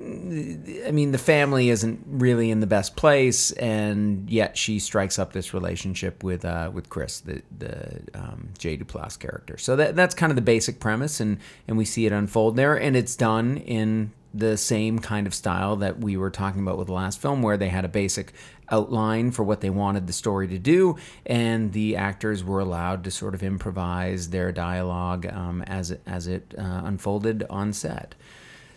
I 0.02 0.92
mean, 0.92 1.12
the 1.12 1.18
family 1.18 1.70
isn't 1.70 2.06
really 2.08 2.52
in 2.52 2.62
the 2.62 2.68
best 2.68 2.96
place, 2.96 3.52
and 3.52 4.30
yet 4.30 4.58
she 4.58 4.80
strikes 4.80 5.20
up 5.20 5.34
this 5.34 5.54
relationship 5.54 6.24
with 6.24 6.46
uh, 6.46 6.72
with 6.74 6.90
Chris, 6.90 7.20
the 7.20 7.42
the 7.58 8.02
um, 8.14 8.50
Jay 8.58 8.78
Duplass 8.78 9.20
character. 9.20 9.58
So 9.58 9.76
that 9.76 9.98
that's 9.98 10.16
kind 10.16 10.32
of 10.32 10.38
the 10.38 10.42
basic 10.42 10.80
premise, 10.80 11.20
and 11.20 11.38
and 11.68 11.78
we 11.78 11.84
see 11.84 12.06
it 12.06 12.14
unfold 12.14 12.56
there, 12.56 12.80
and 12.80 12.96
it's 12.96 13.16
done 13.18 13.58
in 13.58 14.14
the 14.34 14.56
same 14.56 15.00
kind 15.00 15.28
of 15.28 15.34
style 15.34 15.76
that 15.78 16.00
we 16.00 16.16
were 16.16 16.30
talking 16.30 16.62
about 16.62 16.78
with 16.78 16.88
the 16.88 16.94
last 16.94 17.20
film, 17.20 17.42
where 17.42 17.58
they 17.58 17.70
had 17.70 17.84
a 17.84 17.90
basic 17.90 18.32
outline 18.70 19.32
for 19.32 19.44
what 19.44 19.60
they 19.60 19.70
wanted 19.70 20.08
the 20.08 20.14
story 20.14 20.48
to 20.48 20.60
do, 20.60 20.96
and 21.26 21.74
the 21.74 21.98
actors 21.98 22.42
were 22.42 22.60
allowed 22.62 23.04
to 23.04 23.12
sort 23.12 23.34
of 23.34 23.44
improvise 23.44 24.30
their 24.30 24.52
dialogue 24.54 25.26
um, 25.26 25.62
as 25.64 25.92
it, 25.92 26.02
as 26.06 26.28
it 26.28 26.54
uh, 26.58 26.82
unfolded 26.86 27.44
on 27.50 27.74
set. 27.74 28.16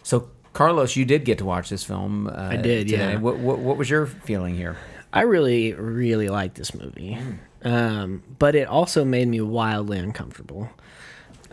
So, 0.03 0.31
Carlos, 0.53 0.97
you 0.97 1.05
did 1.05 1.25
get 1.25 1.39
to 1.39 1.45
watch 1.45 1.71
this 1.71 1.83
film. 1.85 2.27
Uh, 2.27 2.33
I 2.53 2.57
did, 2.57 2.89
today. 2.89 3.13
yeah. 3.13 3.17
What, 3.19 3.39
what, 3.39 3.59
what 3.59 3.77
was 3.77 3.89
your 3.89 4.07
feeling 4.07 4.55
here? 4.55 4.77
I 5.13 5.23
really, 5.23 5.73
really 5.75 6.29
liked 6.29 6.55
this 6.57 6.75
movie, 6.75 7.19
um, 7.63 8.23
but 8.39 8.55
it 8.55 8.67
also 8.67 9.05
made 9.05 9.29
me 9.29 9.41
wildly 9.43 9.99
uncomfortable. 9.99 10.71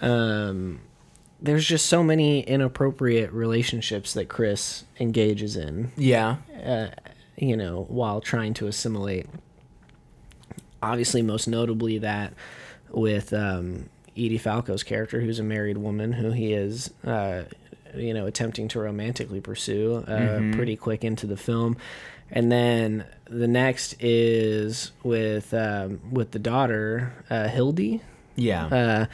Um, 0.02 0.80
there's 1.42 1.66
just 1.66 1.86
so 1.88 2.02
many 2.04 2.42
inappropriate 2.42 3.32
relationships 3.34 4.14
that 4.14 4.30
Chris 4.30 4.86
engages 5.00 5.56
in, 5.58 5.92
Yeah. 5.98 6.38
you 7.38 7.58
know, 7.58 7.86
while 7.90 8.22
trying 8.22 8.54
to 8.56 8.68
assimilate. 8.68 9.28
Obviously, 10.82 11.22
most 11.22 11.48
notably 11.48 11.98
that 11.98 12.34
with 12.92 13.34
um, 13.34 13.90
Edie 14.16 14.38
Falco's 14.38 14.84
character, 14.84 15.20
who's 15.20 15.40
a 15.40 15.44
married 15.44 15.78
woman 15.78 16.14
who 16.14 16.32
he 16.32 16.54
is, 16.54 16.92
uh, 17.06 17.44
you 17.96 18.14
know, 18.14 18.26
attempting 18.26 18.68
to 18.70 18.80
romantically 18.80 19.42
pursue 19.42 19.98
uh, 20.08 20.56
pretty 20.56 20.76
quick 20.76 21.04
into 21.04 21.26
the 21.28 21.38
film. 21.38 21.78
and 22.32 22.52
then 22.52 23.06
the 23.30 23.48
next 23.48 23.96
is 24.00 24.92
with 25.04 25.54
um, 25.54 26.00
with 26.12 26.32
the 26.32 26.40
daughter 26.40 27.12
uh, 27.30 27.48
Hildy, 27.48 28.02
Yeah. 28.36 28.66
uh, 28.68 29.06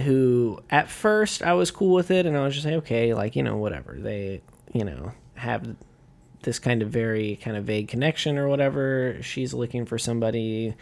who 0.00 0.58
at 0.70 0.88
first 0.88 1.42
I 1.42 1.52
was 1.54 1.70
cool 1.70 1.92
with 1.94 2.10
it, 2.10 2.24
and 2.26 2.36
I 2.36 2.44
was 2.44 2.54
just 2.54 2.64
like, 2.66 2.74
okay, 2.76 3.14
like 3.14 3.36
you 3.36 3.42
know, 3.42 3.56
whatever. 3.56 3.96
They, 3.98 4.40
you 4.72 4.84
know, 4.84 5.12
have 5.34 5.76
this 6.42 6.58
kind 6.58 6.82
of 6.82 6.88
very 6.90 7.36
kind 7.36 7.56
of 7.56 7.64
vague 7.64 7.88
connection 7.88 8.38
or 8.38 8.48
whatever. 8.48 9.18
She's 9.22 9.52
looking 9.54 9.84
for 9.84 9.98
somebody, 9.98 10.74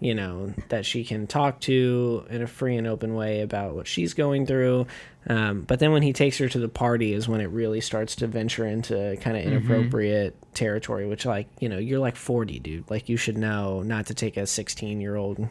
you 0.00 0.14
know, 0.14 0.52
that 0.68 0.84
she 0.84 1.04
can 1.04 1.26
talk 1.26 1.60
to 1.60 2.26
in 2.28 2.42
a 2.42 2.46
free 2.46 2.76
and 2.76 2.86
open 2.86 3.14
way 3.14 3.40
about 3.40 3.74
what 3.74 3.86
she's 3.86 4.14
going 4.14 4.46
through. 4.46 4.86
Um, 5.26 5.62
but 5.62 5.78
then 5.78 5.92
when 5.92 6.02
he 6.02 6.12
takes 6.12 6.36
her 6.38 6.48
to 6.48 6.58
the 6.58 6.68
party 6.68 7.14
is 7.14 7.28
when 7.28 7.40
it 7.40 7.46
really 7.46 7.80
starts 7.80 8.16
to 8.16 8.26
venture 8.26 8.66
into 8.66 9.16
kind 9.20 9.36
of 9.36 9.44
inappropriate 9.44 10.36
territory, 10.54 11.06
which 11.06 11.24
like, 11.24 11.48
you 11.60 11.68
know, 11.68 11.78
you're 11.78 12.00
like 12.00 12.16
40, 12.16 12.58
dude. 12.58 12.90
Like 12.90 13.08
you 13.08 13.16
should 13.16 13.38
know 13.38 13.82
not 13.82 14.06
to 14.06 14.14
take 14.14 14.36
a 14.36 14.46
16 14.46 15.00
year 15.00 15.16
old 15.16 15.48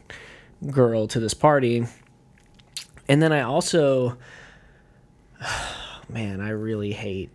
girl 0.69 1.07
to 1.07 1.19
this 1.19 1.33
party. 1.33 1.87
And 3.07 3.21
then 3.21 3.31
I 3.31 3.41
also, 3.41 4.17
man, 6.09 6.41
I 6.41 6.49
really 6.49 6.91
hate 6.91 7.31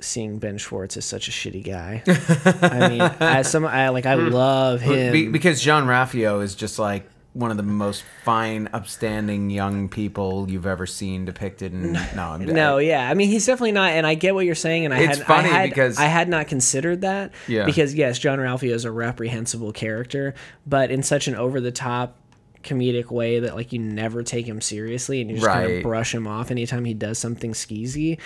seeing 0.00 0.38
Ben 0.38 0.58
Schwartz 0.58 0.96
as 0.96 1.04
such 1.04 1.28
a 1.28 1.30
shitty 1.30 1.64
guy. 1.64 2.02
I 2.62 2.88
mean, 2.88 3.00
as 3.20 3.50
some, 3.50 3.64
I 3.64 3.88
like, 3.90 4.06
I 4.06 4.16
hmm. 4.16 4.28
love 4.28 4.80
him. 4.80 5.12
Be- 5.12 5.28
because 5.28 5.60
Jean-Ralphio 5.60 6.42
is 6.42 6.54
just 6.54 6.78
like 6.78 7.08
one 7.34 7.50
of 7.50 7.56
the 7.56 7.62
most 7.62 8.04
fine, 8.24 8.68
upstanding 8.72 9.50
young 9.50 9.88
people 9.88 10.50
you've 10.50 10.66
ever 10.66 10.86
seen 10.86 11.24
depicted. 11.24 11.72
In, 11.72 11.92
no, 12.16 12.22
I'm 12.22 12.44
No, 12.44 12.78
yeah. 12.78 13.08
I 13.08 13.14
mean, 13.14 13.28
he's 13.28 13.46
definitely 13.46 13.72
not. 13.72 13.92
And 13.92 14.06
I 14.06 14.14
get 14.14 14.34
what 14.34 14.44
you're 14.44 14.54
saying. 14.54 14.86
And 14.86 14.94
I 14.94 15.00
It's 15.00 15.18
had, 15.18 15.26
funny 15.26 15.48
I 15.48 15.52
had, 15.52 15.70
because- 15.70 15.98
I 15.98 16.06
had 16.06 16.28
not 16.28 16.48
considered 16.48 17.02
that. 17.02 17.32
Yeah. 17.46 17.64
Because 17.64 17.94
yes, 17.94 18.18
Jean-Ralphio 18.18 18.72
is 18.72 18.84
a 18.84 18.92
reprehensible 18.92 19.72
character, 19.72 20.34
but 20.66 20.90
in 20.90 21.02
such 21.02 21.28
an 21.28 21.34
over 21.34 21.60
the 21.60 21.72
top 21.72 22.16
comedic 22.62 23.10
way 23.10 23.40
that 23.40 23.54
like 23.54 23.72
you 23.72 23.78
never 23.78 24.22
take 24.22 24.46
him 24.46 24.60
seriously 24.60 25.20
and 25.20 25.30
you 25.30 25.36
just 25.36 25.48
kind 25.48 25.70
of 25.70 25.82
brush 25.82 26.14
him 26.14 26.26
off 26.26 26.50
anytime 26.50 26.84
he 26.84 26.94
does 26.94 27.18
something 27.18 27.52
skeezy. 27.52 28.18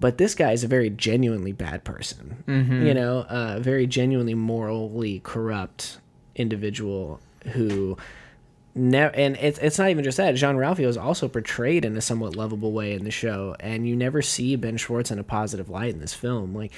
But 0.00 0.18
this 0.18 0.34
guy 0.34 0.52
is 0.52 0.62
a 0.62 0.68
very 0.68 0.90
genuinely 0.90 1.52
bad 1.52 1.84
person. 1.84 2.44
Mm-hmm. 2.46 2.86
You 2.86 2.94
know, 2.94 3.26
a 3.28 3.58
very 3.60 3.86
genuinely 3.86 4.34
morally 4.34 5.20
corrupt 5.24 5.98
individual 6.36 7.20
who 7.52 7.96
never 8.74 9.14
and 9.14 9.36
it's 9.36 9.58
it's 9.58 9.78
not 9.78 9.90
even 9.90 10.04
just 10.04 10.16
that. 10.18 10.34
Jean-Ralphio 10.36 10.86
is 10.86 10.96
also 10.96 11.28
portrayed 11.28 11.84
in 11.84 11.96
a 11.96 12.00
somewhat 12.00 12.36
lovable 12.36 12.72
way 12.72 12.92
in 12.92 13.04
the 13.04 13.10
show, 13.10 13.56
and 13.60 13.88
you 13.88 13.96
never 13.96 14.22
see 14.22 14.56
Ben 14.56 14.76
Schwartz 14.76 15.10
in 15.10 15.18
a 15.18 15.24
positive 15.24 15.68
light 15.68 15.94
in 15.94 16.00
this 16.00 16.14
film. 16.14 16.54
Like 16.54 16.72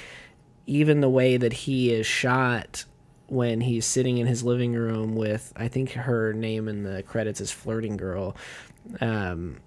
even 0.65 1.01
the 1.01 1.09
way 1.09 1.37
that 1.37 1.53
he 1.53 1.91
is 1.91 2.05
shot 2.05 2.85
when 3.27 3.61
he's 3.61 3.85
sitting 3.85 4.17
in 4.17 4.27
his 4.27 4.43
living 4.43 4.73
room 4.73 5.15
with 5.15 5.53
I 5.55 5.67
think 5.67 5.91
her 5.91 6.33
name 6.33 6.67
in 6.67 6.83
the 6.83 7.03
credits 7.03 7.39
is 7.39 7.51
flirting 7.51 7.97
girl. 7.97 8.35
Um, 8.99 9.57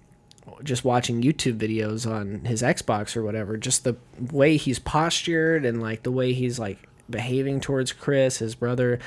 just 0.63 0.83
watching 0.85 1.21
YouTube 1.21 1.57
videos 1.57 2.09
on 2.09 2.45
his 2.45 2.61
Xbox 2.61 3.15
or 3.17 3.23
whatever, 3.23 3.57
just 3.57 3.83
the 3.83 3.95
way 4.31 4.57
he's 4.57 4.79
postured 4.79 5.65
and 5.65 5.81
like 5.81 6.03
the 6.03 6.11
way 6.11 6.33
he's 6.33 6.59
like 6.59 6.77
behaving 7.09 7.59
towards 7.59 7.91
Chris, 7.93 8.37
his 8.37 8.55
brother, 8.55 8.99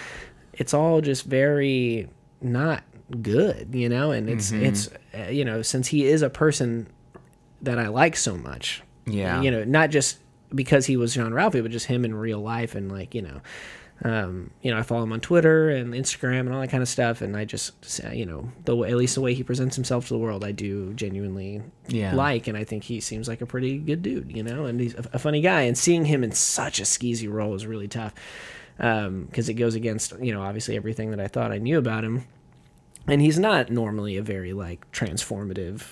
it's 0.53 0.75
all 0.75 1.01
just 1.01 1.25
very 1.25 2.09
not 2.41 2.83
good, 3.23 3.75
you 3.75 3.89
know. 3.89 4.11
And 4.13 4.29
it's 4.29 4.53
it's 4.53 4.89
uh, 5.19 5.29
you 5.31 5.45
know 5.45 5.63
since 5.63 5.89
he 5.89 6.07
is 6.07 6.23
a 6.23 6.31
person 6.31 6.87
that 7.63 7.79
I 7.79 7.89
like 7.89 8.15
so 8.17 8.37
much, 8.37 8.83
Yeah. 9.07 9.41
you 9.43 9.51
know, 9.51 9.65
not 9.65 9.91
just 9.91 10.19
because 10.55 10.87
he 10.87 10.97
was 10.97 11.15
John 11.15 11.35
Ralphie, 11.35 11.61
but 11.61 11.71
just 11.73 11.87
him 11.87 12.05
in 12.05 12.15
real 12.15 12.41
life 12.41 12.75
and 12.75 12.91
like 12.91 13.15
you 13.15 13.23
know. 13.23 13.41
Um, 14.05 14.51
you 14.63 14.71
know, 14.71 14.79
I 14.79 14.83
follow 14.83 15.03
him 15.03 15.13
on 15.13 15.21
Twitter 15.21 15.71
and 15.71 15.93
Instagram 15.93 16.41
and 16.41 16.55
all 16.55 16.61
that 16.61 16.71
kind 16.71 16.83
of 16.85 16.89
stuff, 16.89 17.21
and 17.21 17.37
I 17.37 17.45
just, 17.45 18.01
you 18.13 18.27
know, 18.27 18.53
the 18.65 18.77
way, 18.77 18.91
at 18.91 18.97
least 18.97 19.17
the 19.17 19.21
way 19.21 19.35
he 19.35 19.43
presents 19.43 19.75
himself 19.75 20.07
to 20.07 20.15
the 20.15 20.19
world, 20.19 20.45
I 20.45 20.53
do 20.53 20.95
genuinely 20.95 21.63
Yeah. 21.89 22.15
like, 22.15 22.47
and 22.47 22.57
I 22.57 22.63
think 22.63 22.85
he 22.85 23.01
seems 23.01 23.27
like 23.27 23.41
a 23.41 23.47
pretty 23.47 23.77
good 23.79 24.03
dude, 24.03 24.31
you 24.35 24.45
know, 24.45 24.67
and 24.67 24.79
he's 24.81 24.95
a, 24.95 25.05
a 25.15 25.19
funny 25.19 25.41
guy. 25.41 25.63
And 25.63 25.77
seeing 25.77 26.05
him 26.05 26.23
in 26.23 26.31
such 26.31 26.79
a 26.79 26.85
skeezy 26.85 27.29
role 27.31 27.55
is 27.57 27.67
really 27.67 27.89
tough 27.89 28.15
because 28.77 29.49
it 29.49 29.55
goes 29.55 29.75
against, 29.75 30.13
you 30.21 30.33
know, 30.33 30.43
obviously 30.43 30.77
everything 30.77 31.11
that 31.11 31.19
I 31.19 31.27
thought 31.27 31.51
I 31.51 31.59
knew 31.59 31.79
about 31.79 32.05
him. 32.05 32.23
And 33.09 33.21
he's 33.21 33.39
not 33.39 33.69
normally 33.71 34.17
a 34.17 34.23
very 34.23 34.53
like 34.53 34.89
transformative, 34.93 35.83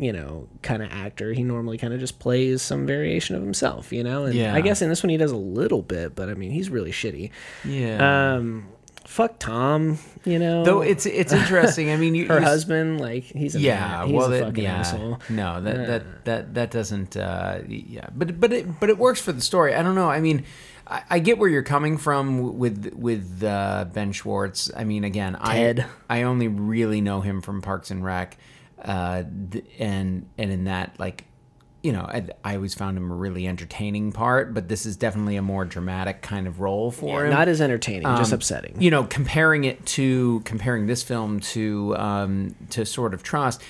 you 0.00 0.12
know, 0.12 0.48
kind 0.62 0.82
of 0.82 0.90
actor. 0.90 1.32
He 1.32 1.42
normally 1.42 1.78
kind 1.78 1.92
of 1.94 2.00
just 2.00 2.18
plays 2.18 2.62
some 2.62 2.86
variation 2.86 3.36
of 3.36 3.42
himself, 3.42 3.92
you 3.92 4.02
know. 4.02 4.24
And 4.24 4.34
Yeah. 4.34 4.54
I 4.54 4.60
guess 4.62 4.80
in 4.82 4.88
this 4.88 5.02
one 5.02 5.10
he 5.10 5.16
does 5.16 5.30
a 5.32 5.36
little 5.36 5.82
bit, 5.82 6.14
but 6.16 6.28
I 6.28 6.34
mean 6.34 6.50
he's 6.50 6.70
really 6.70 6.90
shitty. 6.92 7.30
Yeah. 7.64 8.34
Um, 8.34 8.66
fuck 9.04 9.38
Tom, 9.38 9.98
you 10.24 10.38
know. 10.38 10.64
Though 10.64 10.80
it's 10.82 11.04
it's 11.06 11.32
interesting. 11.32 11.90
I 11.90 11.96
mean, 11.96 12.14
you, 12.14 12.26
her 12.32 12.40
husband, 12.40 13.00
like 13.00 13.24
he's 13.24 13.54
a 13.54 13.60
Yeah, 13.60 14.04
he's 14.06 14.14
well, 14.14 14.32
a 14.32 14.36
it- 14.36 14.44
fucking 14.44 14.64
yeah, 14.64 14.78
asshole. 14.78 15.20
no, 15.28 15.60
that 15.60 15.86
that 15.86 16.24
that 16.24 16.54
that 16.54 16.70
doesn't. 16.70 17.16
Uh, 17.16 17.60
yeah, 17.68 18.06
but 18.14 18.40
but 18.40 18.52
it 18.52 18.80
but 18.80 18.88
it 18.88 18.98
works 18.98 19.20
for 19.20 19.32
the 19.32 19.40
story. 19.42 19.74
I 19.74 19.82
don't 19.82 19.94
know. 19.94 20.08
I 20.10 20.20
mean, 20.20 20.44
I, 20.86 21.02
I 21.10 21.18
get 21.18 21.38
where 21.38 21.48
you're 21.48 21.62
coming 21.62 21.98
from 21.98 22.56
with 22.58 22.94
with 22.94 23.42
uh, 23.44 23.86
Ben 23.92 24.12
Schwartz. 24.12 24.70
I 24.76 24.84
mean, 24.84 25.04
again, 25.04 25.36
Ted. 25.44 25.84
I 26.08 26.20
I 26.20 26.22
only 26.22 26.48
really 26.48 27.00
know 27.00 27.20
him 27.20 27.40
from 27.42 27.60
Parks 27.62 27.90
and 27.90 28.04
Rec, 28.04 28.36
uh, 28.84 29.24
th- 29.50 29.64
and 29.78 30.26
and 30.38 30.50
in 30.50 30.64
that 30.64 30.98
like. 30.98 31.24
You 31.82 31.92
know, 31.92 32.02
I, 32.02 32.26
I 32.44 32.56
always 32.56 32.74
found 32.74 32.98
him 32.98 33.10
a 33.10 33.14
really 33.14 33.48
entertaining 33.48 34.12
part, 34.12 34.52
but 34.52 34.68
this 34.68 34.84
is 34.84 34.98
definitely 34.98 35.36
a 35.36 35.42
more 35.42 35.64
dramatic 35.64 36.20
kind 36.20 36.46
of 36.46 36.60
role 36.60 36.90
for 36.90 37.24
him 37.24 37.30
Not 37.30 37.48
as 37.48 37.62
entertaining, 37.62 38.02
just 38.02 38.34
um, 38.34 38.36
upsetting. 38.36 38.82
You 38.82 38.90
know, 38.90 39.04
comparing 39.04 39.64
it 39.64 39.86
to 39.86 40.42
comparing 40.44 40.88
this 40.88 41.02
film 41.02 41.40
to 41.40 41.96
um, 41.96 42.54
to 42.68 42.84
Sword 42.84 43.14
of 43.14 43.22
Trust, 43.22 43.62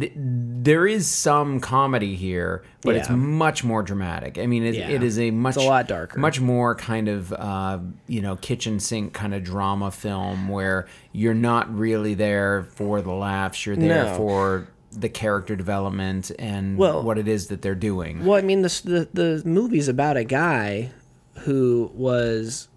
th- 0.00 0.12
there 0.16 0.86
is 0.86 1.08
some 1.08 1.60
comedy 1.60 2.14
here, 2.16 2.62
but 2.82 2.96
it's 2.96 3.10
much 3.10 3.64
more 3.64 3.82
dramatic. 3.82 4.38
I 4.38 4.46
mean, 4.46 4.64
it, 4.64 4.74
Yeah. 4.74 4.88
it 4.88 5.02
is 5.02 5.18
a 5.18 5.30
much 5.30 5.56
a 5.56 5.60
lot 5.60 5.88
darker. 5.88 6.18
much 6.18 6.40
more 6.40 6.74
kind 6.74 7.08
of 7.08 7.32
uh, 7.32 7.78
you 8.06 8.20
know 8.20 8.36
kitchen 8.36 8.80
sink 8.80 9.12
kind 9.12 9.34
of 9.34 9.42
drama 9.44 9.90
film 9.90 10.48
where 10.48 10.86
you're 11.12 11.34
not 11.34 11.74
really 11.76 12.14
there 12.14 12.64
for 12.74 13.00
the 13.02 13.12
laughs. 13.12 13.66
You're 13.66 13.76
there 13.76 14.04
No. 14.04 14.16
for 14.16 14.68
the 14.92 15.08
character 15.08 15.56
development 15.56 16.30
and 16.38 16.76
Well- 16.78 17.02
what 17.02 17.18
it 17.18 17.26
is 17.26 17.48
that 17.48 17.62
they're 17.62 17.74
doing. 17.74 18.24
Well, 18.24 18.38
I 18.38 18.42
mean, 18.42 18.62
this, 18.62 18.80
the 18.80 19.08
the 19.12 19.42
movie's 19.44 19.88
about 19.88 20.16
a 20.16 20.24
guy 20.24 20.90
who 21.40 21.90
was 21.94 22.68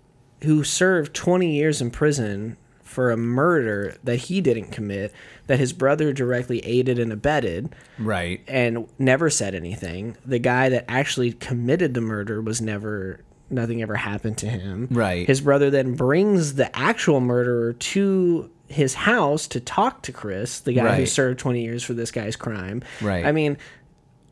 who 0.44 0.64
served 0.64 1.14
20 1.16 1.56
years 1.56 1.82
in 1.82 1.90
prison 1.92 2.58
for 2.84 3.12
a 3.12 3.18
murder 3.18 3.96
that 4.04 4.16
he 4.18 4.40
didn't 4.42 4.72
commit, 4.72 5.12
that 5.48 5.60
his 5.60 5.74
brother 5.74 6.14
directly 6.14 6.60
aided 6.66 7.00
and 7.00 7.12
abetted, 7.12 7.76
Right. 7.98 8.42
and 8.48 8.88
never 9.00 9.30
said 9.30 9.56
anything. 9.56 10.16
The 10.26 10.40
guy 10.40 10.70
that 10.70 10.86
actually 10.88 11.32
committed 11.34 11.94
the 11.94 12.02
murder 12.02 12.42
was 12.42 12.62
never. 12.62 13.22
Nothing 13.50 13.82
ever 13.82 13.96
happened 13.96 14.38
to 14.40 14.46
him. 14.50 14.90
Right. 14.92 15.26
His 15.26 15.40
brother 15.40 15.70
then 15.70 15.94
brings 15.96 16.56
the 16.56 16.76
actual 16.78 17.22
murderer 17.22 17.72
to 17.72 18.50
his 18.68 18.94
house 18.94 19.48
to 19.48 19.62
talk 19.62 20.02
to 20.02 20.12
Chris, 20.12 20.60
the 20.60 20.74
guy 20.74 20.98
who 20.98 21.06
served 21.06 21.40
20 21.40 21.64
years 21.64 21.82
for 21.82 21.94
this 21.94 22.12
guy's 22.12 22.36
crime. 22.36 22.84
Right. 23.02 23.26
I 23.26 23.32
mean, 23.32 23.58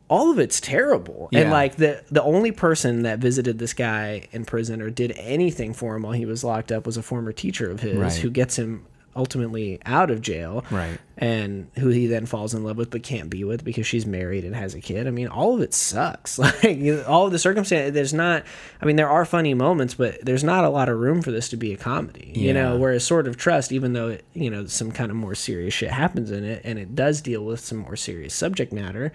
all 0.10 0.32
of 0.32 0.38
it's 0.40 0.60
terrible. 0.60 1.30
And 1.32 1.50
like 1.50 1.78
the 1.78 2.04
the 2.12 2.22
only 2.24 2.52
person 2.52 3.04
that 3.04 3.20
visited 3.20 3.58
this 3.58 3.74
guy 3.74 4.28
in 4.34 4.44
prison 4.44 4.82
or 4.82 4.90
did 4.90 5.14
anything 5.18 5.74
for 5.74 5.96
him 5.96 6.02
while 6.04 6.12
he 6.12 6.26
was 6.26 6.44
locked 6.44 6.74
up 6.74 6.86
was 6.86 6.98
a 6.98 7.02
former 7.02 7.32
teacher 7.32 7.72
of 7.72 7.80
his 7.80 7.98
Right. 7.98 8.14
who 8.16 8.30
gets 8.30 8.60
him 8.60 8.86
ultimately 9.16 9.80
out 9.86 10.12
of 10.12 10.22
jail. 10.22 10.66
Right. 10.70 10.98
And 11.18 11.70
who 11.80 11.88
he 11.88 12.08
then 12.08 12.26
falls 12.26 12.54
in 12.54 12.64
love 12.66 12.76
with 12.78 12.90
but 12.90 13.02
can't 13.04 13.30
be 13.30 13.44
with 13.46 13.64
because 13.64 13.88
she's 13.88 14.06
married 14.06 14.44
and 14.44 14.54
has 14.56 14.76
a 14.76 14.82
kid. 14.82 15.08
I 15.08 15.12
mean, 15.12 15.28
all 15.28 15.56
of 15.56 15.62
it 15.62 15.74
sucks. 15.74 16.38
Like 16.40 16.64
you 16.78 17.04
all 17.08 17.26
of 17.28 17.32
the 17.32 17.40
circumstance 17.40 17.94
there's 17.94 18.14
not 18.14 18.44
I 18.82 18.86
mean, 18.86 18.98
there 18.98 19.10
are 19.10 19.24
funny 19.26 19.54
moments, 19.54 19.94
but 19.94 20.24
there's 20.26 20.44
not 20.44 20.66
a 20.66 20.70
lot 20.70 20.90
of 20.90 21.00
room 21.00 21.22
for 21.22 21.32
this 21.32 21.48
to 21.50 21.58
be 21.58 21.72
a 21.74 21.78
comedy. 21.78 22.34
You 22.36 22.54
know, 22.54 22.74
Yeah. 22.74 22.80
whereas 22.80 23.06
Sword 23.06 23.28
of 23.28 23.38
Trust, 23.38 23.72
even 23.72 23.94
though 23.94 24.10
it, 24.10 24.26
you 24.34 24.50
know, 24.50 24.66
some 24.66 24.92
kind 24.92 25.10
of 25.10 25.16
more 25.18 25.36
serious 25.36 25.74
shit 25.74 25.92
happens 25.92 26.32
in 26.32 26.44
it 26.44 26.62
and 26.66 26.78
it 26.78 26.94
does 26.96 27.22
deal 27.22 27.46
with 27.46 27.62
some 27.62 27.78
more 27.80 27.96
serious 27.96 28.34
subject 28.34 28.74
matter, 28.74 29.14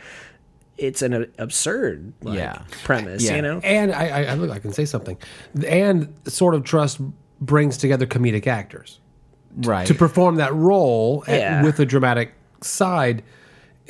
it's 0.79 1.03
an 1.03 1.31
absurd 1.37 2.15
like, 2.23 2.39
Yeah. 2.39 2.63
premise, 2.85 3.23
Yeah. 3.25 3.37
you 3.37 3.43
know? 3.43 3.61
And 3.63 3.93
I, 3.93 4.09
I, 4.09 4.23
I 4.31 4.35
look, 4.35 4.51
I 4.51 4.59
can 4.59 4.73
say 4.73 4.87
something. 4.87 5.19
And 5.67 6.15
Sword 6.27 6.55
of 6.55 6.65
Trust 6.65 7.01
brings 7.43 7.77
together 7.77 8.07
comedic 8.07 8.47
actors 8.47 8.99
Right. 9.57 9.87
to 9.87 9.95
perform 9.95 10.37
that 10.37 10.55
role 10.55 11.25
at- 11.27 11.65
with 11.65 11.81
a 11.81 11.87
dramatic 11.87 12.33
side. 12.61 13.23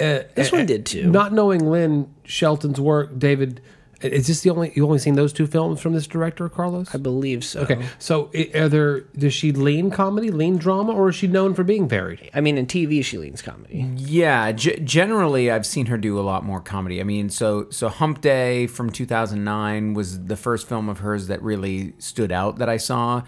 Uh, 0.01 0.21
This 0.35 0.51
one 0.53 0.65
did 0.67 0.87
too. 0.87 1.11
Not 1.11 1.33
knowing 1.33 1.61
Lynn 1.71 2.07
Shelton's 2.25 2.81
work, 2.81 3.19
David 3.19 3.61
Is 4.03 4.29
this 4.29 4.41
the 4.41 4.49
only 4.49 4.73
you 4.75 4.87
only 4.87 4.99
seen 4.99 5.15
those 5.15 5.31
two 5.31 5.47
films 5.47 5.79
from 5.79 5.93
this 5.93 6.07
director, 6.07 6.49
Carlos? 6.49 6.95
I 6.95 6.97
believe 6.97 7.45
so. 7.45 7.61
Okay, 7.61 7.81
so 7.99 8.31
i- 8.35 8.49
are 8.55 8.67
there? 8.71 9.01
Does 9.15 9.35
she 9.35 9.53
lean 9.53 9.91
comedy, 9.91 10.31
lean 10.31 10.57
drama, 10.57 10.93
or 10.95 11.11
is 11.11 11.17
she 11.17 11.27
known 11.27 11.53
for 11.53 11.65
being 11.65 11.87
varied? 11.87 12.31
I 12.33 12.41
mean, 12.41 12.57
in 12.57 12.65
TV, 12.65 13.03
she 13.05 13.19
leans 13.19 13.43
comedy. 13.43 13.87
Yeah, 13.99 14.53
g- 14.53 14.81
generally 14.83 15.51
I've 15.51 15.67
seen 15.67 15.85
her 15.93 15.99
do 15.99 16.19
a 16.19 16.23
lot 16.23 16.47
more 16.47 16.61
comedy. 16.63 16.99
I 16.99 17.05
mean, 17.05 17.29
so 17.29 17.67
so 17.69 17.91
Hump 17.91 18.23
Day 18.23 18.67
from 18.67 18.89
2009 18.89 19.93
was 19.93 20.25
the 20.25 20.37
first 20.37 20.67
film 20.67 20.89
of 20.89 21.01
hers 21.01 21.27
that 21.27 21.43
really 21.43 21.93
stood 21.99 22.33
out 22.33 22.57
that 22.57 22.71
I 22.71 22.79
saw, 22.79 23.21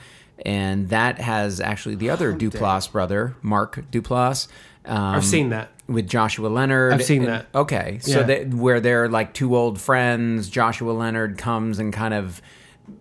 and 0.44 0.88
that 0.90 1.18
has 1.20 1.60
actually 1.60 1.94
the 1.96 2.10
other 2.10 2.32
Duplass 2.34 2.90
brother, 2.90 3.36
Mark 3.42 3.84
Duplass. 3.90 4.48
Um, 4.84 4.98
I've 5.16 5.24
seen 5.24 5.50
that. 5.50 5.70
with 5.86 6.08
Joshua 6.08 6.48
Leonard. 6.48 6.92
I've 6.94 7.04
seen 7.04 7.24
that. 7.26 7.46
Okay, 7.54 7.98
so 8.00 8.20
Yeah. 8.20 8.22
they, 8.26 8.44
where 8.46 8.80
they're 8.80 9.08
like 9.08 9.32
two 9.34 9.54
old 9.56 9.80
friends. 9.80 10.48
Joshua 10.48 10.90
Leonard 10.92 11.38
comes 11.38 11.78
and 11.78 11.92
kind 11.92 12.14
of 12.14 12.42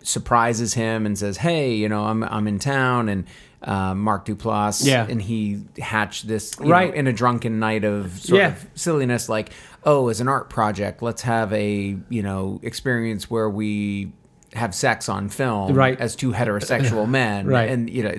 surprises 0.03 0.73
him 0.73 1.05
and 1.05 1.17
says, 1.17 1.37
"Hey, 1.37 1.73
you 1.73 1.89
know, 1.89 2.05
I'm 2.05 2.23
I'm 2.23 2.47
in 2.47 2.59
town." 2.59 3.09
And 3.09 3.25
uh, 3.63 3.93
Mark 3.93 4.25
Duplass, 4.25 4.85
Yeah. 4.85 5.05
and 5.07 5.21
he 5.21 5.63
hatched 5.79 6.27
this 6.27 6.53
you 6.59 6.71
Right. 6.71 6.89
know, 6.89 6.95
in 6.99 7.07
a 7.07 7.13
drunken 7.13 7.59
night 7.59 7.83
of 7.83 8.11
sort 8.19 8.39
Yeah. 8.41 8.47
of 8.49 8.65
silliness, 8.75 9.29
like, 9.29 9.51
"Oh, 9.83 10.09
as 10.09 10.19
an 10.21 10.27
art 10.27 10.49
project, 10.49 11.01
let's 11.03 11.21
have 11.23 11.51
a 11.53 11.97
you 12.09 12.23
know 12.23 12.59
experience 12.63 13.29
where 13.29 13.49
we." 13.49 14.13
Have 14.53 14.75
sex 14.75 15.07
on 15.09 15.29
film, 15.29 15.73
Right. 15.73 15.99
As 15.99 16.15
two 16.15 16.31
heterosexual 16.33 17.07
men, 17.19 17.47
Right. 17.47 17.69
And 17.69 17.89
you 17.89 18.03
know, 18.03 18.09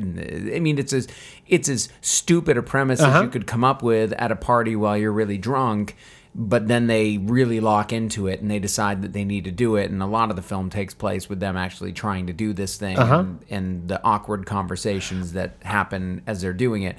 I 0.56 0.60
mean, 0.60 0.78
it's 0.78 0.92
as 0.92 1.06
it's 1.46 1.68
as 1.68 1.88
stupid 2.00 2.56
a 2.56 2.62
premise 2.62 3.00
Uh-huh. 3.00 3.18
as 3.18 3.22
you 3.24 3.28
could 3.30 3.46
come 3.46 3.64
up 3.64 3.82
with 3.82 4.12
at 4.14 4.30
a 4.32 4.36
party 4.36 4.74
while 4.76 4.96
you're 4.96 5.12
really 5.12 5.38
drunk 5.38 5.96
but 6.34 6.66
then 6.66 6.86
they 6.86 7.18
really 7.18 7.60
lock 7.60 7.92
into 7.92 8.26
it 8.26 8.40
and 8.40 8.50
they 8.50 8.58
decide 8.58 9.02
that 9.02 9.12
they 9.12 9.22
need 9.22 9.44
to 9.44 9.50
do 9.50 9.76
it 9.76 9.90
and 9.90 10.02
a 10.02 10.06
lot 10.06 10.30
of 10.30 10.36
the 10.36 10.40
film 10.40 10.70
takes 10.70 10.94
place 10.94 11.28
with 11.28 11.40
them 11.40 11.58
actually 11.58 11.92
trying 11.92 12.26
to 12.26 12.32
do 12.32 12.54
this 12.54 12.78
thing 12.78 12.98
Uh-huh. 12.98 13.18
and, 13.18 13.44
and 13.50 13.88
the 13.88 14.02
awkward 14.02 14.46
conversations 14.46 15.34
that 15.34 15.56
happen 15.62 16.22
as 16.26 16.40
they're 16.40 16.54
doing 16.54 16.84
it 16.84 16.96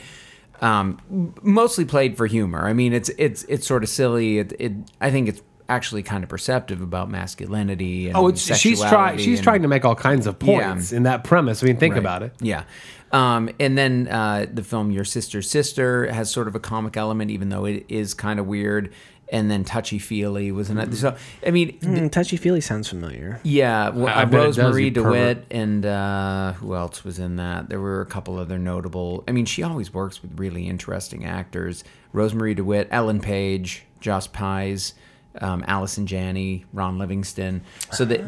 um, 0.61 1.34
mostly 1.41 1.84
played 1.84 2.15
for 2.15 2.27
humor 2.27 2.67
i 2.67 2.73
mean 2.73 2.93
it's 2.93 3.09
it's 3.17 3.43
it's 3.45 3.65
sort 3.65 3.81
of 3.84 3.89
silly 3.89 4.38
it, 4.38 4.53
it 4.59 4.71
i 5.01 5.09
think 5.09 5.27
it's 5.27 5.41
actually 5.70 6.03
kind 6.03 6.24
of 6.24 6.30
perceptive 6.30 6.82
about 6.82 7.09
masculinity 7.09 8.07
and 8.07 8.18
Oh, 8.18 8.28
it's 8.28 8.41
she's 8.57 8.82
trying. 8.82 9.18
She's 9.18 9.39
and- 9.39 9.43
trying 9.43 9.61
to 9.64 9.68
make 9.68 9.86
all 9.86 9.95
kinds 9.95 10.28
of 10.28 10.39
points 10.39 10.91
in 10.91 11.03
that 11.03 11.24
premise. 11.24 11.64
I 11.64 11.68
mean, 11.68 11.78
think 11.78 11.93
Right. 11.93 11.99
about 11.99 12.24
it. 12.24 12.34
Yeah. 12.41 12.64
Um, 13.11 13.49
and 13.59 13.78
then 13.78 14.07
uh, 14.07 14.47
the 14.51 14.64
film 14.64 14.89
Your 14.91 15.05
Sister's 15.05 15.49
Sister 15.49 16.11
has 16.11 16.32
sort 16.32 16.47
of 16.47 16.55
a 16.55 16.59
comic 16.59 16.97
element, 16.97 17.30
even 17.32 17.49
though 17.49 17.66
it 17.66 17.86
is 17.88 18.14
kind 18.14 18.39
of 18.39 18.47
weird. 18.47 18.91
And 19.32 19.49
then 19.49 19.64
Touchy 19.64 19.99
Feely 19.99 20.51
was 20.51 20.70
another. 20.70 20.95
So, 20.95 21.16
I 21.47 21.49
mean, 21.51 21.80
Mm, 21.80 22.11
Touchy 22.11 22.38
feely 22.38 22.61
sounds 22.61 22.88
familiar. 22.89 23.39
yeah, 23.43 23.89
well, 23.89 24.07
I 24.16 24.26
bet 24.26 24.41
it 24.41 24.55
Rosemarie 24.55 24.84
you 24.86 24.91
DeWitt 24.91 25.45
and 25.49 25.86
uh, 25.86 26.53
who 26.53 26.76
else 26.76 27.03
was 27.03 27.18
in 27.20 27.38
that? 27.38 27.70
There 27.70 27.80
were 27.80 28.01
a 28.01 28.05
couple 28.05 28.38
other 28.38 28.59
notable. 28.59 29.24
I 29.28 29.32
mean, 29.32 29.45
she 29.45 29.64
always 29.64 29.91
works 29.93 30.22
with 30.22 30.38
really 30.38 30.68
interesting 30.68 31.26
actors. 31.26 31.84
Rosemarie 32.14 32.55
DeWitt, 32.55 32.89
Ellen 32.91 33.22
Page, 33.22 33.84
Josh 34.01 34.32
Pais, 34.32 34.93
um, 35.41 35.63
Allison 35.67 36.05
Janney, 36.07 36.65
Ron 36.73 36.97
Livingston. 36.97 37.61
So 37.91 38.05
that 38.05 38.21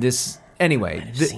this 0.00 0.38
anyway. 0.60 1.10
th- 1.16 1.32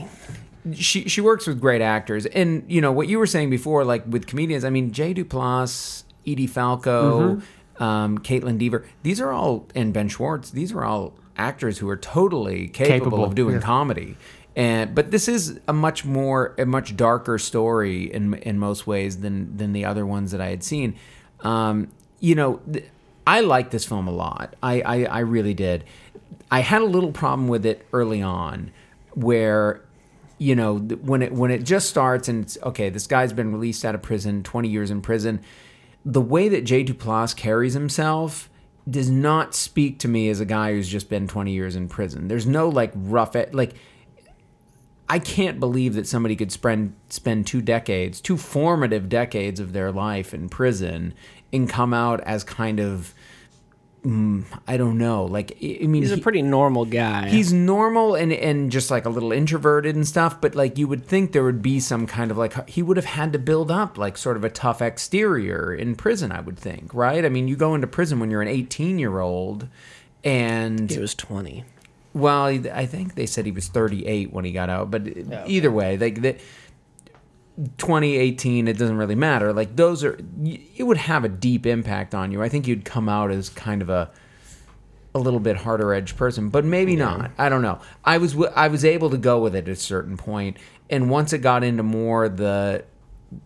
she 0.74 1.09
she 1.09 1.20
works 1.22 1.46
with 1.46 1.59
great 1.61 1.80
actors, 1.80 2.26
and 2.26 2.64
you 2.68 2.80
know 2.82 2.92
what 2.92 3.09
you 3.09 3.18
were 3.18 3.26
saying 3.26 3.48
before, 3.51 3.82
like 3.84 4.05
with 4.07 4.26
comedians. 4.26 4.62
I 4.64 4.70
mean, 4.70 4.92
Jay 4.92 5.14
Duplass, 5.14 6.05
Edie 6.26 6.46
Falco, 6.46 7.36
Mm-hmm. 7.36 7.82
um, 7.82 8.18
Kaitlyn 8.18 8.59
Dever. 8.59 8.84
These 9.03 9.22
are 9.22 9.32
all 9.32 9.66
and 9.74 9.94
Ben 9.94 10.09
Schwartz. 10.09 10.51
These 10.51 10.72
are 10.72 10.84
all 10.84 11.14
actors 11.38 11.78
who 11.78 11.88
are 11.88 11.96
totally 11.96 12.68
capable, 12.68 12.98
Capable, 13.07 13.24
of 13.24 13.34
doing 13.34 13.55
yeah. 13.55 13.61
comedy. 13.62 14.18
And 14.55 14.94
but 14.94 15.11
this 15.12 15.28
is 15.28 15.59
a 15.66 15.72
much 15.72 16.05
more 16.05 16.55
a 16.59 16.66
much 16.66 16.94
darker 16.94 17.38
story 17.38 18.12
in 18.12 18.34
in 18.34 18.59
most 18.59 18.86
ways 18.86 19.20
than 19.20 19.57
than 19.57 19.72
the 19.72 19.86
other 19.86 20.05
ones 20.05 20.30
that 20.32 20.42
I 20.42 20.48
had 20.51 20.62
seen. 20.62 20.94
Um, 21.40 21.88
you 22.18 22.34
know, 22.34 22.61
th- 22.70 22.84
I 23.31 23.43
like 23.43 23.70
this 23.70 23.85
film 23.85 24.09
a 24.09 24.11
lot. 24.11 24.57
I, 24.61 24.81
I 24.81 25.05
I 25.05 25.18
really 25.20 25.55
did. 25.55 25.85
I 26.51 26.61
had 26.61 26.83
a 26.83 26.85
little 26.85 27.12
problem 27.12 27.47
with 27.47 27.64
it 27.64 27.87
early 27.93 28.20
on, 28.20 28.72
where 29.14 29.85
you 30.39 30.57
know 30.57 30.78
when 30.78 31.22
it 31.22 31.33
when 31.33 31.53
it 31.53 31.62
just 31.62 31.89
starts 31.89 32.28
and 32.28 32.43
it's 32.43 32.59
okay. 32.64 32.91
This 32.91 33.07
guy's 33.07 33.33
been 33.33 33.53
released 33.53 33.85
out 33.85 33.95
of 33.95 34.03
prison, 34.03 34.43
twenty 34.43 34.68
years 34.68 34.91
in 34.91 35.01
prison. 35.01 35.43
The 36.05 36.20
way 36.20 36.49
that 36.49 36.62
Jay 36.64 36.83
Duplass 36.83 37.37
carries 37.37 37.74
himself 37.74 38.51
does 38.89 39.09
not 39.09 39.55
speak 39.55 40.01
to 40.01 40.09
me 40.09 40.28
as 40.28 40.41
a 40.41 40.45
guy 40.45 40.72
who's 40.72 40.89
just 40.89 41.09
been 41.09 41.28
20 41.28 41.53
years 41.53 41.76
in 41.76 41.87
prison. 41.87 42.26
There's 42.26 42.47
no 42.47 42.68
like 42.68 42.91
rough 42.97 43.37
like 43.53 43.74
I 45.09 45.18
can't 45.18 45.61
believe 45.61 45.95
that 45.95 46.09
somebody 46.09 46.35
could 46.35 46.51
spend 46.51 46.95
spend 47.11 47.47
two 47.47 47.62
decades, 47.62 48.20
two 48.20 48.37
formative 48.37 49.09
decades 49.09 49.61
of 49.61 49.72
their 49.72 49.93
life 49.93 50.35
in 50.35 50.49
prison 50.49 51.14
and 51.53 51.68
come 51.68 51.93
out 51.93 52.20
as 52.22 52.43
kind 52.45 52.81
of 52.81 53.14
mm, 54.05 54.44
I 54.66 54.76
don't 54.76 54.98
know, 54.98 55.24
like 55.24 55.57
I 55.62 55.86
mean 55.86 56.03
He's 56.03 56.12
a 56.12 56.16
he- 56.16 56.20
pretty 56.22 56.42
normal 56.42 56.84
guy. 56.84 57.28
He's 57.28 57.53
normal 57.53 58.14
and 58.14 58.32
and 58.32 58.70
just 58.72 58.90
like 58.90 59.05
a 59.05 59.11
little 59.11 59.32
introverted 59.32 59.94
and 59.96 60.07
stuff, 60.09 60.40
but 60.40 60.55
like 60.55 60.78
you 60.78 60.88
would 60.88 61.05
think 61.07 61.32
there 61.32 61.44
would 61.44 61.62
be 61.62 61.80
some 61.80 62.07
kind 62.07 62.30
of 62.30 62.38
like 62.38 62.68
he 62.68 62.82
would 62.82 62.96
have 62.96 63.07
had 63.07 63.32
to 63.34 63.38
build 63.38 63.70
up 63.70 63.98
like 63.98 64.16
sort 64.16 64.36
of 64.36 64.44
a 64.44 64.51
tough 64.51 64.80
exterior 64.82 65.74
in 65.74 65.94
prison, 65.96 66.32
I 66.32 66.40
would 66.40 66.59
think, 66.59 66.92
right? 66.94 67.24
I 67.24 67.28
mean, 67.28 67.46
you 67.48 67.57
go 67.57 67.74
into 67.74 67.86
prison 67.86 68.20
when 68.20 68.30
you're 68.30 68.42
an 68.42 68.48
18-year-old 68.48 69.68
and 70.24 70.90
he 70.90 70.98
was 70.98 71.14
20. 71.14 71.64
well, 72.12 72.44
I 72.44 72.86
think 72.86 73.14
they 73.14 73.26
said 73.26 73.46
he 73.46 73.53
was 73.53 73.68
38 73.68 74.32
when 74.32 74.44
he 74.44 74.53
got 74.53 74.68
out, 74.70 74.90
but 74.90 75.07
either 75.46 75.70
way, 75.70 75.96
like 75.96 76.20
the 76.22 76.36
2018, 77.78 78.68
it 78.68 78.78
doesn't 78.78 78.96
really 78.96 79.14
matter. 79.14 79.52
Like 79.52 79.76
those 79.76 80.02
are, 80.04 80.18
it 80.44 80.84
would 80.84 80.96
have 80.96 81.24
a 81.24 81.28
deep 81.28 81.66
impact 81.66 82.14
on 82.14 82.32
you. 82.32 82.42
I 82.42 82.48
think 82.48 82.66
you'd 82.66 82.84
come 82.84 83.08
out 83.08 83.30
as 83.30 83.48
kind 83.48 83.82
of 83.82 83.90
a, 83.90 84.11
a 85.14 85.18
little 85.18 85.40
bit 85.40 85.56
harder 85.56 85.92
edge 85.92 86.16
person, 86.16 86.48
but 86.48 86.64
maybe 86.64 86.96
not. 86.96 87.30
I 87.36 87.48
don't 87.48 87.62
know. 87.62 87.80
I 88.04 88.18
was 88.18 88.36
i 88.54 88.68
was 88.68 88.84
able 88.84 89.11
to 89.11 89.18
go 89.18 89.40
with 89.40 89.54
it 89.54 89.68
at 89.68 89.72
a 89.72 89.76
certain 89.76 90.16
point, 90.16 90.56
and 90.88 91.11
once 91.11 91.32
it 91.32 91.38
got 91.38 91.64
into 91.64 91.82
more 91.82 92.28
the 92.28 92.84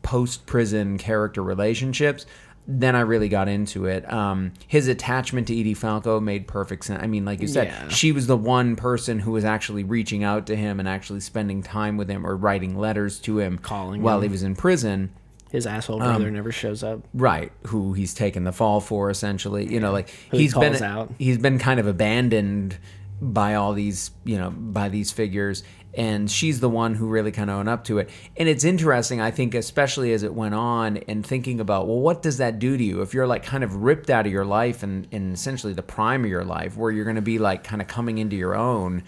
post 0.02 0.46
prison 0.46 0.98
character 0.98 1.42
relationships, 1.42 2.26
then 2.66 2.96
I 2.96 3.00
really 3.00 3.28
got 3.28 3.46
into 3.48 3.84
it. 3.86 4.10
Um, 4.10 4.52
his 4.66 4.88
attachment 4.88 5.48
to 5.48 5.58
Edie 5.60 5.74
Falco 5.74 6.18
made 6.20 6.46
perfect 6.48 6.86
sense. 6.86 7.02
I 7.02 7.06
mean, 7.06 7.24
like 7.24 7.40
you 7.40 7.48
said, 7.48 7.66
Yeah. 7.68 7.88
she 7.88 8.10
was 8.12 8.26
the 8.26 8.36
one 8.36 8.74
person 8.74 9.18
who 9.18 9.32
was 9.32 9.44
actually 9.44 9.84
reaching 9.84 10.24
out 10.24 10.46
to 10.46 10.56
him 10.56 10.80
and 10.80 10.88
actually 10.88 11.20
spending 11.20 11.62
time 11.62 11.96
with 11.98 12.08
him 12.08 12.26
or 12.26 12.36
writing 12.36 12.78
letters 12.78 13.18
to 13.20 13.38
him 13.38 13.58
Calling 13.58 14.00
while 14.02 14.16
him. 14.18 14.22
he 14.24 14.28
was 14.30 14.42
in 14.42 14.56
prison. 14.56 15.10
His 15.52 15.66
asshole 15.66 16.02
Um, 16.02 16.08
brother 16.16 16.30
never 16.30 16.50
shows 16.50 16.82
up. 16.82 17.00
Right, 17.14 17.52
who 17.66 17.92
he's 17.92 18.12
taken 18.14 18.44
the 18.44 18.52
fall 18.52 18.80
for 18.80 19.10
essentially. 19.10 19.72
You 19.72 19.78
know, 19.78 19.92
like 19.92 20.08
Who 20.30 20.38
he 20.38 20.44
he's 20.44 20.54
been 20.54 20.82
out. 20.82 21.12
he's 21.18 21.38
been 21.38 21.58
kind 21.58 21.78
of 21.78 21.86
abandoned 21.86 22.78
by 23.20 23.54
all 23.54 23.72
these, 23.74 24.10
you 24.24 24.36
know, 24.36 24.50
by 24.50 24.88
these 24.88 25.12
figures 25.12 25.62
and 25.97 26.30
she's 26.30 26.61
the 26.61 26.68
one 26.68 26.95
who 26.95 27.07
really 27.07 27.32
kind 27.32 27.51
of 27.51 27.57
owned 27.57 27.68
up 27.68 27.84
to 27.84 27.99
it. 27.99 28.11
And 28.36 28.49
it's 28.49 28.64
interesting, 28.64 29.20
I 29.20 29.30
think, 29.30 29.55
especially 29.55 30.12
as 30.12 30.22
it 30.22 30.34
went 30.34 30.55
on 30.55 30.99
and 31.09 31.24
thinking 31.24 31.61
about, 31.61 31.86
well, 31.86 32.01
what 32.01 32.22
does 32.22 32.38
that 32.38 32.59
do 32.59 32.76
to 32.76 32.84
you 32.84 33.03
if 33.03 33.14
you're 33.14 33.26
like 33.26 33.45
kind 33.45 33.64
of 33.64 33.76
ripped 33.76 34.11
out 34.11 34.26
of 34.26 34.32
your 34.32 34.45
life 34.45 34.82
and 34.82 35.07
in 35.11 35.32
essentially 35.32 35.72
the 35.72 35.82
prime 35.82 36.24
of 36.24 36.30
your 36.30 36.45
life 36.45 36.76
where 36.76 36.90
you're 36.90 37.05
going 37.05 37.16
to 37.16 37.22
be 37.22 37.38
like 37.38 37.64
kind 37.64 37.80
of 37.80 37.88
coming 37.88 38.18
into 38.18 38.36
your 38.36 38.55
own? 38.55 39.03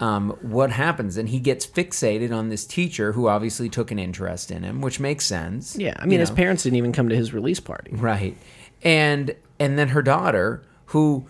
um, 0.00 0.30
what 0.42 0.70
happens? 0.70 1.16
And 1.16 1.28
he 1.28 1.40
gets 1.40 1.66
fixated 1.66 2.32
on 2.32 2.48
this 2.48 2.64
teacher 2.64 3.12
who 3.12 3.28
obviously 3.28 3.68
took 3.68 3.90
an 3.90 3.98
interest 3.98 4.50
in 4.50 4.62
him, 4.62 4.80
which 4.80 5.00
makes 5.00 5.24
sense. 5.24 5.76
Yeah, 5.76 5.94
I 5.98 6.04
mean, 6.04 6.12
you 6.12 6.18
his 6.20 6.30
know? 6.30 6.36
parents 6.36 6.62
didn't 6.62 6.76
even 6.76 6.92
come 6.92 7.08
to 7.08 7.16
his 7.16 7.34
release 7.34 7.60
party. 7.60 7.92
Right. 7.92 8.36
And 8.82 9.34
and 9.58 9.78
then 9.78 9.88
her 9.88 10.02
daughter 10.02 10.62
who 10.86 11.26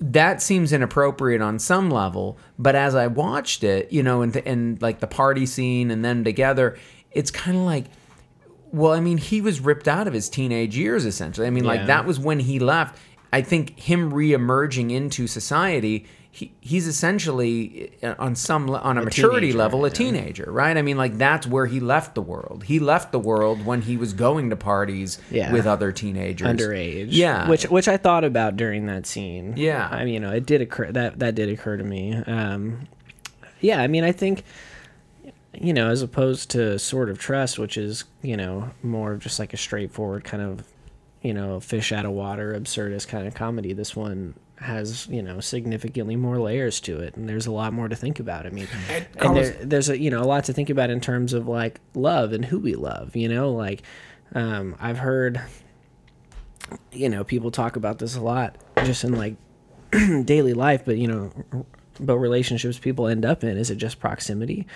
that 0.00 0.42
seems 0.42 0.72
inappropriate 0.72 1.40
on 1.40 1.58
some 1.58 1.90
level, 1.90 2.38
but 2.58 2.74
as 2.74 2.94
I 2.94 3.06
watched 3.06 3.64
it, 3.64 3.92
you 3.92 4.02
know, 4.02 4.22
and 4.22 4.36
and 4.36 4.80
like 4.82 5.00
the 5.00 5.06
party 5.06 5.46
scene 5.46 5.90
and 5.90 6.04
them 6.04 6.24
together, 6.24 6.76
it's 7.12 7.30
kind 7.30 7.56
of 7.56 7.62
like 7.62 7.86
well, 8.72 8.92
I 8.92 9.00
mean, 9.00 9.16
he 9.16 9.40
was 9.40 9.60
ripped 9.60 9.88
out 9.88 10.06
of 10.06 10.12
his 10.12 10.28
teenage 10.28 10.76
years 10.76 11.04
essentially. 11.04 11.46
I 11.46 11.50
mean, 11.50 11.64
like 11.64 11.86
that 11.86 12.04
was 12.04 12.18
when 12.18 12.40
he 12.40 12.58
left. 12.58 12.98
I 13.32 13.42
think 13.42 13.78
him 13.78 14.12
re-emerging 14.12 14.90
into 14.90 15.26
society, 15.26 16.06
he, 16.36 16.52
he's 16.60 16.86
essentially 16.86 17.92
uh, 18.02 18.14
on 18.18 18.36
some 18.36 18.68
on 18.68 18.98
a, 18.98 19.02
maturity 19.04 19.46
teenager, 19.46 19.58
level 19.58 19.84
a 19.86 19.88
yeah. 19.88 19.94
teenager, 19.94 20.52
right? 20.52 20.76
I 20.76 20.82
mean, 20.82 20.98
like 20.98 21.16
that's 21.16 21.46
where 21.46 21.64
he 21.64 21.80
left 21.80 22.14
the 22.14 22.20
world. 22.20 22.64
He 22.64 22.78
left 22.78 23.10
the 23.10 23.18
world 23.18 23.64
when 23.64 23.80
he 23.80 23.96
was 23.96 24.12
going 24.12 24.50
to 24.50 24.56
parties 24.56 25.18
Yeah. 25.30 25.50
with 25.50 25.66
other 25.66 25.92
teenagers, 25.92 26.46
underage. 26.46 27.08
Yeah, 27.10 27.48
which 27.48 27.64
which 27.70 27.88
I 27.88 27.96
thought 27.96 28.22
about 28.22 28.58
during 28.58 28.84
that 28.84 29.06
scene. 29.06 29.54
Yeah. 29.56 29.88
I 29.90 30.04
mean, 30.04 30.12
you 30.12 30.20
know, 30.20 30.30
it 30.30 30.44
did 30.44 30.60
occur 30.60 30.92
that 30.92 31.20
that 31.20 31.34
did 31.34 31.48
occur 31.48 31.78
to 31.78 31.84
me. 31.84 32.14
Um, 32.14 32.86
yeah, 33.62 33.80
I 33.80 33.86
mean, 33.86 34.04
I 34.04 34.12
think 34.12 34.44
you 35.58 35.72
know, 35.72 35.88
as 35.88 36.02
opposed 36.02 36.50
to 36.50 36.78
Sword 36.78 37.08
of 37.08 37.18
Trust, 37.18 37.58
which 37.58 37.78
is 37.78 38.04
you 38.20 38.36
know 38.36 38.72
more 38.82 39.12
of 39.12 39.20
just 39.20 39.38
like 39.38 39.54
a 39.54 39.56
straightforward 39.56 40.24
kind 40.24 40.42
of 40.42 40.66
you 41.22 41.32
know 41.32 41.60
fish 41.60 41.92
out 41.92 42.04
of 42.04 42.12
water 42.12 42.52
absurdist 42.52 43.08
kind 43.08 43.26
of 43.26 43.34
comedy. 43.34 43.72
This 43.72 43.96
one 43.96 44.34
has 44.58 45.06
you 45.08 45.22
know 45.22 45.40
significantly 45.40 46.16
more 46.16 46.38
layers 46.38 46.80
to 46.80 47.00
it, 47.00 47.14
and 47.16 47.28
there's 47.28 47.46
a 47.46 47.52
lot 47.52 47.72
more 47.72 47.88
to 47.88 47.96
think 47.96 48.18
about. 48.20 48.46
I 48.46 48.50
mean, 48.50 48.68
and, 48.90 49.06
Carlos- 49.18 49.50
there, 49.50 49.64
there's 49.64 49.88
a 49.88 49.98
you 49.98 50.10
know 50.10 50.22
a 50.22 50.24
lot 50.24 50.44
to 50.44 50.52
think 50.52 50.70
about 50.70 50.90
in 50.90 51.00
terms 51.00 51.32
of 51.32 51.46
like 51.46 51.80
love 51.94 52.32
and 52.32 52.44
who 52.44 52.58
we 52.58 52.74
love. 52.74 53.14
You 53.16 53.28
know, 53.28 53.52
like 53.52 53.82
um, 54.34 54.76
I've 54.80 54.98
heard 54.98 55.40
you 56.92 57.08
know 57.08 57.24
people 57.24 57.50
talk 57.50 57.76
about 57.76 57.98
this 57.98 58.16
a 58.16 58.20
lot 58.20 58.56
just 58.78 59.04
in 59.04 59.12
like 59.16 59.36
daily 60.24 60.54
life, 60.54 60.84
but 60.84 60.96
you 60.98 61.08
know. 61.08 61.32
But 61.98 62.18
relationships 62.18 62.78
people 62.78 63.06
end 63.06 63.24
up 63.24 63.42
in 63.42 63.56
is 63.56 63.70
it 63.70 63.76
just 63.76 64.00
proximity? 64.00 64.66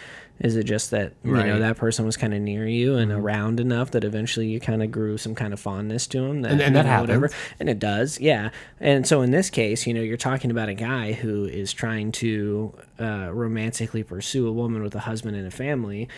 Is 0.41 0.57
it 0.57 0.65
just 0.65 0.91
that 0.93 1.13
you 1.23 1.33
know 1.35 1.59
that 1.59 1.77
person 1.77 2.07
was 2.07 2.17
kind 2.17 2.33
of 2.33 2.41
near 2.41 2.67
you 2.67 2.97
and 2.97 3.13
around 3.13 3.61
enough 3.61 3.91
that 3.91 4.05
eventually 4.05 4.47
you 4.49 4.59
kind 4.59 4.83
of 4.83 4.91
grew 4.91 5.19
some 5.19 5.35
kind 5.35 5.53
of 5.53 5.61
fondness 5.61 6.07
to 6.09 6.25
him? 6.25 6.41
That, 6.43 6.53
And- 6.53 6.61
and 6.63 6.77
that 6.77 6.87
know, 6.87 7.01
whatever. 7.03 7.27
happens. 7.27 7.41
And 7.61 7.69
it 7.69 7.79
does, 7.79 8.19
yeah. 8.19 8.49
And 8.81 9.07
so 9.07 9.21
in 9.21 9.33
this 9.33 9.51
case, 9.51 9.87
you 9.87 9.93
know, 9.93 10.01
you're 10.01 10.17
talking 10.17 10.51
about 10.51 10.71
a 10.71 10.75
guy 10.75 11.13
who 11.13 11.45
is 11.45 11.75
trying 11.75 12.11
to 12.13 12.73
uh, 12.99 13.29
romantically 13.33 14.03
pursue 14.03 14.49
a 14.49 14.53
woman 14.53 14.83
with 14.83 14.95
a 14.95 15.01
husband 15.01 15.37
and 15.37 15.47
a 15.47 15.51
family. 15.51 16.09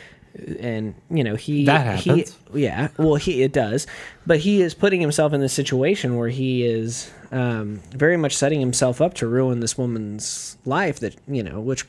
And 0.61 0.95
you 1.11 1.23
know 1.25 1.35
he 1.35 1.67
That 1.67 1.99
he- 1.99 2.09
happens. 2.11 2.39
yeah, 2.55 2.89
well, 2.97 3.17
he 3.17 3.43
it 3.43 3.53
does, 3.53 3.87
but 4.27 4.39
he 4.39 4.63
is 4.63 4.73
putting 4.73 5.01
himself 5.03 5.35
in 5.35 5.41
this 5.43 5.53
situation 5.53 6.17
where 6.17 6.31
he 6.31 6.65
is 6.65 7.11
um, 7.33 7.83
very 7.91 8.17
much 8.17 8.35
setting 8.35 8.59
himself 8.59 9.03
up 9.03 9.13
to 9.15 9.27
ruin 9.27 9.61
this 9.61 9.77
woman's 9.77 10.57
life. 10.65 11.01
That 11.01 11.17
you 11.29 11.43
know, 11.43 11.61
which 11.61 11.85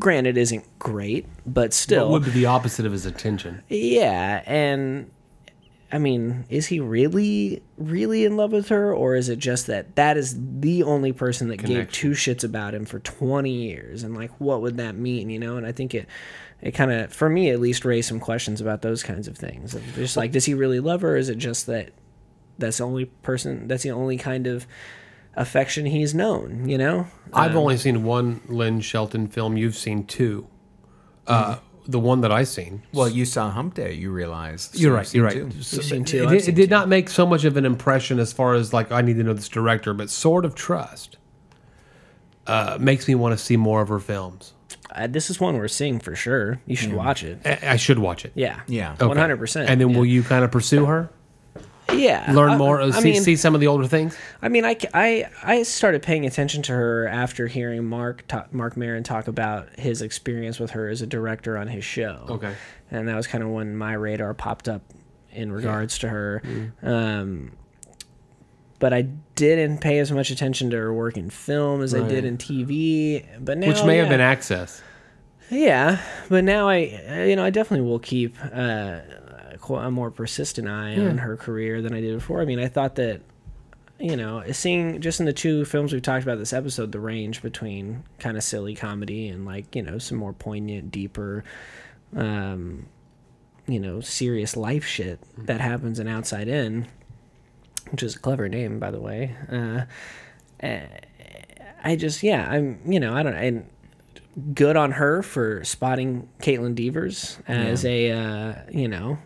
granted 0.00 0.36
isn't 0.36 0.64
great, 0.78 1.26
but 1.46 1.72
still, 1.72 2.10
What 2.10 2.22
would 2.22 2.32
be 2.32 2.40
the 2.40 2.46
opposite 2.46 2.86
of 2.86 2.92
his 2.92 3.06
attention. 3.06 3.62
yeah, 3.68 4.42
and 4.46 5.10
I 5.92 5.98
mean, 5.98 6.44
is 6.48 6.66
he 6.68 6.78
really, 6.78 7.62
really 7.76 8.24
in 8.24 8.36
love 8.36 8.52
with 8.52 8.68
her, 8.68 8.94
or 8.94 9.16
is 9.16 9.28
it 9.28 9.38
just 9.40 9.66
that 9.66 9.96
that 9.96 10.16
is 10.16 10.36
the 10.60 10.82
only 10.84 11.12
person 11.12 11.48
that 11.48 11.56
gave 11.64 11.90
two 11.90 12.10
shits 12.10 12.44
about 12.44 12.74
him 12.74 12.84
for 12.84 13.00
twenty 13.00 13.52
years, 13.52 14.02
and 14.04 14.14
like, 14.16 14.30
what 14.40 14.62
would 14.62 14.76
that 14.78 14.94
mean, 14.94 15.30
you 15.30 15.38
know? 15.38 15.56
And 15.56 15.66
I 15.66 15.72
think 15.72 15.94
it, 15.94 16.06
it 16.60 16.72
kind 16.72 16.92
of, 16.92 17.12
for 17.12 17.28
me 17.28 17.50
at 17.50 17.58
least, 17.60 17.84
raised 17.84 18.08
some 18.08 18.20
questions 18.20 18.60
about 18.60 18.82
those 18.82 19.02
kinds 19.02 19.26
of 19.26 19.36
things. 19.36 19.76
Just 19.96 20.16
like, 20.16 20.30
does 20.30 20.44
he 20.44 20.54
really 20.54 20.78
love 20.80 21.00
her, 21.02 21.14
or 21.14 21.16
is 21.16 21.28
it 21.28 21.38
just 21.38 21.66
that 21.66 21.90
that's 22.58 22.78
the 22.78 22.84
only 22.84 23.06
person, 23.06 23.66
that's 23.66 23.82
the 23.82 23.90
only 23.90 24.16
kind 24.16 24.46
of 24.46 24.66
affection 25.36 25.86
he's 25.86 26.14
known, 26.14 26.68
you 26.68 26.76
know? 26.78 27.06
I've 27.32 27.54
only 27.56 27.76
seen 27.76 28.02
one 28.04 28.40
Lynn 28.48 28.80
Shelton 28.80 29.28
film. 29.28 29.56
You've 29.56 29.76
seen 29.76 30.04
two. 30.04 30.46
Uh, 31.26 31.58
the 31.86 31.98
one 32.00 32.20
that 32.20 32.30
I 32.32 32.44
seen. 32.44 32.82
Well, 32.92 33.08
you 33.08 33.24
saw 33.24 33.50
Hump 33.50 33.74
Day, 33.74 33.94
you 33.94 34.10
realized. 34.10 34.74
So 34.74 34.80
You're 34.80 34.94
right. 34.94 35.14
You're 35.14 35.24
right. 35.24 35.32
two. 35.34 35.62
So 35.62 35.80
seen 35.80 36.02
it- 36.02 36.06
two, 36.08 36.18
It, 36.18 36.24
I've 36.24 36.30
did- 36.30 36.40
seen 36.44 36.54
it 36.54 36.56
did 36.56 36.68
two. 36.68 36.74
not 36.74 36.88
make 36.88 37.08
so 37.08 37.26
much 37.26 37.44
of 37.44 37.56
an 37.56 37.64
impression 37.64 38.18
as 38.18 38.32
far 38.32 38.54
as 38.54 38.72
like 38.72 38.90
I 38.92 39.00
need 39.02 39.16
to 39.16 39.22
know 39.24 39.32
this 39.32 39.48
director, 39.48 39.94
but 39.94 40.10
Sword 40.10 40.44
of 40.44 40.54
Trust 40.54 41.16
uh, 42.46 42.76
makes 42.80 43.06
me 43.08 43.14
want 43.14 43.36
to 43.36 43.42
see 43.44 43.56
more 43.56 43.82
of 43.82 43.88
her 43.88 43.98
films. 44.00 44.52
Uh, 44.94 45.06
this 45.06 45.30
is 45.30 45.38
one 45.40 45.56
we're 45.56 45.68
seeing 45.68 46.00
for 46.00 46.16
sure. 46.16 46.60
You 46.66 46.74
should 46.76 46.92
watch 46.92 47.22
it. 47.22 47.38
I, 47.44 47.72
I 47.72 47.76
should 47.76 47.98
watch 47.98 48.24
it. 48.24 48.32
Yeah. 48.34 48.60
Yeah. 48.66 48.96
One 48.96 49.16
hundred 49.16 49.38
percent. 49.38 49.70
And 49.70 49.80
then 49.80 49.92
will 49.92 50.04
you 50.06 50.22
kind 50.22 50.44
of 50.44 50.50
pursue 50.50 50.84
her, 50.86 51.10
yeah 52.00 52.32
learn 52.32 52.58
more, 52.58 52.80
I, 52.80 52.90
see, 52.90 53.12
mean, 53.12 53.22
see 53.22 53.36
some 53.36 53.54
of 53.54 53.60
the 53.60 53.66
older 53.66 53.86
things? 53.86 54.16
I 54.42 54.48
mean, 54.48 54.64
I, 54.64 54.76
I, 54.94 55.26
I 55.42 55.62
started 55.62 56.02
paying 56.02 56.26
attention 56.26 56.62
to 56.62 56.72
her 56.72 57.06
after 57.08 57.46
hearing 57.46 57.84
Marc 57.84 58.26
ta- 58.26 58.46
Marc 58.52 58.76
Maron 58.76 59.02
talk 59.02 59.28
about 59.28 59.78
his 59.78 60.02
experience 60.02 60.58
with 60.58 60.72
her 60.72 60.88
as 60.88 61.02
a 61.02 61.06
director 61.06 61.56
on 61.56 61.68
his 61.68 61.84
show. 61.84 62.26
Okay. 62.28 62.54
and 62.90 63.08
that 63.08 63.16
was 63.16 63.26
kind 63.26 63.44
of 63.44 63.50
when 63.50 63.76
my 63.76 63.92
radar 63.92 64.34
popped 64.34 64.68
up 64.68 64.82
in 65.32 65.52
regards 65.52 65.98
to 65.98 66.08
her. 66.08 66.42
Mm-hmm. 66.44 66.88
Um, 66.88 67.52
but 68.78 68.94
I 68.94 69.02
didn't 69.34 69.78
pay 69.78 69.98
as 69.98 70.10
much 70.10 70.30
attention 70.30 70.70
to 70.70 70.76
her 70.76 70.92
work 70.92 71.16
in 71.16 71.28
film 71.28 71.82
as 71.82 71.94
I 71.94 72.06
did 72.06 72.24
in 72.24 72.38
TV. 72.38 73.24
But 73.38 73.58
now, 73.58 73.68
Which 73.68 73.84
may 73.84 73.98
have 73.98 74.08
been 74.08 74.22
access. 74.22 74.82
Yeah, 75.50 76.00
but 76.28 76.44
now 76.44 76.68
I, 76.68 77.24
you 77.26 77.36
know, 77.36 77.44
I 77.44 77.50
definitely 77.50 77.86
will 77.86 77.98
keep 77.98 78.36
uh, 78.40 79.00
qu- 79.70 79.86
a 79.86 79.90
more 79.90 80.10
persistent 80.10 80.68
eye 80.68 80.98
on 80.98 81.18
her 81.18 81.36
career 81.36 81.82
than 81.82 81.94
I 81.94 82.00
did 82.00 82.14
before. 82.14 82.40
I 82.40 82.44
mean, 82.44 82.58
I 82.58 82.68
thought 82.68 82.96
that, 82.96 83.22
you 83.98 84.16
know, 84.16 84.42
seeing 84.52 85.00
just 85.00 85.20
in 85.20 85.26
the 85.26 85.32
two 85.32 85.64
films 85.64 85.92
we've 85.92 86.02
talked 86.02 86.22
about 86.22 86.38
this 86.38 86.52
episode, 86.52 86.92
the 86.92 87.00
range 87.00 87.42
between 87.42 88.04
kind 88.18 88.36
of 88.36 88.42
silly 88.42 88.74
comedy 88.74 89.28
and 89.28 89.44
like 89.44 89.74
you 89.76 89.82
know 89.82 89.98
some 89.98 90.18
more 90.18 90.32
poignant, 90.32 90.90
deeper, 90.90 91.44
um, 92.16 92.86
you 93.66 93.78
know, 93.78 94.00
serious 94.00 94.56
life 94.56 94.84
shit 94.84 95.20
that 95.46 95.60
happens 95.60 95.98
in 95.98 96.08
Outside 96.08 96.48
In, 96.48 96.86
which 97.90 98.02
is 98.02 98.16
a 98.16 98.18
clever 98.18 98.48
name 98.48 98.78
by 98.78 98.90
the 98.90 99.00
way. 99.00 99.36
Uh, 99.50 99.82
eh, 100.60 100.86
I 101.82 101.96
just 101.96 102.22
yeah, 102.22 102.48
I'm 102.48 102.80
you 102.86 103.00
know 103.00 103.14
I 103.14 103.22
don't 103.22 103.34
and 103.34 103.66
good 104.54 104.76
on 104.76 104.92
her 104.92 105.22
for 105.22 105.64
spotting 105.64 106.28
Kaitlyn 106.40 106.74
Devers 106.74 107.38
as 107.48 107.84
a 107.84 108.10
uh, 108.12 108.54
you 108.70 108.88
know 108.88 109.18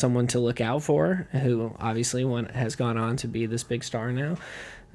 someone 0.00 0.26
to 0.28 0.40
look 0.40 0.60
out 0.60 0.82
for, 0.82 1.28
who 1.32 1.74
obviously 1.78 2.24
has 2.54 2.74
gone 2.76 2.96
on 2.96 3.16
to 3.18 3.28
be 3.28 3.46
this 3.46 3.62
big 3.62 3.84
star 3.84 4.10
now, 4.12 4.36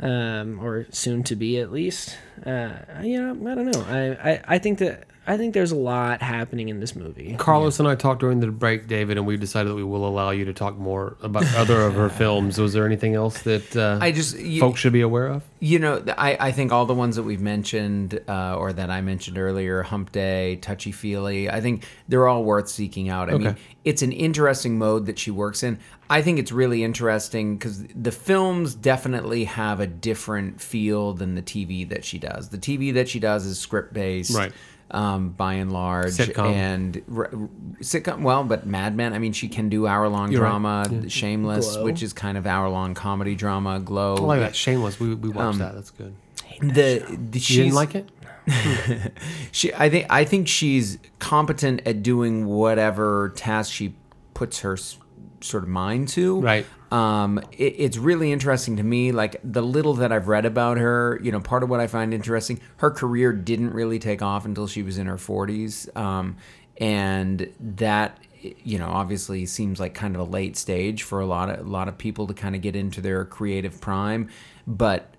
um, 0.01 0.59
or 0.59 0.87
soon 0.91 1.23
to 1.23 1.35
be 1.35 1.59
at 1.59 1.71
least. 1.71 2.17
Uh, 2.45 2.73
know, 3.21 3.51
I 3.51 3.55
don't 3.55 3.71
know. 3.71 3.85
I, 3.87 4.31
I 4.31 4.41
I 4.47 4.57
think 4.59 4.79
that 4.79 5.05
I 5.27 5.37
think 5.37 5.53
there's 5.53 5.71
a 5.71 5.75
lot 5.75 6.21
happening 6.21 6.69
in 6.69 6.79
this 6.79 6.95
movie. 6.95 7.35
Carlos 7.37 7.79
and 7.79 7.87
I 7.87 7.95
talked 7.95 8.19
during 8.19 8.39
the 8.41 8.47
break, 8.51 8.87
David, 8.87 9.17
and 9.17 9.25
we 9.25 9.37
decided 9.37 9.69
that 9.71 9.75
we 9.75 9.83
will 9.83 10.07
allow 10.07 10.29
you 10.29 10.45
to 10.45 10.53
talk 10.53 10.77
more 10.77 11.17
about 11.21 11.45
other 11.55 11.81
of 11.81 11.95
her 11.95 12.09
films. 12.21 12.59
Was 12.59 12.73
there 12.73 12.85
anything 12.85 13.15
else 13.15 13.41
that 13.43 13.75
uh, 13.75 13.97
I 14.01 14.11
just 14.11 14.37
you, 14.37 14.59
folks 14.59 14.79
should 14.79 14.93
be 14.93 15.01
aware 15.01 15.27
of? 15.27 15.43
You 15.59 15.79
know, 15.79 16.03
I, 16.17 16.37
I 16.39 16.51
think 16.51 16.71
all 16.71 16.85
the 16.85 16.93
ones 16.93 17.15
that 17.15 17.23
we've 17.23 17.41
mentioned, 17.41 18.19
uh, 18.27 18.55
or 18.55 18.71
that 18.73 18.89
I 18.91 19.01
mentioned 19.01 19.37
earlier, 19.37 19.81
Hump 19.81 20.11
Day, 20.11 20.57
Touchy 20.57 20.91
Feely, 20.91 21.49
I 21.49 21.59
think 21.59 21.85
they're 22.07 22.27
all 22.27 22.43
worth 22.43 22.69
seeking 22.69 23.09
out. 23.09 23.29
I 23.29 23.33
mean, 23.37 23.47
Okay. 23.47 23.59
it's 23.83 24.01
an 24.03 24.11
interesting 24.11 24.77
mode 24.77 25.07
that 25.07 25.17
she 25.17 25.31
works 25.31 25.63
in. 25.63 25.79
I 26.07 26.21
think 26.21 26.37
it's 26.37 26.51
really 26.51 26.83
interesting 26.83 27.57
because 27.57 27.83
the 27.87 28.11
films 28.11 28.75
definitely 28.75 29.45
have 29.45 29.79
a 29.79 29.87
different 29.87 30.61
feel 30.61 31.13
than 31.13 31.33
the 31.33 31.41
TV 31.41 31.89
that 31.89 32.05
she 32.05 32.19
does. 32.19 32.49
The 32.49 32.59
TV 32.59 32.93
that 32.93 33.09
she 33.09 33.19
does 33.19 33.45
is 33.47 33.57
script 33.57 33.91
based. 33.91 34.35
Right. 34.35 34.51
Um, 34.91 35.29
by 35.29 35.55
and 35.55 35.71
large, 35.73 36.11
Sitcom. 36.13 36.45
and 36.53 37.01
r- 37.13 37.23
r- 37.25 37.49
sitcom. 37.81 38.21
Well, 38.21 38.43
but 38.43 38.67
Mad 38.67 38.95
Men. 38.95 39.13
I 39.13 39.17
mean, 39.19 39.33
she 39.33 39.47
can 39.47 39.67
do 39.67 39.87
hour 39.87 40.07
long 40.07 40.31
You're 40.31 40.41
right. 40.43 40.49
drama. 40.49 41.09
Shameless, 41.09 41.73
Glow. 41.75 41.83
which 41.83 42.03
is 42.03 42.13
kind 42.13 42.37
of 42.37 42.45
hour 42.45 42.69
long 42.69 42.93
comedy 42.93 43.33
drama. 43.33 43.79
Glow. 43.79 44.15
I 44.15 44.19
like 44.21 44.39
that. 44.41 44.55
Shameless. 44.55 44.99
We, 44.99 45.15
we 45.15 45.29
watched 45.29 45.57
that. 45.57 45.73
That's 45.73 45.89
good. 45.89 46.13
The, 46.61 46.99
the 47.31 47.39
You 47.39 47.43
she's, 47.43 47.57
didn't 47.57 47.73
like 47.73 47.95
it? 47.95 48.09
she 49.51 49.73
I 49.73 49.89
think 49.89 50.05
I 50.09 50.23
think 50.23 50.47
she's 50.47 50.99
competent 51.17 51.81
at 51.87 52.03
doing 52.03 52.45
whatever 52.45 53.33
task 53.35 53.73
she 53.73 53.95
puts 54.35 54.59
her 54.59 54.73
s- 54.73 54.97
sort 55.45 55.63
of 55.63 55.69
mind 55.69 56.07
to. 56.09 56.41
Right. 56.41 56.65
Um, 56.91 57.39
it, 57.51 57.75
it's 57.77 57.97
really 57.97 58.31
interesting 58.31 58.77
to 58.77 58.83
me. 58.83 59.11
Like 59.11 59.39
the 59.43 59.61
little 59.61 59.93
that 59.95 60.11
I've 60.11 60.27
read 60.27 60.45
about 60.45 60.77
her, 60.77 61.19
you 61.21 61.31
know, 61.31 61.39
part 61.39 61.63
of 61.63 61.69
what 61.69 61.79
I 61.79 61.87
find 61.87 62.13
interesting, 62.13 62.59
her 62.77 62.91
career 62.91 63.33
didn't 63.33 63.73
really 63.73 63.99
take 63.99 64.21
off 64.21 64.45
until 64.45 64.67
she 64.67 64.83
was 64.83 64.97
in 64.97 65.07
her 65.07 65.17
forties, 65.17 65.89
um, 65.95 66.37
and 66.77 67.51
that 67.59 68.19
you 68.63 68.77
know 68.77 68.87
obviously 68.87 69.45
seems 69.45 69.79
like 69.79 69.93
kind 69.93 70.15
of 70.15 70.21
a 70.21 70.25
late 70.31 70.55
stage 70.55 71.03
for 71.03 71.19
a 71.19 71.25
lot 71.25 71.49
of 71.49 71.65
a 71.65 71.69
lot 71.69 71.87
of 71.87 71.97
people 71.97 72.27
to 72.27 72.33
kind 72.33 72.55
of 72.55 72.61
get 72.61 72.75
into 72.75 73.01
their 73.01 73.25
creative 73.25 73.81
prime, 73.81 74.29
but 74.67 75.15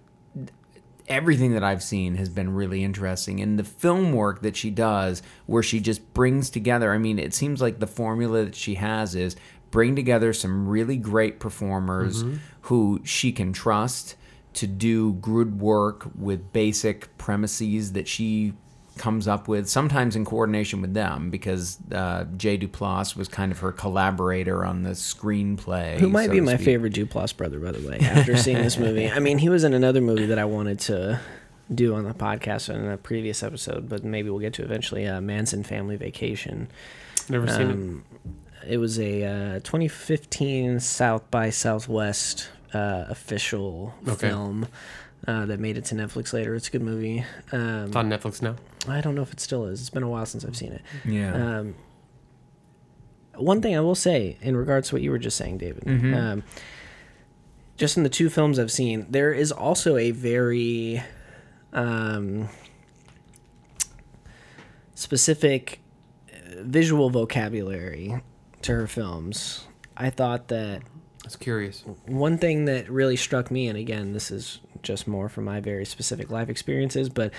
everything 1.08 1.52
that 1.52 1.62
I've 1.62 1.82
seen 1.82 2.16
has 2.16 2.28
been 2.28 2.54
really 2.54 2.82
interesting. 2.82 3.40
And 3.40 3.58
the 3.58 3.64
film 3.64 4.12
work 4.12 4.42
that 4.42 4.56
she 4.56 4.70
does, 4.70 5.22
where 5.46 5.62
she 5.62 5.80
just 5.80 6.12
brings 6.14 6.50
together, 6.50 6.92
I 6.92 6.98
mean, 6.98 7.18
it 7.18 7.34
seems 7.34 7.62
like 7.62 7.78
the 7.78 7.86
formula 7.86 8.44
that 8.44 8.54
she 8.54 8.74
has 8.74 9.14
is 9.14 9.36
bring 9.70 9.96
together 9.96 10.32
some 10.32 10.68
really 10.68 10.96
great 10.96 11.40
performers 11.40 12.24
who 12.62 13.00
she 13.04 13.32
can 13.32 13.52
trust 13.52 14.16
to 14.54 14.66
do 14.66 15.12
good 15.14 15.60
work 15.60 16.06
with 16.14 16.52
basic 16.52 17.16
premises 17.18 17.92
that 17.92 18.08
she 18.08 18.54
comes 18.96 19.28
up 19.28 19.46
with 19.46 19.68
sometimes 19.68 20.16
in 20.16 20.24
coordination 20.24 20.80
with 20.80 20.94
them 20.94 21.28
because 21.28 21.76
uh, 21.92 22.24
Jay 22.38 22.56
Duplass 22.56 23.14
was 23.14 23.28
kind 23.28 23.52
of 23.52 23.58
her 23.58 23.70
collaborator 23.70 24.64
on 24.64 24.84
the 24.84 24.92
screenplay 24.92 25.98
Who 25.98 26.08
might 26.08 26.26
so 26.26 26.32
be 26.32 26.40
my 26.40 26.56
favorite 26.56 26.94
Duplass 26.94 27.36
brother, 27.36 27.60
by 27.60 27.72
the 27.72 27.86
way, 27.86 27.98
after 28.00 28.36
seeing 28.38 28.56
this 28.56 28.78
movie. 28.78 29.10
I 29.10 29.18
mean, 29.18 29.36
he 29.36 29.50
was 29.50 29.64
in 29.64 29.74
another 29.74 30.00
movie 30.00 30.24
that 30.26 30.38
I 30.38 30.46
wanted 30.46 30.80
to 30.80 31.20
do 31.74 31.94
on 31.94 32.04
the 32.04 32.14
podcast 32.14 32.74
in 32.74 32.88
a 32.88 32.96
previous 32.96 33.42
episode, 33.42 33.88
but 33.88 34.02
maybe 34.04 34.30
we'll 34.30 34.40
get 34.40 34.54
to 34.54 34.62
eventually. 34.62 35.06
Uh, 35.06 35.20
Manson 35.20 35.62
Family 35.62 35.96
Vacation. 35.96 36.68
Never 37.28 37.48
seen 37.48 37.70
Um, 37.70 38.04
it 38.14 38.15
was 38.78 38.98
a 38.98 39.22
uh, 39.24 39.54
2015 39.60 40.80
South 40.80 41.30
by 41.30 41.50
Southwest 41.50 42.48
uh, 42.74 43.04
official 43.08 43.94
Okay. 44.08 44.28
film 44.28 44.66
uh, 45.28 45.46
that 45.46 45.60
made 45.60 45.76
it 45.78 45.84
to 45.86 45.94
Netflix 45.94 46.32
later. 46.32 46.54
It's 46.56 46.68
a 46.68 46.70
good 46.72 46.82
movie. 46.82 47.24
Um, 47.52 47.86
It's 47.86 47.96
on 47.96 48.10
Netflix 48.10 48.42
now. 48.42 48.56
I 48.88 49.00
don't 49.00 49.14
know 49.14 49.22
if 49.22 49.32
it 49.32 49.40
still 49.40 49.66
is. 49.66 49.80
It's 49.80 49.90
been 49.90 50.02
a 50.02 50.08
while 50.08 50.26
since 50.26 50.44
I've 50.44 50.56
seen 50.56 50.72
it. 50.72 50.82
Yeah. 51.04 51.58
Um, 51.60 51.74
one 53.36 53.60
thing 53.62 53.76
I 53.76 53.80
will 53.80 53.94
say 53.94 54.36
in 54.40 54.56
regards 54.56 54.88
to 54.88 54.94
what 54.96 55.02
you 55.02 55.10
were 55.10 55.18
just 55.18 55.36
saying, 55.36 55.58
David, 55.58 55.84
Mhm. 55.84 56.14
um, 56.16 56.42
just 57.76 57.96
in 57.96 58.02
the 58.02 58.08
two 58.08 58.30
films 58.30 58.58
I've 58.58 58.72
seen, 58.72 59.06
there 59.10 59.32
is 59.32 59.52
also 59.52 59.96
a 59.96 60.10
very 60.10 61.02
um, 61.72 62.48
specific 64.94 65.80
uh, 66.32 66.62
visual 66.62 67.10
vocabulary 67.10 68.22
to 68.66 68.72
her 68.74 68.86
films. 68.86 69.66
I 69.96 70.10
thought 70.10 70.48
that 70.48 70.82
That's 71.22 71.36
curious. 71.36 71.82
one 72.06 72.38
thing 72.38 72.66
that 72.66 72.90
really 72.90 73.16
struck 73.16 73.50
me, 73.50 73.68
and 73.68 73.78
again, 73.78 74.12
this 74.12 74.30
is 74.30 74.60
just 74.82 75.08
more 75.08 75.28
from 75.28 75.44
my 75.44 75.60
very 75.60 75.84
specific 75.84 76.30
life 76.30 76.48
experiences, 76.48 77.08
but 77.08 77.32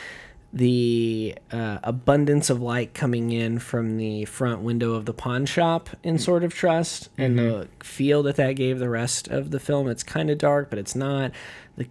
the 0.53 1.35
uh, 1.51 1.77
abundance 1.83 2.49
of 2.49 2.61
light 2.61 2.93
coming 2.93 3.31
in 3.31 3.59
from 3.59 3.97
the 3.97 4.23
front 4.25 4.61
window 4.61 4.93
of 4.93 5.05
the 5.05 5.13
pawn 5.13 5.45
shop 5.45 5.89
in 6.03 6.17
Sword 6.17 6.43
of 6.43 6.53
Trust, 6.53 7.09
and 7.17 7.37
the 7.37 7.67
feel 7.83 8.23
that 8.23 8.37
that 8.37 8.53
gave 8.53 8.79
the 8.79 8.89
rest 8.89 9.27
of 9.27 9.51
the 9.51 9.59
film. 9.59 9.87
It's 9.89 10.03
kind 10.03 10.29
of 10.29 10.37
dark, 10.37 10.69
but 10.69 10.79
it's 10.79 10.95
not. 10.95 11.31
The 11.75 11.87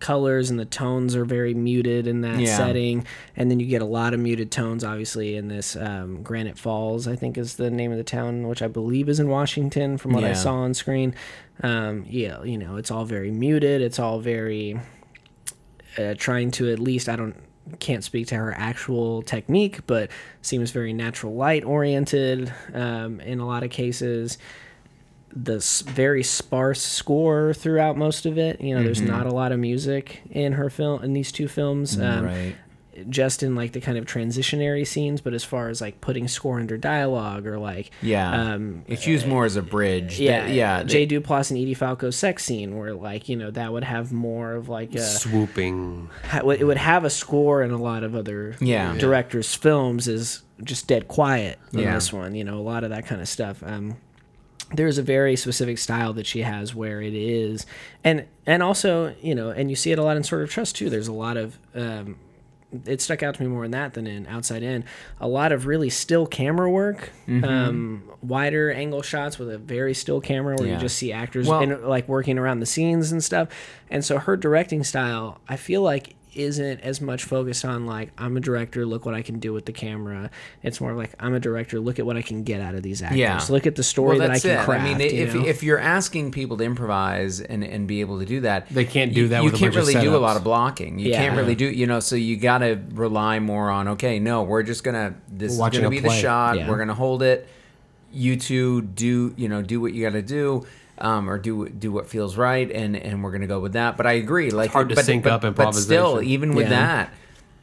colors 0.00 0.50
and 0.50 0.58
the 0.58 0.64
tones 0.64 1.14
are 1.16 1.24
very 1.24 1.54
muted 1.54 2.06
in 2.06 2.20
that 2.22 2.40
Yeah. 2.40 2.56
setting, 2.56 3.04
and 3.36 3.50
then 3.50 3.60
you 3.60 3.66
get 3.66 3.82
a 3.82 3.86
lot 3.86 4.14
of 4.14 4.20
muted 4.20 4.50
tones, 4.50 4.84
obviously, 4.84 5.36
in 5.36 5.48
this 5.48 5.76
um, 5.76 6.22
Granite 6.22 6.58
Falls. 6.58 7.06
I 7.08 7.16
think 7.16 7.36
is 7.38 7.56
the 7.56 7.70
name 7.70 7.90
of 7.92 7.98
the 7.98 8.04
town, 8.04 8.46
which 8.48 8.62
I 8.62 8.68
believe 8.68 9.08
is 9.08 9.20
in 9.20 9.28
Washington, 9.28 9.98
from 9.98 10.12
what 10.12 10.24
I 10.24 10.32
saw 10.34 10.54
on 10.54 10.74
screen. 10.74 11.14
Um, 11.62 12.04
yeah, 12.08 12.42
you 12.44 12.56
know, 12.58 12.76
it's 12.76 12.90
all 12.90 13.04
very 13.04 13.30
muted. 13.30 13.82
It's 13.82 13.98
all 13.98 14.20
very 14.20 14.78
uh, 15.98 16.14
trying 16.16 16.50
to 16.52 16.70
at 16.72 16.78
least 16.78 17.08
I 17.08 17.16
don't 17.16 17.34
can't 17.80 18.02
speak 18.02 18.26
to 18.28 18.34
her 18.36 18.54
actual 18.56 19.20
technique, 19.22 19.80
but 19.86 20.10
seems 20.40 20.70
very 20.70 20.92
natural 20.94 21.34
light 21.34 21.64
oriented 21.64 22.50
um, 22.72 23.20
in 23.20 23.40
a 23.40 23.46
lot 23.46 23.62
of 23.62 23.70
cases. 23.70 24.38
The 25.34 25.58
very 25.86 26.22
sparse 26.22 26.80
score 26.82 27.52
throughout 27.54 27.96
most 27.96 28.26
of 28.26 28.38
it. 28.38 28.60
You 28.60 28.74
know, 28.74 28.82
there's 28.82 29.00
not 29.02 29.26
a 29.26 29.30
lot 29.30 29.52
of 29.52 29.58
music 29.60 30.22
in 30.30 30.52
her 30.54 30.70
film 30.70 31.02
in 31.04 31.12
these 31.12 31.30
two 31.32 31.48
films. 31.48 31.98
Um, 32.00 32.24
right. 32.24 32.56
just 33.10 33.44
in 33.44 33.54
like 33.54 33.70
the 33.70 33.80
kind 33.80 33.96
of 33.96 34.06
transitionary 34.06 34.84
scenes, 34.84 35.20
but 35.20 35.32
as 35.32 35.44
far 35.44 35.68
as 35.68 35.80
like 35.80 36.00
putting 36.00 36.26
score 36.26 36.58
under 36.58 36.76
dialogue 36.76 37.46
or 37.46 37.56
like 37.56 37.92
Yeah. 38.02 38.28
um, 38.54 38.82
it's 38.88 39.06
used 39.06 39.24
more 39.24 39.44
as 39.44 39.54
a 39.54 39.62
bridge. 39.62 40.18
yeah, 40.18 40.46
That- 40.46 40.50
yeah. 40.52 40.82
Jay 40.82 41.06
Duplass 41.06 41.52
and 41.52 41.60
Edie 41.60 41.74
Falco's 41.74 42.16
sex 42.16 42.42
scene, 42.42 42.76
where 42.76 42.94
like 42.94 43.28
you 43.28 43.36
know 43.36 43.52
that 43.52 43.72
would 43.72 43.84
have 43.84 44.10
more 44.12 44.54
of 44.54 44.68
like 44.68 44.96
a 44.96 45.00
Swooping. 45.00 46.08
ha- 46.24 46.48
it 46.50 46.64
would 46.64 46.76
have 46.76 47.04
a 47.04 47.10
score 47.10 47.62
in 47.62 47.70
a 47.70 47.76
lot 47.78 48.02
of 48.02 48.16
other 48.16 48.56
Yeah. 48.60 48.96
directors' 48.98 49.54
films 49.54 50.08
is 50.08 50.42
just 50.64 50.88
dead 50.88 51.06
quiet 51.06 51.58
in 51.72 51.80
Yeah. 51.80 51.94
this 51.94 52.12
one. 52.12 52.34
You 52.34 52.42
know, 52.42 52.58
a 52.58 52.62
lot 52.66 52.82
of 52.82 52.90
that 52.90 53.06
kind 53.06 53.20
of 53.20 53.28
stuff. 53.28 53.62
Um, 53.64 53.98
there's 54.72 54.98
a 54.98 55.02
very 55.02 55.34
specific 55.36 55.78
style 55.78 56.12
that 56.14 56.26
she 56.26 56.42
has 56.42 56.74
where 56.74 57.00
it 57.00 57.14
is, 57.14 57.64
and 58.04 58.26
and 58.46 58.62
also 58.62 59.14
you 59.22 59.34
know, 59.34 59.50
and 59.50 59.70
you 59.70 59.76
see 59.76 59.92
it 59.92 59.98
a 59.98 60.02
lot 60.02 60.16
in 60.16 60.22
Sword 60.24 60.42
of 60.42 60.50
Trust 60.50 60.76
too. 60.76 60.90
There's 60.90 61.08
a 61.08 61.12
lot 61.12 61.36
of 61.36 61.58
um, 61.74 62.18
it 62.84 63.00
stuck 63.00 63.22
out 63.22 63.34
to 63.36 63.42
me 63.42 63.48
more 63.48 63.64
in 63.64 63.70
that 63.70 63.94
than 63.94 64.06
in 64.06 64.26
Outside 64.26 64.62
In. 64.62 64.84
A 65.22 65.26
lot 65.26 65.52
of 65.52 65.64
really 65.66 65.88
still 65.88 66.26
camera 66.26 66.70
work, 66.70 67.10
Mm-hmm. 67.26 67.44
um, 67.44 68.02
wider 68.20 68.70
angle 68.70 69.00
shots 69.00 69.38
with 69.38 69.50
a 69.50 69.56
very 69.56 69.94
still 69.94 70.20
camera 70.20 70.54
where 70.56 70.66
Yeah. 70.68 70.74
you 70.74 70.80
just 70.80 70.98
see 70.98 71.10
actors 71.10 71.48
Well- 71.48 71.60
in, 71.62 71.82
like 71.88 72.06
working 72.08 72.36
around 72.38 72.60
the 72.60 72.66
scenes 72.66 73.10
and 73.10 73.24
stuff. 73.24 73.48
And 73.90 74.04
so 74.04 74.18
her 74.18 74.36
directing 74.36 74.84
style, 74.84 75.40
I 75.48 75.56
feel 75.56 75.80
like 75.80 76.14
isn't 76.38 76.80
as 76.80 77.00
much 77.00 77.24
focused 77.24 77.64
on 77.64 77.84
like 77.84 78.10
I'm 78.16 78.36
a 78.36 78.40
director, 78.40 78.86
look 78.86 79.04
what 79.04 79.14
I 79.14 79.22
can 79.22 79.40
do 79.40 79.52
with 79.52 79.66
the 79.66 79.72
camera. 79.72 80.30
It's 80.62 80.80
more 80.80 80.92
like 80.92 81.10
I'm 81.18 81.34
a 81.34 81.40
director, 81.40 81.80
look 81.80 81.98
at 81.98 82.06
what 82.06 82.16
I 82.16 82.22
can 82.22 82.44
get 82.44 82.60
out 82.60 82.74
of 82.74 82.82
these 82.82 83.02
actors. 83.02 83.18
Yeah. 83.18 83.44
Look 83.48 83.66
at 83.66 83.74
the 83.76 83.82
story 83.82 84.18
that 84.18 84.30
I 84.30 84.38
can 84.38 84.64
craft. 84.64 84.82
I 84.82 84.94
mean, 84.94 85.00
you 85.00 85.22
if, 85.22 85.34
know? 85.34 85.44
if 85.44 85.62
you're 85.62 85.78
asking 85.78 86.30
people 86.30 86.56
to 86.58 86.64
improvise 86.64 87.40
and, 87.40 87.64
and 87.64 87.86
be 87.88 88.00
able 88.00 88.20
to 88.20 88.26
do 88.26 88.40
that, 88.42 88.68
They 88.68 88.84
can't 88.84 89.12
do 89.12 89.28
that 89.28 89.38
You 89.38 89.46
with 89.46 89.54
a 89.54 89.58
can't 89.58 89.74
bunch 89.74 89.86
of 89.88 89.94
really 89.94 90.04
do 90.04 90.16
a 90.16 90.18
lot 90.18 90.36
of 90.36 90.44
blocking. 90.44 90.98
You 90.98 91.10
Yeah. 91.10 91.18
can't 91.18 91.36
really 91.36 91.56
do, 91.56 91.66
you 91.66 91.86
know. 91.86 92.00
So 92.00 92.14
you 92.16 92.36
got 92.36 92.58
to 92.58 92.80
rely 92.92 93.40
more 93.40 93.70
on. 93.70 93.88
Okay, 93.88 94.18
no, 94.20 94.44
we're 94.44 94.62
just 94.62 94.84
gonna. 94.84 95.14
This 95.28 95.56
Watching 95.58 95.80
is 95.80 95.82
gonna 95.82 95.90
be 95.90 96.00
the 96.00 96.10
shot. 96.10 96.56
Yeah. 96.56 96.68
We're 96.68 96.78
gonna 96.78 96.94
hold 96.94 97.22
it. 97.22 97.48
You 98.12 98.36
two 98.36 98.82
do, 98.82 99.34
you 99.36 99.48
know, 99.48 99.60
do 99.62 99.80
what 99.80 99.92
you 99.92 100.04
got 100.04 100.12
to 100.12 100.22
do. 100.22 100.66
Um, 101.00 101.30
or 101.30 101.38
do 101.38 101.68
do 101.68 101.92
what 101.92 102.08
feels 102.08 102.36
right, 102.36 102.70
and, 102.70 102.96
and 102.96 103.22
we're 103.22 103.30
gonna 103.30 103.46
go 103.46 103.60
with 103.60 103.74
that. 103.74 103.96
But 103.96 104.06
I 104.06 104.12
agree, 104.12 104.50
like 104.50 104.70
hard 104.72 104.88
to 104.88 104.94
but, 104.96 105.04
sync 105.04 105.24
but, 105.24 105.44
up 105.44 105.54
But 105.54 105.72
still, 105.72 106.20
even 106.22 106.54
with 106.54 106.66
Yeah. 106.70 106.70
that, 106.70 107.14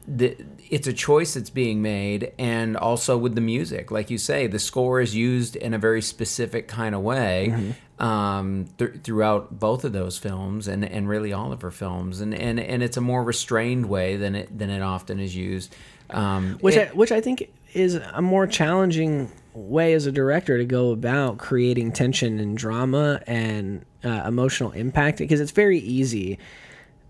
the, 0.08 0.38
it's 0.70 0.88
a 0.88 0.94
choice 0.94 1.34
that's 1.34 1.50
being 1.50 1.82
made 1.82 2.32
and 2.40 2.78
also 2.78 3.18
with 3.18 3.34
the 3.36 3.42
music 3.42 3.90
like 3.92 4.10
you 4.12 4.18
say 4.20 4.46
the 4.46 4.60
score 4.60 5.02
is 5.02 5.16
used 5.16 5.56
in 5.56 5.74
a 5.74 5.80
very 5.80 6.02
specific 6.02 6.68
kind 6.68 6.94
of 6.96 7.02
way 7.02 7.50
Mm-hmm. 7.52 8.04
um, 8.04 8.66
th- 8.78 8.92
throughout 9.04 9.60
both 9.60 9.84
of 9.84 9.94
those 9.94 10.18
films 10.20 10.68
and, 10.68 10.86
and 10.86 11.10
really 11.10 11.34
all 11.34 11.52
of 11.52 11.62
her 11.62 11.72
films 11.72 12.22
and, 12.22 12.36
and, 12.36 12.60
and 12.60 12.84
it's 12.84 12.98
a 12.98 13.02
more 13.02 13.24
restrained 13.24 13.88
way 13.88 14.16
than 14.16 14.36
it 14.36 14.56
than 14.58 14.70
it 14.70 14.82
often 14.84 15.20
is 15.20 15.36
used 15.36 15.76
um, 16.12 16.58
which 16.62 16.76
it- 16.76 16.90
I, 16.92 16.94
which 16.94 17.12
I 17.12 17.20
think 17.22 17.52
is 17.74 17.96
a 17.96 18.22
more 18.22 18.46
challenging 18.46 19.32
way 19.56 19.94
as 19.94 20.06
a 20.06 20.12
director 20.12 20.58
to 20.58 20.66
go 20.66 20.92
about 20.92 21.38
creating 21.38 21.92
tension 21.92 22.40
and 22.40 22.58
drama 22.58 23.22
and 23.26 23.86
uh, 24.04 24.24
emotional 24.28 24.72
impact 24.72 25.18
because 25.18 25.40
it's 25.40 25.52
very 25.52 25.80
easy 25.80 26.38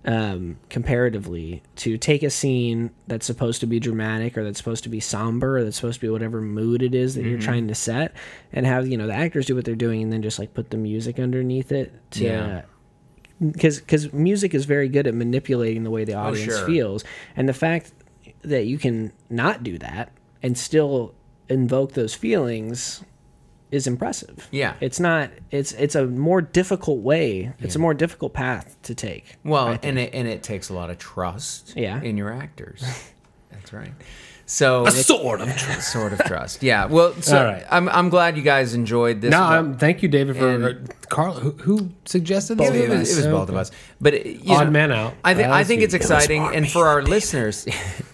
um, 0.05 0.57
comparatively 0.69 1.63
to 1.77 1.97
take 1.97 2.21
a 2.21 2.29
scene 2.29 2.91
that's 3.07 3.25
supposed 3.25 3.59
to 3.61 3.65
be 3.65 3.79
dramatic 3.79 4.37
or 4.37 4.43
that's 4.43 4.59
supposed 4.59 4.83
to 4.83 4.89
be 4.89 4.99
somber 4.99 5.57
or 5.57 5.63
that's 5.63 5.77
supposed 5.77 5.99
to 5.99 6.05
be 6.05 6.09
whatever 6.09 6.41
mood 6.41 6.83
it 6.83 6.93
is 6.93 7.15
that 7.15 7.23
you're 7.23 7.39
trying 7.39 7.67
to 7.67 7.75
set 7.75 8.13
and 8.53 8.67
have 8.67 8.87
you 8.87 8.97
know 8.97 9.07
the 9.07 9.13
actors 9.15 9.47
do 9.47 9.55
what 9.55 9.65
they're 9.65 9.73
doing 9.75 10.03
and 10.03 10.13
then 10.13 10.21
just 10.21 10.37
like 10.37 10.53
put 10.53 10.69
the 10.69 10.77
music 10.77 11.19
underneath 11.19 11.71
it 11.71 11.91
to 12.11 12.23
Yeah. 12.23 12.61
because 13.51 13.79
because 13.79 14.13
music 14.13 14.53
is 14.53 14.65
very 14.65 14.89
good 14.89 15.07
at 15.07 15.15
manipulating 15.15 15.83
the 15.83 15.89
way 15.91 16.03
the 16.05 16.13
audience 16.13 16.55
sure. 16.55 16.67
feels 16.67 17.03
and 17.35 17.49
the 17.49 17.53
fact 17.53 17.91
that 18.43 18.67
you 18.67 18.77
can 18.77 19.11
not 19.31 19.63
do 19.63 19.79
that 19.79 20.11
and 20.43 20.55
still 20.55 21.15
invoke 21.49 21.93
those 21.93 22.13
feelings 22.15 23.03
is 23.71 23.87
impressive 23.87 24.47
Yeah. 24.51 24.73
it's 24.79 24.99
not 24.99 25.29
it's 25.51 25.71
it's 25.73 25.95
a 25.95 26.05
more 26.05 26.41
difficult 26.41 26.99
way 26.99 27.51
it's 27.59 27.75
a 27.75 27.79
more 27.79 27.93
difficult 27.93 28.33
path 28.33 28.77
to 28.83 28.95
take 28.95 29.35
Well, 29.43 29.77
and 29.83 29.99
it 29.99 30.11
and 30.13 30.27
it 30.27 30.43
takes 30.43 30.69
a 30.69 30.73
lot 30.73 30.89
of 30.89 30.97
trust 30.97 31.73
Yeah. 31.75 32.01
in 32.01 32.15
your 32.17 32.31
actors. 32.31 32.83
That's 33.51 33.73
right. 33.73 33.91
So 34.47 34.85
a 34.85 34.91
Sort 34.91 35.41
of. 35.41 35.47
Trust. 35.57 35.91
Sword 35.91 36.13
of 36.13 36.19
Trust. 36.19 36.61
Yeah. 36.61 36.85
Well, 36.85 37.13
so 37.21 37.37
All 37.39 37.43
right. 37.45 37.65
I'm 37.71 37.89
I'm 37.89 38.09
glad 38.09 38.37
you 38.37 38.43
guys 38.43 38.75
enjoyed 38.75 39.19
this. 39.21 39.31
No, 39.31 39.39
Well, 39.39 39.53
um, 39.53 39.77
thank 39.77 40.03
you, 40.03 40.09
David, 40.09 40.37
for 40.37 40.47
And- 40.47 40.65
uh, 40.89 40.93
Carl. 41.09 41.33
Who, 41.33 41.51
who 41.51 41.89
suggested 42.05 42.61
it, 42.61 42.71
this? 42.71 42.83
it 42.83 42.89
was, 42.89 43.17
it 43.17 43.21
was 43.21 43.27
both 43.27 43.49
of 43.49 43.55
us, 43.55 43.71
but 43.99 44.13
it, 44.13 44.25
you 44.43 44.53
Odd 44.53 44.65
know, 44.65 44.71
man 44.71 44.91
out. 44.91 45.15
I 45.23 45.33
think 45.33 45.47
I 45.47 45.63
think 45.63 45.81
it's 45.81 45.95
exciting, 45.95 46.43
and 46.53 46.69
for 46.69 46.87
our 46.87 47.01
listeners, 47.01 47.67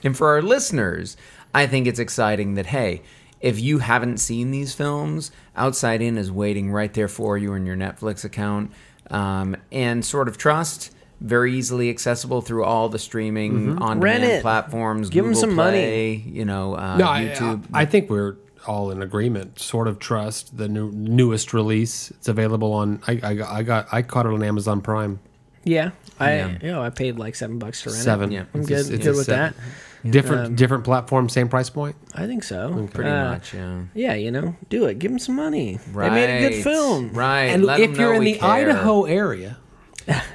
and 0.05 0.15
for 0.15 0.29
our 0.29 0.41
listeners, 0.41 1.17
I 1.53 1.67
think 1.67 1.85
it's 1.87 1.99
exciting 1.99 2.53
that 2.55 2.67
hey, 2.67 3.01
if 3.41 3.59
you 3.59 3.79
haven't 3.79 4.17
seen 4.17 4.51
these 4.51 4.73
films, 4.73 5.31
Outside 5.55 6.01
In 6.01 6.17
is 6.17 6.31
waiting 6.31 6.71
right 6.71 6.93
there 6.93 7.07
for 7.07 7.37
you 7.37 7.53
in 7.53 7.65
your 7.65 7.75
Netflix 7.75 8.23
account, 8.23 8.71
um, 9.09 9.55
and 9.71 10.03
Sword 10.05 10.27
of 10.27 10.37
Trust. 10.37 10.91
Very 11.19 11.53
easily 11.53 11.89
accessible 11.91 12.41
through 12.41 12.63
all 12.63 12.89
the 12.89 12.97
streaming 12.97 13.77
on 13.77 13.97
Mm-hmm. 13.97 13.99
Rent 14.01 14.21
demand 14.21 14.37
it. 14.39 14.41
platforms. 14.41 15.09
Give 15.11 15.25
Google 15.25 15.39
some 15.41 15.53
money. 15.55 16.15
You 16.15 16.45
know, 16.45 16.75
uh, 16.75 16.97
No, 16.97 17.07
I, 17.07 17.25
YouTube. 17.25 17.65
I, 17.73 17.81
I 17.81 17.85
think 17.85 18.09
we're 18.09 18.37
all 18.65 18.89
in 18.89 19.01
agreement. 19.03 19.59
Sword 19.59 19.87
of 19.87 19.99
Trust 19.99 20.57
the 20.57 20.67
new, 20.67 20.91
newest 20.91 21.53
release. 21.53 22.09
It's 22.11 22.27
available 22.27 22.73
on. 22.73 23.01
I, 23.07 23.19
I, 23.23 23.33
got- 23.35 23.49
I 23.51 23.63
got. 23.63 23.87
I 23.91 24.01
caught 24.01 24.25
it 24.25 24.29
on 24.33 24.41
Amazon 24.43 24.81
Prime. 24.81 25.19
yeah 25.63 25.91
i 26.19 26.33
Yeah. 26.33 26.57
you 26.61 26.71
know 26.71 26.81
i 26.81 26.89
paid 26.89 27.19
like 27.19 27.35
seven 27.35 27.59
bucks 27.59 27.83
to 27.83 27.89
rent 27.91 28.01
Seven. 28.01 28.31
it 28.31 28.35
Yeah. 28.35 28.45
i'm 28.55 28.61
It's 28.61 28.69
good 28.69 28.93
a- 28.93 28.97
good 28.97 29.15
with 29.15 29.25
seven. 29.27 29.53
that 29.53 29.63
Different 30.09 30.45
Um, 30.47 30.55
different 30.55 30.83
platform, 30.83 31.29
same 31.29 31.47
price 31.47 31.69
point. 31.69 31.95
i 32.15 32.25
think 32.25 32.43
so 32.43 32.87
Pretty 32.93 33.09
Uh, 33.09 33.29
much, 33.31 33.53
yeah. 33.53 33.81
yeah 33.93 34.13
you 34.15 34.31
know 34.31 34.55
do 34.69 34.85
it 34.85 34.97
give 34.99 35.11
them 35.11 35.19
some 35.19 35.35
money 35.35 35.77
Right. 35.93 36.09
they 36.09 36.15
made 36.15 36.37
a 36.45 36.49
good 36.49 36.63
film 36.63 37.11
Right. 37.13 37.45
And 37.53 37.63
Let 37.65 37.79
if 37.79 37.97
you're 37.97 38.13
in 38.15 38.23
the 38.23 38.33
care. 38.35 38.49
Idaho 38.49 39.03
area, 39.03 39.57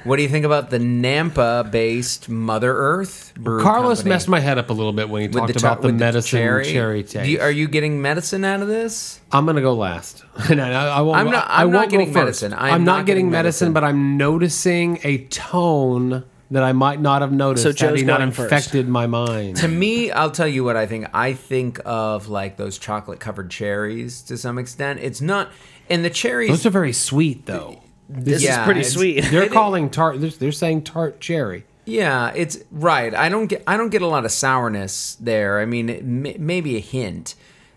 What 0.05 0.17
do 0.17 0.23
you 0.23 0.29
think 0.29 0.45
about 0.47 0.71
the 0.71 0.79
Nampa-based 0.79 2.29
Mother 2.29 2.73
Earth 2.73 3.33
brew 3.37 3.61
Carlos 3.63 3.99
company? 3.99 4.09
messed 4.15 4.29
my 4.29 4.39
head 4.41 4.59
up 4.59 4.71
a 4.71 4.73
little 4.73 4.93
bit 4.93 5.09
when 5.11 5.23
he 5.23 5.29
With 5.29 5.37
talked 5.39 5.59
cho- 5.59 5.67
about 5.67 5.83
the 5.83 5.93
medicine 5.93 6.39
cherry, 6.39 6.65
cherry, 6.65 7.03
taste. 7.03 7.29
You- 7.29 7.41
are 7.41 7.51
you 7.51 7.67
getting 7.69 8.01
medicine 8.01 8.45
out 8.45 8.63
of 8.63 8.69
this? 8.69 9.21
I'm 9.33 9.45
gonna 9.47 9.61
go 9.63 9.75
last. 9.75 10.23
no, 10.51 10.63
I 10.63 11.01
won't. 11.01 11.19
I'm 11.19 11.27
not- 11.31 11.47
I 11.51 11.63
I'm 11.63 11.71
not 11.73 11.79
won't 11.81 11.91
go 11.91 11.99
getting 11.99 12.15
medicine. 12.15 12.53
I'm, 12.55 12.61
I'm 12.75 12.85
not, 12.85 12.99
not 12.99 13.07
getting 13.07 13.25
getting 13.27 13.31
medicine, 13.31 13.67
medicine. 13.67 13.73
but 13.73 13.85
I'm 13.85 14.17
noticing 14.17 14.99
a 15.03 15.19
tone 15.25 16.23
that 16.51 16.63
I 16.63 16.73
might 16.73 17.01
not 17.01 17.23
have 17.23 17.33
noticed 17.33 17.63
So 17.65 17.71
had 17.71 17.77
Joe's 17.77 18.01
he 18.01 18.07
not 18.07 18.19
going 18.19 18.31
first. 18.31 18.53
infected 18.53 18.89
my 18.89 19.07
mind. 19.07 19.57
To 19.59 19.69
me, 19.69 20.11
I'll 20.13 20.31
tell 20.31 20.47
you 20.47 20.63
what 20.65 20.77
I 20.77 20.87
think. 20.87 21.07
I 21.13 21.33
think 21.35 21.81
of 21.85 22.29
like 22.29 22.57
those 22.57 22.79
chocolate-covered 22.79 23.51
cherries 23.51 24.23
to 24.23 24.37
some 24.37 24.59
extent. 24.59 25.01
It's 25.03 25.21
not, 25.21 25.51
and 25.91 26.05
the 26.05 26.11
cherries. 26.11 26.51
Those 26.51 26.67
are 26.67 26.71
very 26.71 26.93
sweet, 26.93 27.47
though. 27.47 27.81
this 28.09 28.43
Yeah, 28.43 28.61
is 28.61 28.65
pretty 28.65 28.81
it's- 28.81 28.95
sweet 28.95 29.25
They're 29.25 29.49
calling 29.49 29.91
tart. 29.91 30.21
They're, 30.21 30.31
they're 30.31 30.53
saying 30.53 30.83
tart 30.85 31.21
cherry. 31.21 31.65
Yeah, 31.89 32.33
it's 32.35 32.59
right. 32.73 33.15
I 33.15 33.29
don't 33.29 33.47
get 33.47 33.63
I 33.67 33.77
don't 33.77 33.91
get 33.91 34.03
a 34.03 34.07
lot 34.09 34.25
of 34.25 34.33
sourness 34.33 35.17
there. 35.21 35.61
I 35.61 35.67
mean, 35.67 35.89
it 35.89 36.05
may, 36.05 36.37
maybe 36.39 36.77
a 36.77 36.81
hint, 36.81 37.37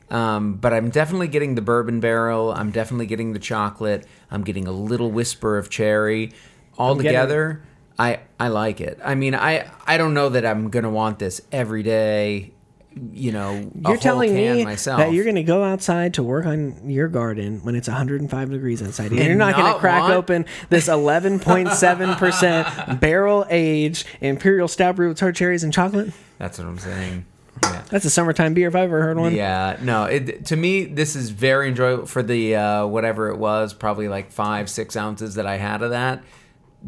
um, 0.09 0.55
but 0.55 0.73
I'm 0.73 0.89
definitely 0.89 1.27
getting 1.27 1.53
the 1.55 1.61
bourbon 1.61 1.99
barrel. 1.99 2.51
I'm 2.51 2.71
definitely 2.71 3.05
getting 3.05 3.33
the 3.33 3.39
chocolate. 3.39 4.07
I'm 4.31 4.43
getting 4.43 4.67
a 4.67 4.71
little 4.71 5.11
whisper 5.11 5.57
of 5.59 5.69
cherry. 5.69 6.31
all 6.77 6.95
getting- 6.95 7.09
together, 7.09 7.61
I 7.99 8.21
I 8.39 8.47
like 8.47 8.81
it. 8.81 8.99
I 9.03 9.13
mean, 9.15 9.35
I 9.35 9.69
I 9.85 9.97
don't 9.97 10.13
know 10.15 10.29
that 10.29 10.45
I'm 10.45 10.69
gonna 10.69 10.89
want 10.89 11.19
this 11.19 11.41
every 11.51 11.83
day. 11.83 12.53
You 13.13 13.31
know, 13.31 13.71
You're 13.87 13.97
telling 13.97 14.31
can 14.31 14.57
me 14.57 14.65
myself. 14.65 14.97
that 14.97 15.13
you're 15.13 15.23
going 15.23 15.35
to 15.35 15.43
go 15.43 15.63
outside 15.63 16.15
to 16.15 16.23
work 16.23 16.45
on 16.47 16.89
your 16.89 17.07
garden 17.07 17.59
when 17.63 17.75
it's 17.75 17.87
105 17.87 18.49
degrees 18.49 18.81
outside. 18.81 19.11
And 19.11 19.19
And 19.19 19.27
you're 19.29 19.37
not, 19.37 19.55
going 19.55 19.71
to 19.73 19.79
crack 19.79 20.01
want- 20.01 20.13
open 20.15 20.45
this 20.69 20.89
11.7% 20.89 22.99
barrel 22.99 23.45
aged 23.49 24.05
Imperial 24.21 24.67
Stout 24.67 24.95
Brew 24.95 25.09
with 25.09 25.17
tart 25.17 25.35
cherries 25.35 25.63
and 25.63 25.71
chocolate. 25.71 26.11
That's 26.39 26.57
what 26.57 26.67
I'm 26.67 26.79
saying. 26.79 27.25
Yeah. 27.63 27.83
That's 27.89 28.05
a 28.05 28.09
summertime 28.09 28.53
beer 28.53 28.67
if 28.67 28.75
I've 28.75 28.83
ever 28.85 29.01
heard 29.01 29.17
one. 29.17 29.33
Yeah, 29.35 29.77
no. 29.81 30.05
It, 30.05 30.45
to 30.47 30.55
me, 30.55 30.85
this 30.85 31.15
is 31.15 31.29
very 31.29 31.69
enjoyable 31.69 32.05
for 32.07 32.23
the 32.23 32.55
uh, 32.55 32.85
whatever 32.87 33.29
it 33.29 33.37
was, 33.37 33.73
probably 33.73 34.07
like 34.09 34.31
five, 34.31 34.69
six 34.69 34.97
ounces 34.97 35.35
that 35.35 35.45
I 35.45 35.57
had 35.57 35.81
of 35.83 35.91
that. 35.91 36.23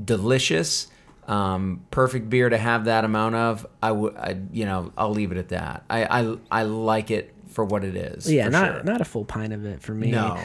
Delicious, 0.04 0.88
um, 1.28 1.86
perfect 1.92 2.30
beer 2.30 2.50
to 2.50 2.58
have 2.58 2.86
that 2.86 3.06
amount 3.06 3.36
of. 3.36 3.68
I 3.82 3.92
would, 3.92 4.16
I, 4.16 4.40
you 4.52 4.66
know, 4.66 4.92
I'll 4.98 5.12
leave 5.12 5.32
it 5.32 5.38
at 5.38 5.50
that. 5.50 5.84
I, 5.90 6.06
I, 6.22 6.36
I 6.52 6.64
like 6.64 7.12
it 7.12 7.34
for 7.48 7.66
what 7.66 7.84
it 7.84 7.96
is. 7.96 8.32
Yeah, 8.32 8.46
for 8.46 8.52
not 8.52 8.74
sure. 8.74 8.84
not 8.84 9.02
a 9.02 9.06
full 9.06 9.26
pint 9.26 9.54
of 9.54 9.66
it 9.66 9.82
for 9.82 9.94
me. 9.94 10.12
no. 10.12 10.40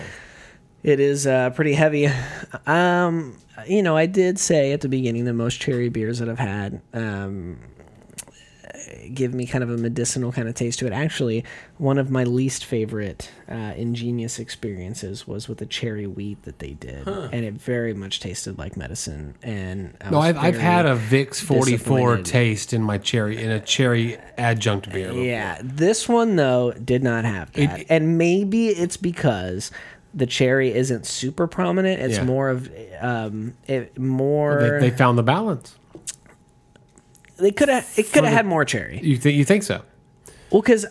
It 0.83 1.01
is 1.01 1.27
uh, 1.27 1.51
pretty 1.51 1.73
heavy. 1.73 2.09
Um, 2.67 3.37
you 3.67 3.83
know, 3.83 3.97
I 3.97 4.07
did 4.07 4.39
say 4.39 4.73
at 4.73 4.83
the 4.83 4.89
beginning 4.89 5.25
the 5.25 5.33
most 5.33 5.61
cherry 5.61 5.89
beers 5.89 6.21
that 6.21 6.29
I've 6.29 6.39
had 6.39 6.81
um, 6.93 7.59
give 9.15 9.33
me 9.35 9.47
kind 9.47 9.63
of 9.65 9.71
a 9.71 9.77
medicinal 9.77 10.33
kind 10.33 10.49
of 10.49 10.55
taste 10.55 10.79
to 10.81 10.87
it. 10.87 10.93
Actually, 10.93 11.45
one 11.79 11.99
of 11.99 12.11
my 12.11 12.25
least 12.25 12.65
favorite 12.65 13.31
uh, 13.51 13.55
ingenious 13.77 14.39
experiences 14.39 15.27
was 15.27 15.49
with 15.49 15.59
the 15.59 15.67
cherry 15.67 16.07
wheat 16.07 16.43
that 16.43 16.59
they 16.59 16.73
did, 16.75 17.07
and 17.07 17.45
it 17.45 17.55
very 17.55 17.95
much 17.95 18.21
tasted 18.21 18.59
like 18.59 18.77
medicine. 18.77 19.35
And 19.43 19.97
I 20.01 20.11
no, 20.11 20.19
I've, 20.19 20.37
I've 20.39 20.59
had 20.59 20.87
a 20.87 20.97
Vicks 20.97 21.41
44 21.41 22.19
taste 22.19 22.73
in 22.73 22.83
my 22.83 22.99
cherry 22.99 23.43
in 23.43 23.51
a 23.51 23.61
cherry 23.61 24.17
adjunct 24.39 24.91
beer. 24.93 25.09
before. 25.09 25.23
Yeah, 25.25 25.61
this 25.63 26.09
one 26.09 26.37
though 26.37 26.73
did 26.73 27.03
not 27.03 27.25
have 27.25 27.53
that, 27.53 27.81
It- 27.81 27.87
and 27.89 28.19
maybe 28.19 28.69
it's 28.69 28.97
because 28.97 29.71
the 30.15 30.27
cherry 30.27 30.73
isn't 30.73 31.05
super 31.05 31.47
prominent. 31.47 32.01
It's 32.01 32.17
Yeah. 32.17 32.25
more 32.25 32.49
of 32.49 32.71
um, 33.01 33.53
it 33.67 33.99
more. 33.99 34.79
They, 34.81 34.89
they 34.89 34.97
found 34.97 35.19
the 35.19 35.23
balance. 35.23 35.77
They 37.37 37.51
could 37.51 37.69
have. 37.69 37.91
It 37.97 38.13
could 38.13 38.25
have 38.25 38.33
had 38.33 38.47
more 38.47 38.65
cherry. 38.65 39.01
You 39.03 39.17
think 39.17 39.37
you 39.37 39.45
think 39.45 39.63
so? 39.63 39.83
Well, 40.51 40.63
because 40.63 40.87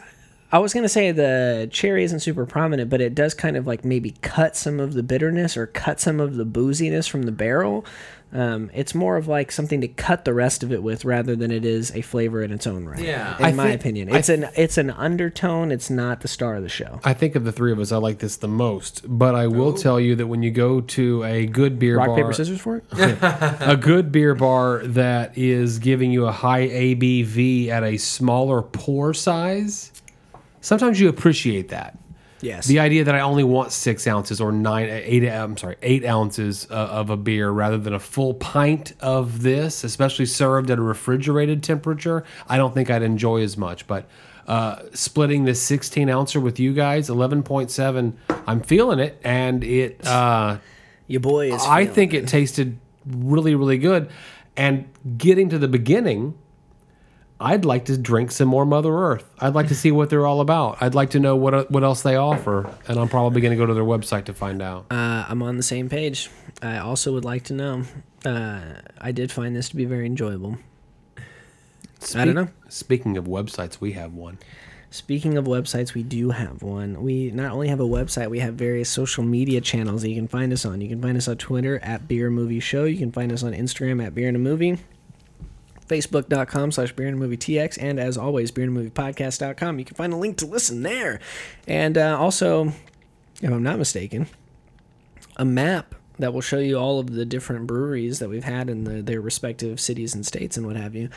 I 0.52 0.60
was 0.60 0.74
gonna 0.74 0.90
say 0.90 1.12
the 1.12 1.68
cherry 1.72 2.04
isn't 2.04 2.20
super 2.20 2.46
prominent, 2.46 2.90
but 2.90 3.02
it 3.02 3.16
does 3.16 3.34
kind 3.34 3.58
of 3.58 3.66
like 3.66 3.84
maybe 3.84 4.12
cut 4.22 4.56
some 4.56 4.80
of 4.80 4.94
the 4.94 5.04
bitterness 5.04 5.58
or 5.58 5.68
cut 5.68 6.00
some 6.00 6.20
of 6.20 6.36
the 6.36 6.46
booziness 6.46 7.10
from 7.10 7.24
the 7.24 7.32
barrel. 7.32 7.86
Um, 8.34 8.70
it's 8.74 8.94
more 8.94 9.16
of 9.16 9.30
like 9.30 9.50
something 9.52 9.80
to 9.80 9.88
cut 9.88 10.26
the 10.26 10.34
rest 10.34 10.62
of 10.62 10.74
it 10.74 10.84
with, 10.84 11.06
rather 11.06 11.38
than 11.38 11.52
it 11.52 11.64
is 11.64 11.92
a 11.96 12.02
flavor 12.02 12.42
in 12.44 12.52
its 12.52 12.68
own 12.68 12.84
right. 12.86 13.00
Yeah. 13.00 13.38
in 13.40 13.46
I 13.46 13.52
my 13.54 13.68
think- 13.70 13.82
opinion, 13.82 14.14
I 14.14 14.18
it's 14.18 14.28
an 14.30 14.50
it's 14.58 14.78
an 14.78 14.90
undertone. 14.90 15.72
It's 15.72 15.90
not 15.90 16.20
the 16.22 16.28
star 16.28 16.56
of 16.56 16.64
the 16.64 16.68
show. 16.70 17.00
I 17.04 17.14
think 17.14 17.36
of 17.36 17.46
the 17.46 17.54
three 17.54 17.72
of 17.72 17.80
us, 17.80 17.94
I 17.94 17.98
like 17.98 18.20
this 18.20 18.36
the 18.38 18.50
most. 18.50 19.04
But 19.08 19.36
I 19.36 19.48
will 19.48 19.72
tell 19.74 20.00
you 20.02 20.16
that 20.16 20.28
when 20.28 20.44
you 20.44 20.52
go 20.52 20.82
to 20.82 21.24
a 21.24 21.46
good 21.46 21.80
beer 21.80 21.98
Rock 21.98 22.08
bar, 22.08 22.16
paper 22.18 22.34
scissors 22.34 22.60
for 22.60 22.78
it. 22.78 22.84
a 22.92 23.78
good 23.80 24.12
beer 24.12 24.36
bar 24.36 24.80
that 24.88 25.38
is 25.38 25.80
giving 25.80 26.12
you 26.12 26.26
a 26.26 26.32
high 26.34 26.68
ABV 26.68 27.70
at 27.70 27.84
a 27.84 27.96
smaller 27.98 28.62
pour 28.62 29.14
size, 29.14 29.94
sometimes 30.60 31.00
you 31.00 31.08
appreciate 31.08 31.70
that. 31.70 31.98
Yes. 32.46 32.68
The 32.68 32.80
idea 32.80 33.04
that 33.04 33.16
I 33.16 33.22
only 33.22 33.44
want 33.44 33.72
six 33.72 34.06
ounces 34.06 34.40
or 34.40 34.52
nine, 34.52 34.88
eight, 34.88 35.28
I'm 35.28 35.58
sorry, 35.58 35.78
eight 35.82 36.06
ounces 36.06 36.68
uh, 36.70 36.74
of 36.74 37.10
a 37.10 37.18
beer 37.18 37.50
rather 37.50 37.80
than 37.80 37.94
a 37.94 38.00
full 38.00 38.36
pint 38.36 38.94
of 39.00 39.42
this, 39.42 39.84
especially 39.84 40.28
served 40.28 40.70
at 40.70 40.78
a 40.78 40.82
refrigerated 40.82 41.64
temperature, 41.64 42.24
I 42.48 42.58
don't 42.58 42.74
think 42.74 42.92
I'd 42.92 43.02
enjoy 43.02 43.42
as 43.42 43.58
much. 43.58 43.88
But 43.88 44.08
uh, 44.48 44.84
splitting 44.94 45.46
this 45.46 45.60
16 45.62 46.08
ouncer 46.08 46.40
with 46.40 46.60
you 46.60 46.74
guys, 46.74 47.10
11.7, 47.10 48.14
I'm 48.46 48.62
feeling 48.62 49.00
it, 49.00 49.20
and 49.24 49.64
it. 49.64 50.06
Uh, 50.06 50.60
Your 51.08 51.22
boy 51.22 51.52
is. 51.52 51.64
I 51.66 51.88
think 51.88 52.14
it 52.14 52.28
tasted 52.28 52.78
really, 53.08 53.56
really 53.56 53.80
good. 53.80 54.10
And 54.56 54.88
getting 55.18 55.50
to 55.50 55.58
the 55.58 55.68
beginning, 55.68 56.38
I'd 57.40 57.66
like 57.66 57.86
to 57.86 57.98
drink 57.98 58.32
some 58.32 58.48
more 58.48 58.66
Mother 58.66 58.94
Earth. 58.94 59.30
I'd 59.40 59.56
like 59.56 59.68
to 59.68 59.76
see 59.76 59.92
what 59.92 60.10
they're 60.10 60.26
all 60.26 60.40
about. 60.40 60.78
I'd 60.82 60.96
like 60.96 61.10
to 61.12 61.20
know 61.20 61.36
what 61.36 61.70
what 61.70 61.84
else 61.84 62.02
they 62.02 62.16
offer, 62.16 62.74
and 62.88 62.98
I'm 62.98 63.10
probably 63.10 63.42
going 63.42 63.52
to 63.52 63.58
go 63.58 63.66
to 63.66 63.74
their 63.74 63.84
website 63.84 64.26
to 64.26 64.34
find 64.34 64.62
out. 64.62 64.86
Uh, 64.90 65.26
I'm 65.28 65.42
on 65.44 65.58
the 65.58 65.64
same 65.64 65.90
page. 65.90 66.30
I 66.62 66.78
also 66.78 67.12
would 67.14 67.26
like 67.26 67.44
to 67.46 67.54
know. 67.54 67.84
Uh, 68.26 68.76
I 69.00 69.12
did 69.12 69.32
find 69.32 69.56
this 69.56 69.70
to 69.70 69.76
be 69.76 69.86
very 69.86 70.06
enjoyable. 70.06 70.58
I 72.16 72.24
don't 72.24 72.36
know. 72.36 72.50
Speaking 72.70 73.18
of 73.18 73.26
websites, 73.26 73.82
we 73.82 73.94
have 73.94 74.14
one. 74.14 74.38
Speaking 74.92 75.38
of 75.38 75.46
websites, 75.46 75.94
we 75.94 76.04
do 76.04 76.30
have 76.30 76.64
one. 76.64 77.02
We 77.02 77.32
not 77.32 77.52
only 77.52 77.68
have 77.68 77.82
a 77.82 77.86
website, 77.86 78.30
we 78.30 78.40
have 78.40 78.54
various 78.54 78.90
social 78.90 79.24
media 79.24 79.60
channels 79.60 80.04
that 80.04 80.10
you 80.10 80.16
can 80.16 80.28
find 80.28 80.54
us 80.54 80.66
on. 80.66 80.80
You 80.80 80.88
can 80.88 81.02
find 81.02 81.18
us 81.18 81.28
on 81.28 81.36
Twitter 81.38 81.80
at 81.80 82.08
Beer 82.08 82.30
Movie 82.30 82.62
Show. 82.62 82.86
You 82.86 82.98
can 82.98 83.12
find 83.12 83.32
us 83.34 83.44
on 83.44 83.52
Instagram 83.52 84.06
at 84.06 84.16
Beer 84.16 84.30
and 84.30 84.38
a 84.38 84.40
Movie. 84.40 84.78
Facebook.com 85.88 86.72
slash 86.72 86.92
Beer 86.94 87.08
and 87.08 87.20
Movie 87.20 87.38
TX. 87.38 87.78
And 87.82 88.00
as 88.00 88.18
always, 88.18 88.52
Beer 88.52 88.66
and 88.66 88.74
Movie 88.74 88.90
Podcast.com. 88.90 89.80
You 89.80 89.86
can 89.86 89.96
find 89.96 90.14
a 90.14 90.18
link 90.18 90.38
to 90.38 90.46
listen 90.46 90.84
there. 90.84 91.20
And 91.68 91.98
uh, 91.98 92.18
also, 92.20 92.74
if 93.42 93.52
I'm 93.52 93.64
not 93.64 93.78
mistaken, 93.78 94.28
a 95.38 95.46
map 95.46 95.96
that 96.18 96.34
will 96.34 96.42
show 96.42 96.60
you 96.60 96.78
all 96.78 97.00
of 97.00 97.12
the 97.12 97.26
different 97.26 97.68
breweries 97.68 98.20
that 98.20 98.30
we've 98.30 98.44
had 98.44 98.70
in 98.70 98.86
the, 98.86 99.02
their 99.02 99.22
respective 99.22 99.80
cities 99.80 100.16
and 100.16 100.26
states 100.26 100.58
and 100.58 100.66
what 100.66 100.76
have 100.76 100.96
you. 100.96 101.10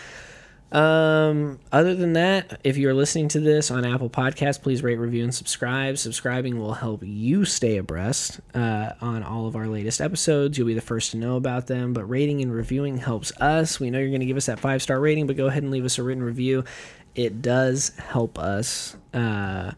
Um, 0.70 1.58
other 1.72 1.94
than 1.94 2.12
that, 2.12 2.60
if 2.62 2.76
you're 2.76 2.92
listening 2.92 3.28
to 3.28 3.40
this 3.40 3.70
on 3.70 3.84
Apple 3.84 4.10
Podcasts, 4.10 4.60
please 4.60 4.82
rate, 4.82 4.98
review, 4.98 5.24
and 5.24 5.34
subscribe. 5.34 5.96
Subscribing 5.96 6.58
will 6.58 6.74
help 6.74 7.02
you 7.02 7.44
stay 7.44 7.78
abreast 7.78 8.40
uh, 8.54 8.92
on 9.00 9.22
all 9.22 9.46
of 9.46 9.56
our 9.56 9.66
latest 9.66 10.00
episodes. 10.00 10.58
You'll 10.58 10.66
be 10.66 10.74
the 10.74 10.80
first 10.80 11.12
to 11.12 11.16
know 11.16 11.36
about 11.36 11.68
them, 11.68 11.94
but 11.94 12.04
rating 12.04 12.42
and 12.42 12.52
reviewing 12.52 12.98
helps 12.98 13.32
us. 13.40 13.80
We 13.80 13.90
know 13.90 13.98
you're 13.98 14.08
going 14.08 14.20
to 14.20 14.26
give 14.26 14.36
us 14.36 14.46
that 14.46 14.60
five 14.60 14.82
star 14.82 15.00
rating, 15.00 15.26
but 15.26 15.36
go 15.36 15.46
ahead 15.46 15.62
and 15.62 15.72
leave 15.72 15.84
us 15.84 15.98
a 15.98 16.02
written 16.02 16.22
review. 16.22 16.64
It 17.14 17.40
does 17.40 17.90
help 17.96 18.38
us. 18.38 18.96
Uh, 19.14 19.72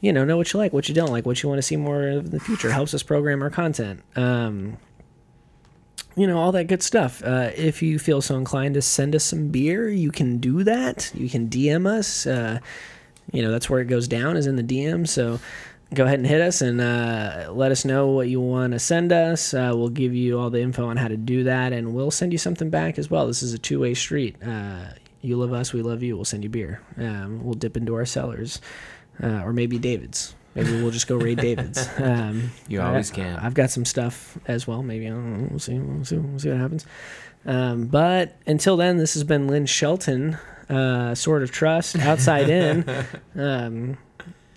you 0.00 0.12
know, 0.12 0.24
know 0.24 0.36
what 0.36 0.52
you 0.52 0.58
like, 0.58 0.72
what 0.72 0.88
you 0.88 0.94
don't 0.94 1.10
like, 1.10 1.24
what 1.24 1.42
you 1.42 1.48
want 1.48 1.58
to 1.58 1.62
see 1.62 1.76
more 1.76 2.08
of 2.08 2.26
in 2.26 2.30
the 2.30 2.40
future. 2.40 2.70
Helps 2.70 2.92
us 2.92 3.02
program 3.02 3.40
our 3.42 3.50
content. 3.50 4.02
Um, 4.16 4.76
you 6.16 6.26
know 6.26 6.38
all 6.38 6.52
that 6.52 6.64
good 6.64 6.82
stuff. 6.82 7.22
Uh, 7.24 7.50
if 7.56 7.82
you 7.82 7.98
feel 7.98 8.20
so 8.20 8.36
inclined 8.36 8.74
to 8.74 8.82
send 8.82 9.14
us 9.14 9.24
some 9.24 9.48
beer 9.48 9.88
you 9.88 10.10
can 10.10 10.38
do 10.38 10.64
that. 10.64 11.10
You 11.14 11.28
can 11.28 11.48
dm 11.48 11.86
us. 11.86 12.26
Uh, 12.26 12.60
you 13.32 13.42
know 13.42 13.50
that's 13.50 13.68
where 13.68 13.80
it 13.80 13.86
goes 13.86 14.06
down 14.06 14.36
is 14.36 14.46
in 14.46 14.56
the 14.56 14.62
dm 14.62 15.08
so 15.08 15.40
go 15.94 16.04
ahead 16.04 16.18
and 16.18 16.26
hit 16.26 16.40
us 16.40 16.60
and 16.60 16.80
uh, 16.80 17.50
let 17.52 17.70
us 17.70 17.84
know 17.84 18.08
what 18.08 18.28
you 18.28 18.40
want 18.40 18.72
to 18.72 18.78
send 18.78 19.12
us. 19.12 19.54
Uh, 19.54 19.72
we'll 19.74 19.88
give 19.88 20.14
you 20.14 20.38
all 20.38 20.50
the 20.50 20.60
info 20.60 20.86
on 20.86 20.96
how 20.96 21.08
to 21.08 21.16
do 21.16 21.44
that 21.44 21.72
and 21.72 21.94
we'll 21.94 22.10
send 22.10 22.32
you 22.32 22.38
something 22.38 22.68
back 22.68 22.98
as 22.98 23.10
well. 23.10 23.26
This 23.26 23.42
is 23.42 23.54
a 23.54 23.58
two-way 23.58 23.94
street. 23.94 24.36
Uh, 24.44 24.86
you 25.20 25.36
love 25.36 25.52
us 25.52 25.72
we 25.72 25.82
love 25.82 26.02
you 26.02 26.16
we'll 26.16 26.24
send 26.24 26.42
you 26.42 26.50
beer. 26.50 26.80
Um, 26.98 27.44
we'll 27.44 27.54
dip 27.54 27.76
into 27.76 27.94
our 27.94 28.04
cellars 28.04 28.60
uh, 29.22 29.42
or 29.42 29.52
maybe 29.52 29.78
david's 29.78 30.34
maybe 30.54 30.70
we'll 30.82 30.90
just 30.90 31.06
go 31.08 31.16
raid 31.16 31.38
david's 31.38 31.88
um, 31.98 32.50
You 32.68 32.80
I- 32.80 32.86
always 32.88 33.10
can. 33.10 33.36
I've 33.36 33.54
got 33.54 33.70
some 33.70 33.84
stuff 33.84 34.38
as 34.46 34.66
well. 34.66 34.82
Maybe 34.82 35.06
I 35.06 35.10
don't 35.10 35.42
know. 35.42 35.48
We'll 35.50 35.58
see. 35.58 35.78
We'll 35.78 36.04
see. 36.04 36.16
We'll 36.18 36.38
see 36.38 36.50
what 36.50 36.58
happens. 36.58 36.86
Um, 37.46 37.86
but 37.86 38.36
until 38.46 38.76
then, 38.76 38.96
this 38.96 39.14
has 39.14 39.24
been 39.24 39.46
Lynn 39.48 39.66
Shelton, 39.66 40.38
uh, 40.70 41.14
Sword 41.14 41.42
of 41.42 41.50
Trust, 41.50 41.96
Outside 41.98 42.48
In. 42.48 42.84
Um, 43.36 43.98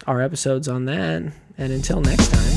our 0.06 0.22
episodes 0.22 0.68
on 0.70 0.86
that. 0.86 1.24
And 1.58 1.74
until 1.74 2.00
next 2.02 2.30
time. 2.32 2.54